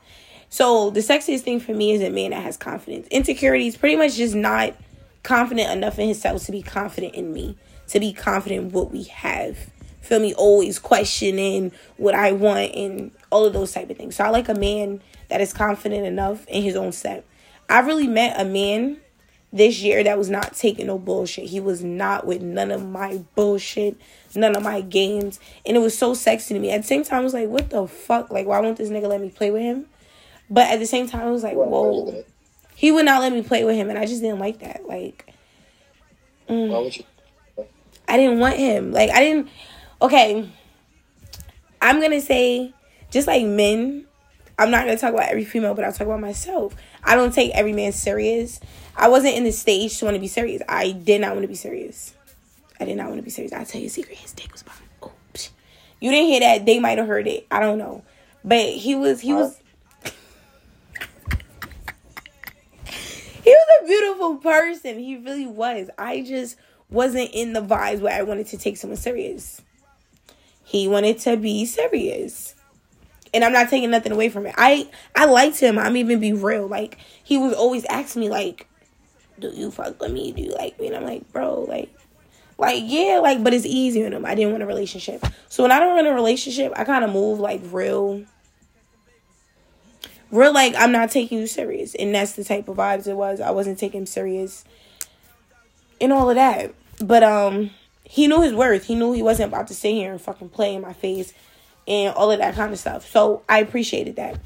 So 0.48 0.90
the 0.90 1.00
sexiest 1.00 1.40
thing 1.40 1.60
for 1.60 1.74
me 1.74 1.92
is 1.92 2.02
a 2.02 2.10
man 2.10 2.30
that 2.30 2.42
has 2.42 2.56
confidence. 2.56 3.08
Insecurity 3.08 3.66
is 3.66 3.76
pretty 3.76 3.96
much 3.96 4.16
just 4.16 4.34
not 4.34 4.74
confident 5.22 5.70
enough 5.70 5.98
in 5.98 6.06
himself 6.06 6.44
to 6.44 6.52
be 6.52 6.62
confident 6.62 7.14
in 7.14 7.32
me, 7.32 7.56
to 7.88 7.98
be 7.98 8.12
confident 8.12 8.72
what 8.72 8.92
we 8.92 9.04
have. 9.04 9.58
Feel 10.00 10.20
me? 10.20 10.34
Always 10.34 10.78
questioning 10.78 11.72
what 11.96 12.14
I 12.14 12.30
want 12.32 12.74
and 12.74 13.10
all 13.30 13.44
of 13.44 13.52
those 13.52 13.72
type 13.72 13.90
of 13.90 13.96
things. 13.96 14.14
So 14.16 14.24
I 14.24 14.28
like 14.28 14.48
a 14.48 14.54
man 14.54 15.02
that 15.28 15.40
is 15.40 15.52
confident 15.52 16.06
enough 16.06 16.46
in 16.46 16.62
his 16.62 16.76
own 16.76 16.92
step. 16.92 17.26
I 17.68 17.80
really 17.80 18.06
met 18.06 18.40
a 18.40 18.44
man 18.44 18.98
this 19.52 19.80
year 19.80 20.02
that 20.04 20.18
was 20.18 20.28
not 20.28 20.54
taking 20.54 20.88
no 20.88 20.98
bullshit. 20.98 21.44
He 21.44 21.60
was 21.60 21.82
not 21.82 22.26
with 22.26 22.42
none 22.42 22.70
of 22.70 22.86
my 22.86 23.22
bullshit, 23.34 23.96
none 24.34 24.56
of 24.56 24.62
my 24.62 24.80
games. 24.80 25.40
And 25.64 25.76
it 25.76 25.80
was 25.80 25.96
so 25.96 26.14
sexy 26.14 26.54
to 26.54 26.60
me. 26.60 26.70
At 26.70 26.82
the 26.82 26.86
same 26.86 27.04
time, 27.04 27.20
I 27.20 27.24
was 27.24 27.34
like, 27.34 27.48
what 27.48 27.70
the 27.70 27.86
fuck? 27.86 28.30
Like, 28.30 28.46
why 28.46 28.60
won't 28.60 28.76
this 28.76 28.90
nigga 28.90 29.08
let 29.08 29.20
me 29.20 29.30
play 29.30 29.50
with 29.50 29.62
him? 29.62 29.86
But 30.50 30.68
at 30.68 30.78
the 30.78 30.86
same 30.86 31.08
time, 31.08 31.22
I 31.22 31.30
was 31.30 31.42
like, 31.42 31.54
whoa. 31.54 32.24
He 32.74 32.92
would 32.92 33.06
not 33.06 33.22
let 33.22 33.32
me 33.32 33.42
play 33.42 33.64
with 33.64 33.74
him, 33.74 33.88
and 33.88 33.98
I 33.98 34.04
just 34.04 34.20
didn't 34.20 34.38
like 34.38 34.58
that. 34.58 34.86
Like, 34.86 35.32
mm, 36.48 36.68
Why 36.68 36.78
would 36.80 36.96
you? 36.96 37.04
I 38.06 38.16
didn't 38.18 38.38
want 38.38 38.56
him. 38.56 38.92
Like, 38.92 39.10
I 39.10 39.20
didn't. 39.20 39.48
Okay, 40.02 40.48
I'm 41.80 42.00
gonna 42.00 42.20
say, 42.20 42.74
just 43.10 43.26
like 43.26 43.46
men, 43.46 44.06
I'm 44.58 44.70
not 44.70 44.84
gonna 44.84 44.98
talk 44.98 45.14
about 45.14 45.30
every 45.30 45.44
female, 45.44 45.74
but 45.74 45.84
I'll 45.84 45.92
talk 45.92 46.06
about 46.06 46.20
myself. 46.20 46.74
I 47.06 47.14
don't 47.14 47.32
take 47.32 47.52
every 47.54 47.72
man 47.72 47.92
serious. 47.92 48.58
I 48.96 49.08
wasn't 49.08 49.36
in 49.36 49.44
the 49.44 49.52
stage 49.52 49.96
to 49.98 50.04
want 50.06 50.16
to 50.16 50.20
be 50.20 50.26
serious. 50.26 50.60
I 50.68 50.90
did 50.90 51.20
not 51.20 51.30
want 51.32 51.42
to 51.42 51.48
be 51.48 51.54
serious. 51.54 52.12
I 52.80 52.84
did 52.84 52.96
not 52.96 53.06
want 53.06 53.18
to 53.18 53.22
be 53.22 53.30
serious. 53.30 53.52
I'll 53.52 53.64
tell 53.64 53.80
you 53.80 53.86
a 53.86 53.90
secret. 53.90 54.18
His 54.18 54.32
dick 54.32 54.50
was 54.52 54.64
psh. 55.32 55.50
you 56.00 56.10
didn't 56.10 56.26
hear 56.26 56.40
that. 56.40 56.66
They 56.66 56.80
might 56.80 56.98
have 56.98 57.06
heard 57.06 57.28
it. 57.28 57.46
I 57.48 57.60
don't 57.60 57.78
know. 57.78 58.02
But 58.44 58.70
he 58.70 58.96
was, 58.96 59.20
he 59.20 59.32
was, 59.32 59.56
he 62.84 63.50
was 63.50 63.82
a 63.82 63.86
beautiful 63.86 64.36
person. 64.36 64.98
He 64.98 65.16
really 65.16 65.46
was. 65.46 65.88
I 65.96 66.22
just 66.22 66.56
wasn't 66.90 67.30
in 67.32 67.52
the 67.52 67.62
vibes 67.62 68.00
where 68.00 68.18
I 68.18 68.22
wanted 68.22 68.48
to 68.48 68.58
take 68.58 68.76
someone 68.76 68.96
serious. 68.96 69.62
He 70.64 70.88
wanted 70.88 71.20
to 71.20 71.36
be 71.36 71.66
serious. 71.66 72.55
And 73.36 73.44
I'm 73.44 73.52
not 73.52 73.68
taking 73.68 73.90
nothing 73.90 74.12
away 74.12 74.30
from 74.30 74.46
it. 74.46 74.54
I 74.56 74.88
I 75.14 75.26
liked 75.26 75.60
him. 75.60 75.78
I'm 75.78 75.96
even 75.96 76.18
be 76.18 76.32
real. 76.32 76.66
Like 76.66 76.98
he 77.22 77.36
was 77.36 77.52
always 77.52 77.84
asking 77.84 78.22
me 78.22 78.30
like, 78.30 78.66
"Do 79.38 79.52
you 79.54 79.70
fuck 79.70 80.00
with 80.00 80.10
me? 80.10 80.32
Do 80.32 80.42
you 80.42 80.52
like 80.52 80.80
me?" 80.80 80.86
And 80.86 80.96
I'm 80.96 81.04
like, 81.04 81.30
"Bro, 81.32 81.66
like 81.68 81.94
like 82.58 82.82
yeah, 82.86 83.20
like 83.22 83.44
but 83.44 83.52
it's 83.52 83.66
easy 83.66 84.04
on 84.06 84.12
him. 84.12 84.24
I 84.24 84.34
didn't 84.34 84.52
want 84.52 84.62
a 84.62 84.66
relationship. 84.66 85.22
So 85.48 85.62
when 85.62 85.72
I 85.72 85.78
don't 85.78 85.94
want 85.94 86.06
a 86.06 86.14
relationship, 86.14 86.72
I 86.74 86.84
kind 86.84 87.04
of 87.04 87.12
move 87.12 87.38
like 87.38 87.60
real 87.70 88.24
real 90.30 90.52
like 90.52 90.74
I'm 90.76 90.92
not 90.92 91.10
taking 91.10 91.38
you 91.38 91.46
serious. 91.46 91.94
And 91.94 92.14
that's 92.14 92.32
the 92.32 92.44
type 92.44 92.68
of 92.68 92.76
vibes 92.76 93.06
it 93.06 93.16
was. 93.16 93.40
I 93.40 93.50
wasn't 93.50 93.78
taking 93.78 94.00
him 94.00 94.06
serious 94.06 94.64
and 96.00 96.12
all 96.12 96.30
of 96.30 96.36
that. 96.36 96.74
But 97.04 97.22
um 97.22 97.70
he 98.04 98.26
knew 98.26 98.40
his 98.40 98.54
worth. 98.54 98.86
He 98.86 98.94
knew 98.94 99.12
he 99.12 99.22
wasn't 99.22 99.52
about 99.52 99.66
to 99.68 99.74
sit 99.74 99.92
here 99.92 100.12
and 100.12 100.20
fucking 100.20 100.50
play 100.50 100.74
in 100.74 100.80
my 100.80 100.94
face 100.94 101.34
and 101.86 102.14
all 102.14 102.30
of 102.30 102.38
that 102.38 102.54
kind 102.54 102.72
of 102.72 102.78
stuff. 102.78 103.10
So 103.10 103.42
I 103.48 103.60
appreciated 103.60 104.16
that. 104.16 104.40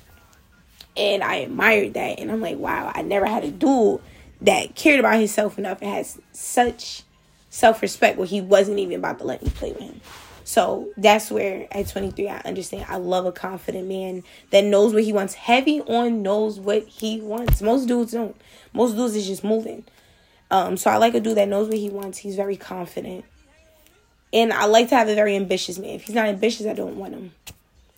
And 0.97 1.23
I 1.23 1.37
admired 1.37 1.95
that. 1.95 2.19
And 2.19 2.31
I'm 2.31 2.41
like, 2.41 2.59
wow, 2.59 2.91
I 2.95 3.03
never 3.03 3.27
had 3.27 3.45
a 3.45 3.51
dude 3.51 4.01
that 4.43 4.75
cared 4.75 5.01
about 5.01 5.19
himself 5.19 5.59
enough 5.59 5.81
and 5.81 5.91
has 5.91 6.19
such 6.33 7.03
self 7.49 7.83
respect 7.83 8.19
where 8.19 8.27
he 8.27 8.41
wasn't 8.41 8.79
even 8.79 8.99
about 8.99 9.19
to 9.19 9.25
let 9.25 9.43
me 9.43 9.51
play 9.51 9.73
with 9.73 9.83
him. 9.83 10.01
So 10.45 10.89
that's 10.97 11.31
where 11.31 11.69
at 11.71 11.89
23 11.89 12.29
I 12.29 12.39
understand 12.39 12.87
I 12.89 12.97
love 12.97 13.25
a 13.25 13.33
confident 13.33 13.87
man 13.87 14.25
that 14.51 14.65
knows 14.65 14.93
what 14.93 15.05
he 15.05 15.13
wants. 15.13 15.35
Heavy 15.35 15.81
on 15.83 16.23
knows 16.23 16.59
what 16.59 16.89
he 16.89 17.21
wants. 17.21 17.63
Most 17.63 17.87
dudes 17.87 18.13
don't. 18.13 18.35
Most 18.73 18.97
dudes 18.97 19.15
is 19.15 19.29
just 19.29 19.45
moving. 19.45 19.85
Um, 20.51 20.77
so 20.77 20.91
I 20.91 20.97
like 20.97 21.15
a 21.15 21.21
dude 21.21 21.37
that 21.37 21.49
knows 21.49 21.69
what 21.69 21.79
he 21.79 21.89
wants. 21.89 22.19
He's 22.19 22.35
very 22.35 22.57
confident. 22.57 23.25
And 24.33 24.53
I 24.53 24.67
like 24.67 24.89
to 24.91 24.95
have 24.95 25.09
a 25.09 25.15
very 25.15 25.35
ambitious 25.35 25.79
man. 25.79 25.91
If 25.91 26.05
he's 26.05 26.15
not 26.15 26.29
ambitious, 26.29 26.67
I 26.67 26.75
don't 26.75 26.97
want 26.97 27.15
him. 27.15 27.33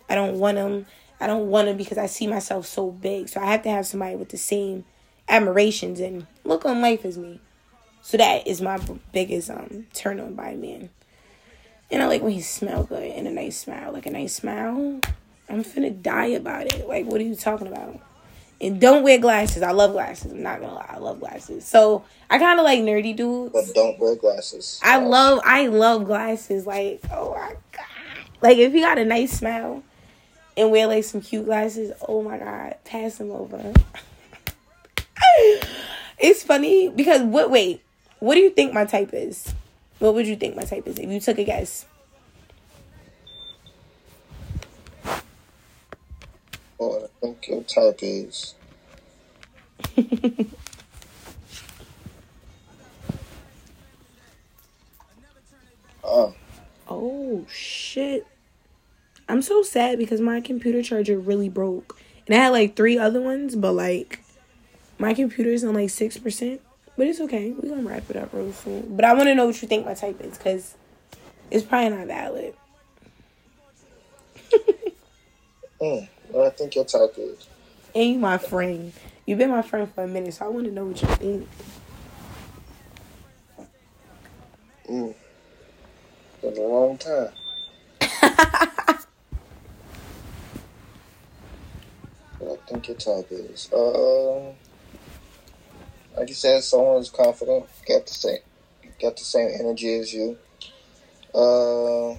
I 0.09 0.15
don't 0.15 0.39
want 0.39 0.57
him. 0.57 0.85
I 1.19 1.27
don't 1.27 1.47
want 1.49 1.67
him 1.67 1.77
because 1.77 1.97
I 1.97 2.07
see 2.07 2.27
myself 2.27 2.65
so 2.65 2.91
big. 2.91 3.29
So 3.29 3.39
I 3.39 3.45
have 3.45 3.63
to 3.63 3.69
have 3.69 3.85
somebody 3.85 4.15
with 4.15 4.29
the 4.29 4.37
same 4.37 4.85
admirations 5.29 5.99
and 5.99 6.27
look 6.43 6.65
on 6.65 6.81
life 6.81 7.05
as 7.05 7.17
me. 7.17 7.39
So 8.01 8.17
that 8.17 8.45
is 8.47 8.61
my 8.61 8.79
biggest 9.13 9.49
um 9.49 9.87
turn 9.93 10.19
on 10.19 10.33
by 10.33 10.49
a 10.49 10.57
man. 10.57 10.89
And 11.91 12.01
I 12.01 12.07
like 12.07 12.21
when 12.21 12.33
he 12.33 12.41
smell 12.41 12.83
good 12.83 13.03
and 13.03 13.27
a 13.27 13.31
nice 13.31 13.57
smile. 13.57 13.93
Like 13.93 14.05
a 14.05 14.11
nice 14.11 14.33
smile. 14.33 14.99
I'm 15.47 15.63
finna 15.63 16.01
die 16.01 16.27
about 16.27 16.73
it. 16.73 16.87
Like 16.87 17.05
what 17.05 17.21
are 17.21 17.23
you 17.23 17.35
talking 17.35 17.67
about? 17.67 17.99
And 18.63 18.79
don't 18.79 19.03
wear 19.03 19.17
glasses. 19.17 19.61
I 19.61 19.71
love 19.71 19.91
glasses. 19.91 20.31
I'm 20.31 20.41
not 20.41 20.61
gonna 20.61 20.75
lie. 20.75 20.85
I 20.87 20.97
love 20.97 21.19
glasses. 21.19 21.65
So 21.65 22.05
I 22.29 22.39
kind 22.39 22.61
of 22.61 22.63
like 22.63 22.79
nerdy 22.79 23.13
dudes. 23.13 23.51
But 23.51 23.65
don't 23.75 23.99
wear 23.99 24.15
glasses. 24.15 24.79
I 24.81 24.99
love 24.99 25.41
I 25.43 25.67
love 25.67 26.05
glasses. 26.05 26.65
Like 26.65 27.01
oh 27.11 27.33
my 27.33 27.55
god. 27.73 27.85
Like 28.41 28.57
if 28.57 28.73
you 28.73 28.79
got 28.79 28.97
a 28.97 29.03
nice 29.03 29.33
smile 29.33 29.83
and 30.55 30.71
wear 30.71 30.87
like 30.87 31.03
some 31.03 31.19
cute 31.19 31.43
glasses, 31.43 31.91
oh 32.07 32.23
my 32.23 32.37
god, 32.37 32.77
pass 32.85 33.17
them 33.17 33.31
over. 33.31 33.73
it's 36.17 36.43
funny 36.43 36.87
because 36.87 37.21
what? 37.21 37.51
Wait, 37.51 37.83
what 38.19 38.35
do 38.35 38.39
you 38.39 38.49
think 38.49 38.71
my 38.73 38.85
type 38.85 39.09
is? 39.11 39.53
What 39.99 40.13
would 40.13 40.25
you 40.25 40.37
think 40.37 40.55
my 40.55 40.63
type 40.63 40.87
is 40.87 40.99
if 40.99 41.09
you 41.09 41.19
took 41.19 41.37
a 41.37 41.43
guess? 41.43 41.85
I 46.91 47.07
think 47.21 47.47
your 47.47 47.63
type 47.63 47.99
is. 48.01 48.55
Oh, 56.05 56.35
Oh 56.87 57.45
shit. 57.49 58.27
I'm 59.27 59.41
so 59.41 59.63
sad 59.63 59.97
because 59.97 60.19
my 60.21 60.41
computer 60.41 60.83
charger 60.83 61.17
really 61.17 61.49
broke. 61.49 61.97
And 62.27 62.35
I 62.35 62.39
had 62.39 62.49
like 62.49 62.75
three 62.75 62.97
other 62.97 63.21
ones, 63.21 63.55
but 63.55 63.71
like 63.73 64.19
my 64.99 65.13
computer's 65.13 65.63
on 65.63 65.73
like 65.73 65.89
six 65.89 66.17
percent. 66.17 66.61
But 66.97 67.07
it's 67.07 67.19
okay. 67.21 67.51
We're 67.51 67.69
gonna 67.69 67.87
wrap 67.87 68.09
it 68.09 68.15
up 68.15 68.33
real 68.33 68.53
soon. 68.53 68.95
But 68.95 69.05
I 69.05 69.13
wanna 69.13 69.33
know 69.33 69.47
what 69.47 69.61
you 69.61 69.67
think 69.67 69.85
my 69.85 69.93
type 69.93 70.21
is, 70.21 70.37
because 70.37 70.75
it's 71.49 71.65
probably 71.65 71.97
not 71.97 72.07
valid. 72.07 72.53
mm, 75.81 76.07
what 76.33 76.47
I 76.47 76.49
think 76.49 76.75
your 76.75 76.85
type 76.85 77.13
is. 77.17 77.47
And 77.95 78.19
my 78.19 78.37
friend. 78.37 78.91
You've 79.25 79.37
been 79.37 79.51
my 79.51 79.61
friend 79.61 79.89
for 79.93 80.03
a 80.03 80.07
minute, 80.07 80.33
so 80.33 80.45
I 80.45 80.49
wanna 80.49 80.71
know 80.71 80.85
what 80.85 81.01
you 81.01 81.07
think. 81.07 81.49
Mm. 84.89 85.15
Been 86.41 86.57
a 86.57 86.61
long 86.61 86.97
time. 86.97 87.29
What 92.39 92.59
I 92.67 92.69
think 92.69 92.87
your 92.87 92.97
type 92.97 93.27
is. 93.31 93.71
Uh, 93.71 94.51
like 96.17 96.27
you 96.27 96.35
said, 96.35 96.63
someone 96.63 96.97
who's 96.97 97.09
confident, 97.09 97.65
got 97.87 98.05
the 98.05 98.13
same, 98.13 98.39
got 98.99 99.15
the 99.15 99.23
same 99.23 99.51
energy 99.59 99.99
as 99.99 100.13
you. 100.13 100.37
Uh, 101.33 102.15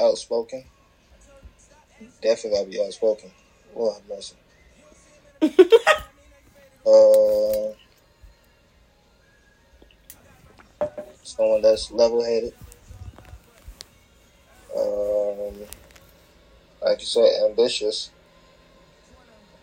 outspoken. 0.00 0.64
Definitely 2.22 2.58
gotta 2.58 2.70
be 2.70 2.82
outspoken. 2.82 3.30
Lord 3.74 3.96
have 3.96 4.08
mercy. 4.08 4.36
uh, 6.86 7.74
someone 11.22 11.62
that's 11.62 11.90
level-headed. 11.90 12.54
Um, 14.76 15.54
like 16.82 17.00
you 17.00 17.06
said, 17.06 17.50
ambitious. 17.50 18.10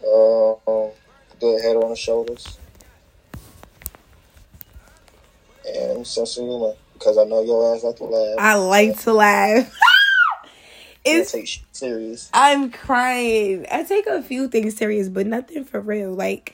Um, 0.04 0.92
good 1.40 1.62
head 1.62 1.76
on 1.76 1.90
the 1.90 1.96
shoulders. 1.96 2.58
And 5.66 6.06
sense 6.06 6.38
of 6.38 6.46
humor. 6.46 6.74
Because 6.94 7.18
I 7.18 7.26
know 7.26 7.44
your 7.44 7.76
ass 7.76 7.84
like 7.84 7.96
to 7.98 8.06
laugh. 8.06 8.36
I 8.40 8.56
like 8.56 9.00
to 9.02 9.14
laugh. 9.14 9.77
It's 11.08 11.32
take 11.32 11.64
serious. 11.72 12.30
I'm 12.34 12.72
crying. 12.72 13.66
I 13.72 13.84
take 13.84 14.08
a 14.08 14.22
few 14.22 14.48
things 14.48 14.76
serious, 14.76 15.10
but 15.10 15.28
nothing 15.28 15.64
for 15.64 15.80
real. 15.80 16.14
Like, 16.14 16.54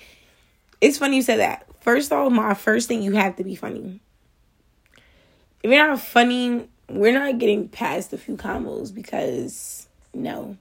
it's 0.82 0.98
funny 0.98 1.18
you 1.18 1.22
said 1.22 1.40
that. 1.40 1.66
First 1.82 2.12
off, 2.12 2.32
my 2.32 2.54
first 2.54 2.88
thing, 2.88 3.02
you 3.02 3.14
have 3.14 3.36
to 3.38 3.44
be 3.44 3.56
funny. 3.56 4.00
If 5.62 5.72
you're 5.72 5.88
not 5.88 6.00
funny, 6.00 6.68
we're 6.90 7.14
not 7.14 7.40
getting 7.40 7.70
past 7.70 8.14
a 8.14 8.18
few 8.18 8.38
combos 8.38 8.94
because, 8.94 9.88
no. 10.14 10.58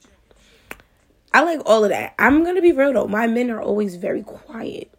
I 1.34 1.42
like 1.42 1.60
all 1.66 1.84
of 1.84 1.90
that. 1.90 2.14
I'm 2.18 2.42
going 2.42 2.56
to 2.56 2.62
be 2.62 2.72
real 2.72 2.92
though. 2.92 3.08
My 3.08 3.26
men 3.26 3.50
are 3.50 3.60
always 3.60 3.96
very 3.96 4.22
quiet. 4.22 4.92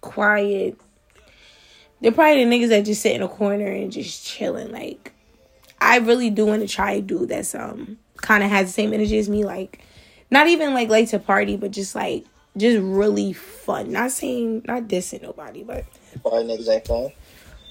Quiet. 0.00 0.76
They're 2.00 2.12
probably 2.12 2.44
the 2.44 2.50
niggas 2.50 2.68
that 2.68 2.84
just 2.84 3.02
sit 3.02 3.14
in 3.14 3.22
a 3.22 3.28
corner 3.28 3.66
and 3.66 3.90
just 3.90 4.26
chilling. 4.26 4.72
Like, 4.72 5.12
I 5.80 5.98
really 5.98 6.30
do 6.30 6.46
want 6.46 6.62
to 6.62 6.68
try 6.68 6.92
a 6.92 7.00
dude 7.00 7.28
that's 7.30 7.54
um 7.54 7.98
kind 8.22 8.42
of 8.42 8.48
has 8.48 8.68
the 8.68 8.72
same 8.72 8.94
energy 8.94 9.18
as 9.18 9.28
me. 9.28 9.44
Like, 9.44 9.84
not 10.30 10.48
even 10.48 10.72
like 10.72 10.88
late 10.88 11.08
to 11.10 11.18
party, 11.18 11.58
but 11.58 11.70
just 11.70 11.94
like 11.94 12.24
just 12.56 12.80
really 12.82 13.34
fun. 13.34 13.92
Not 13.92 14.10
saying 14.10 14.62
not 14.66 14.84
dissing 14.84 15.22
nobody, 15.22 15.62
but 15.62 15.84
Why 16.22 16.42
niggas 16.42 16.68
ain't 16.68 16.86
fun? 16.86 17.12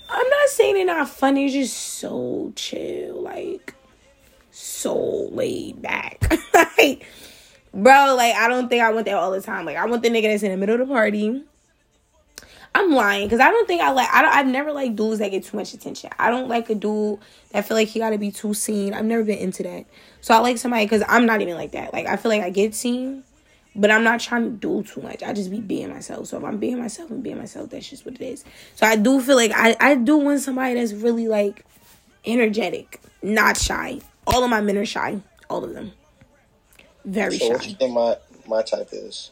I'm 0.10 0.28
not 0.28 0.50
saying 0.50 0.76
they're 0.76 0.86
not 0.86 1.10
fun. 1.10 1.36
They're 1.36 1.50
just 1.50 1.76
so 1.76 2.54
chill, 2.56 3.22
like 3.22 3.74
so 4.52 4.96
laid 5.32 5.82
back. 5.82 6.32
like, 6.54 7.06
bro, 7.74 8.16
like 8.16 8.36
I 8.36 8.48
don't 8.48 8.70
think 8.70 8.84
I 8.84 8.92
want 8.92 9.06
that 9.06 9.16
all 9.16 9.32
the 9.32 9.42
time. 9.42 9.66
Like 9.66 9.78
I 9.78 9.86
want 9.86 10.04
the 10.04 10.10
nigga 10.10 10.24
that's 10.24 10.44
in 10.44 10.52
the 10.52 10.58
middle 10.58 10.80
of 10.80 10.88
the 10.88 10.94
party. 10.94 11.44
I'm 12.74 12.92
lying 12.94 13.28
because 13.28 13.42
I 13.42 13.52
don't 13.52 13.68
think 13.68 13.82
I 13.82 13.92
like. 13.92 14.08
I 14.12 14.22
don't. 14.22 14.34
I've 14.34 14.48
never 14.48 14.72
liked 14.72 14.96
dudes 14.96 15.20
that 15.20 15.30
get 15.30 15.44
too 15.44 15.58
much 15.58 15.74
attention. 15.74 16.10
I 16.18 16.30
don't 16.30 16.48
like 16.48 16.70
a 16.70 16.76
dude 16.76 17.20
that 17.52 17.66
feel 17.66 17.76
like 17.76 17.90
he 17.90 18.00
got 18.00 18.12
to 18.12 18.18
be 18.18 18.32
too 18.32 18.54
seen. 18.54 18.94
I've 18.94 19.06
never 19.06 19.24
been 19.24 19.40
into 19.40 19.64
that. 19.64 19.86
So 20.22 20.34
I 20.34 20.40
like 20.40 20.58
somebody 20.58 20.86
because 20.86 21.04
I'm 21.08 21.26
not 21.26 21.42
even 21.42 21.56
like 21.56 21.72
that. 21.72 21.94
Like 21.94 22.08
I 22.08 22.16
feel 22.16 22.32
like 22.32 22.42
I 22.42 22.50
get 22.50 22.74
seen, 22.74 23.24
but 23.76 23.92
I'm 23.92 24.06
not 24.06 24.22
trying 24.22 24.44
to 24.44 24.52
do 24.52 24.84
too 24.84 25.02
much. 25.02 25.22
I 25.22 25.34
just 25.34 25.52
be 25.52 25.60
being 25.60 25.90
myself. 25.90 26.28
So 26.28 26.38
if 26.38 26.46
I'm 26.46 26.60
being 26.60 26.80
myself 26.80 27.12
and 27.12 27.22
being 27.22 27.38
myself, 27.38 27.70
that's 27.70 27.90
just 27.90 28.06
what 28.06 28.16
it 28.16 28.22
is. 28.22 28.46
So 28.76 28.86
I 28.86 28.96
do 28.96 29.20
feel 29.20 29.36
like 29.36 29.52
I 29.54 29.76
I 29.80 29.96
do 29.96 30.18
want 30.18 30.40
somebody 30.40 30.76
that's 30.76 30.94
really 30.94 31.28
like 31.28 31.66
energetic, 32.26 33.02
not 33.22 33.58
shy. 33.58 34.00
All 34.26 34.44
of 34.44 34.50
my 34.50 34.62
men 34.62 34.78
are 34.78 34.86
shy. 34.86 35.20
All 35.50 35.64
of 35.66 35.74
them. 35.74 35.92
Very 37.04 37.38
So 37.38 37.50
what 37.50 37.62
do 37.62 37.70
you 37.70 37.76
think 37.76 37.94
my 37.94 38.18
my 38.48 38.62
type 38.62 38.90
is? 38.94 39.32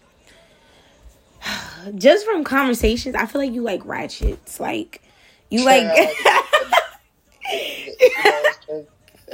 Just 1.96 2.26
from 2.26 2.44
conversations, 2.44 3.16
I 3.16 3.26
feel 3.26 3.42
like 3.42 3.54
you 3.54 3.62
like 3.62 3.86
ratchets. 3.86 4.60
Like 4.60 5.02
you 5.50 5.66
like 5.66 5.84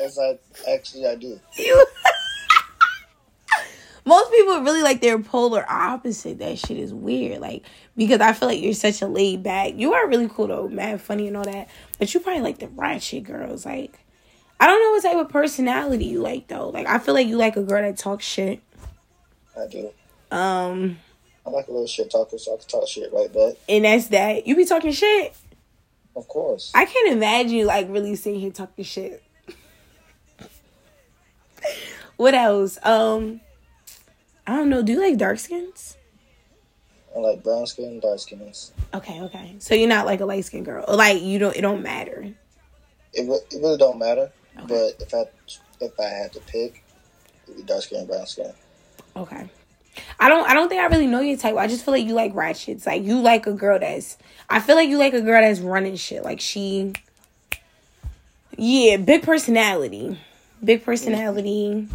As 0.04 0.20
I 0.20 0.38
actually 0.70 1.08
I 1.08 1.16
do. 1.16 1.40
you 1.58 1.86
most 4.06 4.32
people 4.32 4.62
really 4.62 4.84
like 4.84 5.02
their 5.02 5.20
polar 5.20 5.66
opposite. 5.70 6.40
That 6.40 6.60
shit 6.60 6.78
is 6.78 6.94
weird. 6.94 7.42
Like 7.42 7.64
because 7.98 8.20
i 8.22 8.34
feel 8.34 8.50
like 8.50 8.62
you're 8.62 8.74
such 8.74 9.02
a 9.02 9.08
laid 9.08 9.42
back. 9.44 9.74
You 9.76 9.94
are 9.94 10.08
really 10.08 10.30
cool 10.30 10.48
though. 10.48 10.68
Mad 10.70 11.02
funny 11.02 11.28
and 11.28 11.36
all 11.38 11.44
that. 11.46 11.70
But 11.98 12.14
you 12.14 12.20
probably 12.20 12.42
like 12.42 12.60
the 12.60 12.68
ratchet 12.68 13.24
girls. 13.24 13.66
Like 13.66 14.00
i 14.60 14.68
don't 14.68 14.80
know 14.82 14.92
what 14.92 15.04
type 15.04 15.18
of 15.26 15.32
personality 15.32 16.06
you 16.06 16.22
like 16.22 16.48
though. 16.48 16.70
Like 16.70 16.88
i 16.88 17.00
feel 17.00 17.14
like 17.16 17.28
you 17.28 17.38
like 17.38 17.58
a 17.58 17.64
girl 17.64 17.82
that 17.82 17.98
talks 17.98 18.26
shit. 18.26 18.62
I 19.58 19.68
do. 19.68 19.92
um 20.32 20.98
I 21.46 21.50
like 21.52 21.68
a 21.68 21.72
little 21.72 21.88
shit 21.88 22.10
talker, 22.10 22.38
so 22.38 22.54
I 22.56 22.58
can 22.58 22.68
talk 22.68 22.88
shit 22.88 23.14
right 23.14 23.32
back. 23.32 23.54
and 23.70 23.86
that's 23.86 24.08
that 24.08 24.48
you 24.48 24.56
be 24.56 24.66
talking 24.66 24.92
shit 24.92 25.36
Of 26.16 26.28
course. 26.28 26.72
i 26.74 26.86
can't 26.86 27.12
imagine 27.14 27.52
you 27.54 27.66
like 27.66 27.88
really 27.90 28.16
sitting 28.16 28.40
here 28.40 28.52
talking 28.52 28.84
shit 28.86 29.22
what 32.18 32.34
else 32.34 32.78
um 32.84 33.42
i 34.48 34.56
don't 34.56 34.70
know 34.70 34.82
do 34.82 34.94
you 34.94 35.02
like 35.02 35.18
dark 35.18 35.40
skins 35.40 35.98
I 37.16 37.20
like 37.20 37.44
brown 37.44 37.66
skin, 37.66 38.02
dark 38.02 38.20
skins. 38.20 38.74
Okay, 38.94 39.22
okay. 39.22 39.56
So 39.60 39.74
you're 39.74 39.88
not 39.88 40.06
like 40.06 40.20
a 40.20 40.26
light 40.26 40.44
skin 40.44 40.66
girl. 40.66 40.84
Like 40.86 41.22
you 41.22 41.40
don't 41.40 41.56
it 41.56 41.62
don't 41.62 41.82
matter. 41.82 42.24
It, 43.14 43.22
it 43.54 43.62
really 43.62 43.78
don't 43.78 43.98
matter. 43.98 44.34
Okay. 44.60 44.66
But 44.68 45.02
if 45.02 45.14
I 45.14 45.24
if 45.80 45.98
I 45.98 46.10
had 46.10 46.34
to 46.34 46.42
pick, 46.42 46.84
it'd 47.46 47.56
be 47.56 47.64
dark 47.64 47.84
skin, 47.84 48.06
brown 48.06 48.28
skin. 48.28 48.52
Okay. 49.16 49.50
I 50.20 50.30
don't 50.30 50.50
I 50.50 50.54
don't 50.54 50.70
think 50.70 50.82
I 50.82 50.88
really 50.88 51.08
know 51.08 51.22
your 51.22 51.38
type. 51.38 51.56
I 51.56 51.68
just 51.68 51.86
feel 51.86 51.94
like 51.94 52.06
you 52.06 52.14
like 52.14 52.34
ratchets. 52.36 52.86
Like 52.86 53.04
you 53.04 53.20
like 53.20 53.48
a 53.48 53.54
girl 53.54 53.80
that's 53.80 54.18
I 54.50 54.60
feel 54.60 54.76
like 54.76 54.90
you 54.90 54.98
like 54.98 55.14
a 55.14 55.22
girl 55.22 55.42
that's 55.42 55.60
running 55.60 55.96
shit. 55.96 56.24
Like 56.24 56.40
she 56.40 56.94
Yeah, 58.58 58.98
big 58.98 59.24
personality. 59.24 60.20
Big 60.64 60.84
personality. 60.84 61.88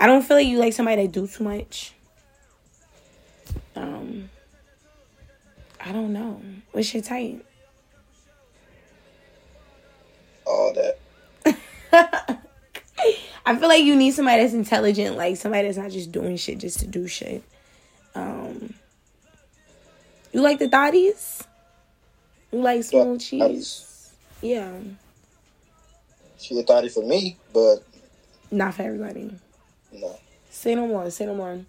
I 0.00 0.06
don't 0.06 0.22
feel 0.22 0.36
like 0.36 0.46
you 0.46 0.58
like 0.58 0.72
somebody 0.72 1.02
that 1.02 1.12
do 1.12 1.26
too 1.26 1.44
much. 1.44 1.92
Um 3.76 4.30
I 5.80 5.92
don't 5.92 6.12
know. 6.12 6.40
What's 6.72 6.92
your 6.92 7.02
type? 7.02 7.44
All 10.44 10.74
that. 10.74 12.40
I 13.48 13.56
feel 13.56 13.68
like 13.68 13.82
you 13.82 13.96
need 13.96 14.12
somebody 14.12 14.42
that's 14.42 14.52
intelligent, 14.54 15.16
like 15.16 15.36
somebody 15.36 15.66
that's 15.66 15.78
not 15.78 15.90
just 15.90 16.12
doing 16.12 16.36
shit 16.36 16.58
just 16.58 16.80
to 16.80 16.86
do 16.86 17.08
shit. 17.08 17.42
Um, 18.14 18.74
you 20.32 20.42
like 20.42 20.58
the 20.58 20.68
thotties? 20.68 21.46
You 22.52 22.60
like 22.60 22.84
smooth 22.84 23.22
Yeah, 23.32 23.48
cheese? 23.48 24.12
Yeah, 24.42 24.72
She 26.38 26.58
a 26.58 26.62
thotty 26.62 26.88
for 26.90 27.02
me, 27.02 27.36
but 27.54 27.76
not 28.50 28.74
for 28.74 28.82
everybody. 28.82 29.30
no. 29.92 30.18
Say 30.50 30.74
no 30.74 30.86
more. 30.86 31.10
Say 31.10 31.24
no 31.26 31.34
more. 31.34 31.60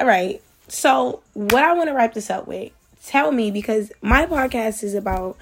All 0.00 0.06
right. 0.06 0.42
So 0.68 1.22
what 1.34 1.62
I 1.62 1.74
want 1.74 1.88
to 1.90 1.94
wrap 1.94 2.14
this 2.14 2.30
up 2.30 2.46
with, 2.48 2.72
tell 3.06 3.30
me 3.32 3.50
because 3.50 3.92
my 4.02 4.26
podcast 4.26 4.82
is 4.82 4.94
about 4.94 5.36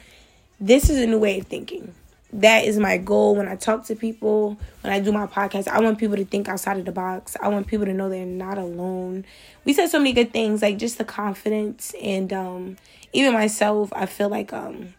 this 0.61 0.91
is 0.91 0.99
a 0.99 1.07
new 1.07 1.18
way 1.18 1.39
of 1.39 1.47
thinking. 1.47 1.95
That 2.35 2.64
is 2.64 2.78
my 2.78 2.97
goal 2.97 3.37
when 3.37 3.47
I 3.47 3.57
talk 3.57 3.85
to 3.87 3.95
people, 3.95 4.57
when 4.80 4.93
I 4.93 5.01
do 5.01 5.12
my 5.12 5.26
podcast. 5.26 5.68
I 5.68 5.80
want 5.80 5.99
people 5.99 6.16
to 6.16 6.24
think 6.24 6.49
outside 6.49 6.78
of 6.78 6.87
the 6.87 6.93
box. 6.93 7.37
I 7.43 7.49
want 7.49 7.66
people 7.66 7.85
to 7.85 7.93
know 7.93 8.09
they're 8.09 8.24
not 8.24 8.57
alone. 8.57 9.26
We 9.66 9.74
said 9.74 9.89
so 9.89 9.99
many 9.99 10.14
good 10.14 10.33
things, 10.33 10.62
like 10.62 10.78
just 10.78 10.97
the 10.97 11.05
confidence 11.05 11.95
and 12.01 12.33
um 12.33 12.76
even 13.12 13.35
myself, 13.35 13.93
I 13.95 14.07
feel 14.07 14.30
like 14.30 14.53
um 14.53 14.95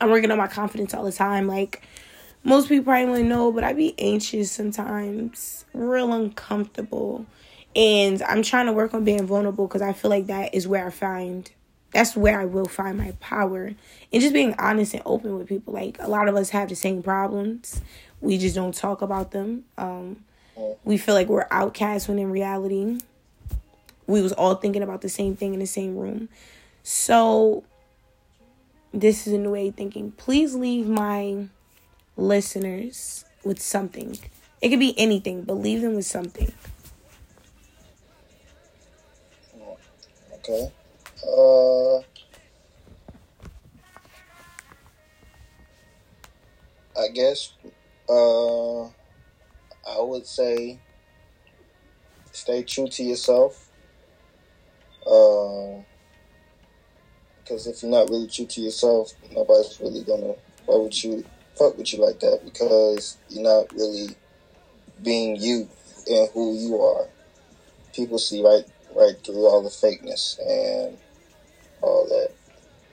I'm 0.00 0.10
working 0.10 0.30
on 0.30 0.38
my 0.38 0.46
confidence 0.46 0.94
all 0.94 1.04
the 1.04 1.12
time. 1.12 1.48
Like 1.48 1.82
most 2.44 2.68
people 2.68 2.84
probably 2.84 3.24
know, 3.24 3.50
but 3.50 3.64
I 3.64 3.72
be 3.72 3.94
anxious 3.98 4.52
sometimes, 4.52 5.64
real 5.74 6.12
uncomfortable. 6.12 7.26
And 7.74 8.22
I'm 8.22 8.42
trying 8.42 8.66
to 8.66 8.72
work 8.72 8.94
on 8.94 9.04
being 9.04 9.26
vulnerable 9.26 9.66
because 9.66 9.82
I 9.82 9.92
feel 9.92 10.10
like 10.10 10.26
that 10.26 10.54
is 10.54 10.68
where 10.68 10.86
I 10.86 10.90
find 10.90 11.50
that's 11.92 12.16
where 12.16 12.40
I 12.40 12.44
will 12.44 12.66
find 12.66 12.98
my 12.98 13.12
power. 13.20 13.72
And 14.12 14.22
just 14.22 14.32
being 14.34 14.54
honest 14.58 14.94
and 14.94 15.02
open 15.06 15.36
with 15.38 15.48
people. 15.48 15.72
Like 15.72 15.96
a 16.00 16.08
lot 16.08 16.28
of 16.28 16.36
us 16.36 16.50
have 16.50 16.68
the 16.68 16.76
same 16.76 17.02
problems. 17.02 17.80
We 18.20 18.38
just 18.38 18.54
don't 18.54 18.74
talk 18.74 19.02
about 19.02 19.30
them. 19.30 19.64
Um 19.76 20.24
we 20.84 20.98
feel 20.98 21.14
like 21.14 21.28
we're 21.28 21.46
outcasts 21.50 22.08
when 22.08 22.18
in 22.18 22.30
reality 22.30 22.98
we 24.08 24.22
was 24.22 24.32
all 24.32 24.56
thinking 24.56 24.82
about 24.82 25.02
the 25.02 25.08
same 25.08 25.36
thing 25.36 25.54
in 25.54 25.60
the 25.60 25.66
same 25.66 25.96
room. 25.96 26.28
So 26.82 27.64
this 28.92 29.26
is 29.26 29.34
a 29.34 29.38
new 29.38 29.52
way 29.52 29.68
of 29.68 29.74
thinking. 29.74 30.12
Please 30.12 30.54
leave 30.54 30.88
my 30.88 31.48
listeners 32.16 33.24
with 33.44 33.60
something. 33.60 34.18
It 34.60 34.70
could 34.70 34.80
be 34.80 34.98
anything, 34.98 35.42
but 35.42 35.54
leave 35.54 35.82
them 35.82 35.94
with 35.94 36.06
something. 36.06 36.50
Okay. 40.38 40.72
Uh, 41.26 41.98
I 46.98 47.08
guess 47.14 47.52
uh, 48.08 48.84
I 48.86 50.00
would 50.00 50.26
say 50.26 50.78
stay 52.32 52.62
true 52.62 52.88
to 52.88 53.02
yourself. 53.02 53.68
Because 57.48 57.66
if 57.66 57.82
you're 57.82 57.90
not 57.90 58.10
really 58.10 58.28
true 58.28 58.46
to 58.46 58.60
yourself, 58.60 59.12
nobody's 59.32 59.80
really 59.80 60.04
gonna 60.04 60.34
fuck 60.66 60.82
with 60.82 61.04
you, 61.04 61.24
fuck 61.58 61.78
with 61.78 61.92
you 61.92 62.04
like 62.04 62.20
that. 62.20 62.40
Because 62.44 63.16
you're 63.28 63.42
not 63.42 63.72
really 63.72 64.08
being 65.02 65.36
you 65.36 65.68
and 66.08 66.28
who 66.34 66.54
you 66.56 66.80
are. 66.80 67.08
People 67.94 68.18
see 68.18 68.42
right 68.44 68.64
right 68.94 69.14
through 69.24 69.46
all 69.46 69.62
the 69.62 69.70
fakeness 69.70 70.38
and 70.46 70.98
all 71.80 72.06
that. 72.08 72.30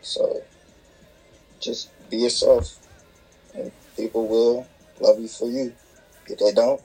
So 0.01 0.43
just 1.59 1.89
be 2.09 2.17
yourself, 2.17 2.77
and 3.53 3.71
people 3.97 4.27
will 4.27 4.67
love 4.99 5.19
you 5.19 5.27
for 5.27 5.49
you. 5.49 5.73
If 6.27 6.39
they 6.39 6.51
don't, 6.53 6.81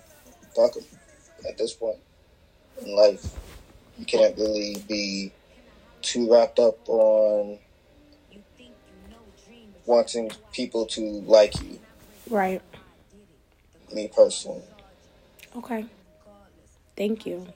fuck 0.55 0.74
them. 0.74 0.84
At 1.48 1.57
this 1.57 1.74
point 1.74 1.98
in 2.82 2.94
life, 2.94 3.34
you 3.98 4.05
can't 4.05 4.36
really 4.36 4.76
be 4.88 5.32
too 6.03 6.30
wrapped 6.30 6.59
up 6.59 6.88
on 6.88 7.59
wanting 9.86 10.30
people 10.53 10.86
to 10.86 11.01
like 11.22 11.61
you. 11.62 11.78
Right. 12.28 12.62
Me 13.92 14.09
personally. 14.14 14.62
Okay. 15.57 15.86
Thank 16.96 17.26
you. 17.26 17.46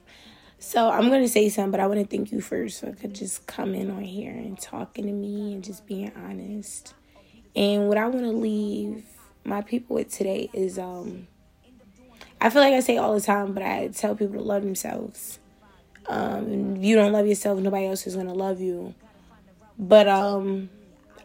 So 0.65 0.89
I'm 0.89 1.11
gonna 1.11 1.27
say 1.27 1.47
something, 1.49 1.69
but 1.69 1.79
I 1.79 1.85
want 1.85 1.99
to 1.99 2.07
thank 2.07 2.31
you 2.31 2.41
first, 2.41 2.79
so 2.79 2.91
just 3.11 3.45
coming 3.45 3.91
on 3.91 4.01
here 4.01 4.31
and 4.31 4.59
talking 4.59 5.05
to 5.05 5.11
me 5.11 5.53
and 5.53 5.63
just 5.63 5.85
being 5.85 6.11
honest. 6.17 6.95
And 7.55 7.87
what 7.87 7.99
I 7.99 8.07
want 8.07 8.25
to 8.25 8.31
leave 8.31 9.05
my 9.43 9.61
people 9.61 9.97
with 9.97 10.11
today 10.11 10.49
is, 10.53 10.79
um, 10.79 11.27
I 12.41 12.49
feel 12.49 12.63
like 12.63 12.73
I 12.73 12.79
say 12.79 12.97
all 12.97 13.13
the 13.13 13.21
time, 13.21 13.53
but 13.53 13.61
I 13.61 13.89
tell 13.89 14.15
people 14.15 14.37
to 14.37 14.41
love 14.41 14.63
themselves. 14.63 15.37
Um, 16.07 16.77
if 16.77 16.83
you 16.83 16.95
don't 16.95 17.11
love 17.11 17.27
yourself, 17.27 17.59
nobody 17.59 17.85
else 17.85 18.07
is 18.07 18.15
gonna 18.15 18.33
love 18.33 18.59
you. 18.59 18.95
But 19.77 20.07
um, 20.07 20.71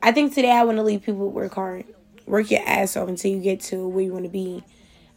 I 0.03 0.13
think 0.13 0.35
today 0.35 0.51
I 0.51 0.65
want 0.65 0.77
to 0.77 0.83
leave 0.83 1.03
people 1.03 1.31
work 1.31 1.55
hard, 1.55 1.87
work 2.27 2.51
your 2.51 2.61
ass 2.67 2.95
off 2.95 3.09
until 3.09 3.31
you 3.31 3.41
get 3.41 3.61
to 3.61 3.89
where 3.89 4.05
you 4.05 4.13
want 4.13 4.27
to 4.27 4.31
be. 4.31 4.63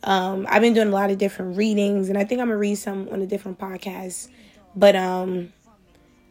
Um, 0.03 0.45
I've 0.49 0.61
been 0.61 0.73
doing 0.73 0.89
a 0.89 0.91
lot 0.91 1.11
of 1.11 1.17
different 1.17 1.57
readings, 1.57 2.09
and 2.09 2.17
I 2.17 2.25
think 2.25 2.41
I'm 2.41 2.47
gonna 2.47 2.57
read 2.57 2.75
some 2.75 3.07
on 3.09 3.21
a 3.21 3.25
different 3.25 3.59
podcast. 3.59 4.29
But 4.75 4.95
um, 4.95 5.53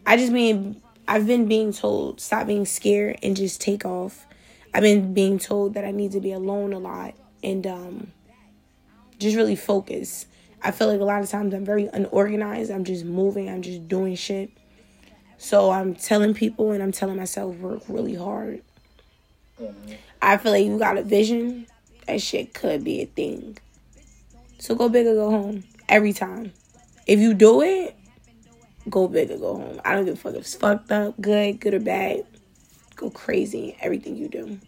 I 0.07 0.17
just 0.17 0.33
mean 0.33 0.83
I've 1.09 1.27
been 1.27 1.47
being 1.47 1.73
told 1.73 2.21
stop 2.21 2.47
being 2.47 2.65
scared 2.65 3.19
and 3.23 3.37
just 3.37 3.61
take 3.61 3.85
off. 3.85 4.27
I've 4.75 4.83
been 4.83 5.13
being 5.15 5.39
told 5.39 5.75
that 5.75 5.85
I 5.85 5.91
need 5.91 6.13
to 6.13 6.21
be 6.21 6.33
alone 6.33 6.73
a 6.73 6.79
lot 6.79 7.15
and 7.43 7.67
um, 7.67 8.13
just 9.19 9.37
really 9.37 9.57
focus. 9.57 10.27
I 10.63 10.71
feel 10.71 10.89
like 10.89 11.01
a 11.01 11.05
lot 11.05 11.23
of 11.23 11.29
times 11.29 11.53
I'm 11.53 11.65
very 11.65 11.87
unorganized. 11.93 12.71
I'm 12.71 12.85
just 12.85 13.05
moving. 13.05 13.49
I'm 13.49 13.63
just 13.63 13.89
doing 13.89 14.15
shit. 14.15 14.51
So 15.37 15.71
I'm 15.71 15.95
telling 15.95 16.35
people 16.35 16.71
and 16.71 16.83
I'm 16.83 16.93
telling 16.93 17.17
myself 17.17 17.57
work 17.57 17.83
really 17.89 18.15
hard. 18.15 18.63
Mm-hmm. 19.61 19.93
I 20.23 20.37
feel 20.37 20.53
like 20.53 20.65
you 20.65 20.79
got 20.79 20.97
a 20.97 21.03
vision. 21.03 21.67
That 22.07 22.21
shit 22.21 22.55
could 22.55 22.85
be 22.85 23.03
a 23.03 23.07
thing. 23.07 23.59
So 24.59 24.75
go 24.75 24.89
big 24.89 25.07
or 25.07 25.15
go 25.15 25.31
home 25.31 25.65
every 25.89 26.13
time. 26.13 26.53
If 27.07 27.19
you 27.19 27.35
do 27.35 27.63
it, 27.63 27.97
go 28.89 29.09
big 29.09 29.31
or 29.31 29.39
go 29.39 29.57
home. 29.57 29.81
I 29.85 29.95
don't 29.95 30.05
give 30.05 30.15
a 30.15 30.17
fuck 30.17 30.35
if 30.35 30.41
it's 30.41 30.55
fucked 30.55 30.93
up, 30.93 31.21
good, 31.21 31.61
good 31.61 31.75
or 31.75 31.81
bad. 31.81 32.25
Go 32.97 33.11
crazy 33.11 33.77
everything 33.81 34.17
you 34.17 34.29
do. 34.29 34.59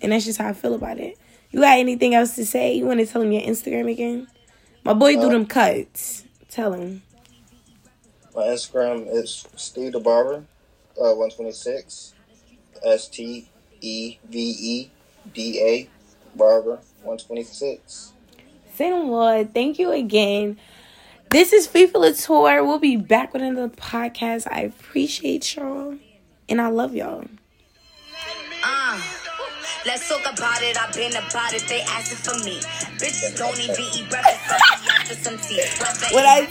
And 0.00 0.12
that's 0.12 0.24
just 0.24 0.38
how 0.38 0.48
I 0.48 0.52
feel 0.52 0.74
about 0.74 0.98
it. 0.98 1.18
You 1.50 1.60
got 1.60 1.78
anything 1.78 2.14
else 2.14 2.34
to 2.36 2.46
say? 2.46 2.74
You 2.74 2.86
want 2.86 3.00
to 3.00 3.06
tell 3.06 3.22
him 3.22 3.32
your 3.32 3.42
Instagram 3.42 3.90
again? 3.90 4.28
My 4.84 4.94
boy 4.94 5.16
uh, 5.16 5.20
do 5.20 5.30
them 5.30 5.46
cuts. 5.46 6.24
Tell 6.48 6.72
him. 6.72 7.02
My 8.34 8.42
Instagram 8.42 9.06
is 9.10 9.46
Steve 9.56 9.92
the 9.92 10.00
Barber, 10.00 10.44
uh, 10.98 11.14
126. 11.14 12.14
S 12.84 13.08
T 13.08 13.48
E 13.80 14.18
V 14.24 14.56
E 14.58 14.90
D 15.34 15.60
A 15.60 15.97
Barber, 16.38 16.78
126. 17.02 18.12
Say 18.74 18.90
no. 18.90 19.44
Thank 19.52 19.78
you 19.78 19.90
again. 19.90 20.56
This 21.30 21.52
is 21.52 21.66
FIFA 21.66 21.94
Latour. 21.96 22.64
We'll 22.64 22.78
be 22.78 22.96
back 22.96 23.34
with 23.34 23.42
another 23.42 23.68
podcast. 23.68 24.46
I 24.50 24.60
appreciate 24.60 25.56
y'all. 25.56 25.98
And 26.48 26.60
I 26.60 26.68
love 26.68 26.94
y'all. 26.94 27.24
Uh. 28.64 29.00
Let's 29.86 30.08
talk 30.08 30.20
about 30.20 30.60
it. 30.60 30.76
I've 30.76 30.92
been 30.92 31.12
about 31.12 31.54
it. 31.54 31.62
They 31.68 31.80
asking 31.82 32.18
for 32.18 32.44
me. 32.44 32.58
Bitches 32.98 33.38
don't 33.38 33.58
even 33.58 33.84
eat 33.94 34.10
breakfast. 34.10 34.90
after 34.90 35.14
some 35.14 35.38
tea. 35.38 35.62
What 36.12 36.26
I 36.26 36.46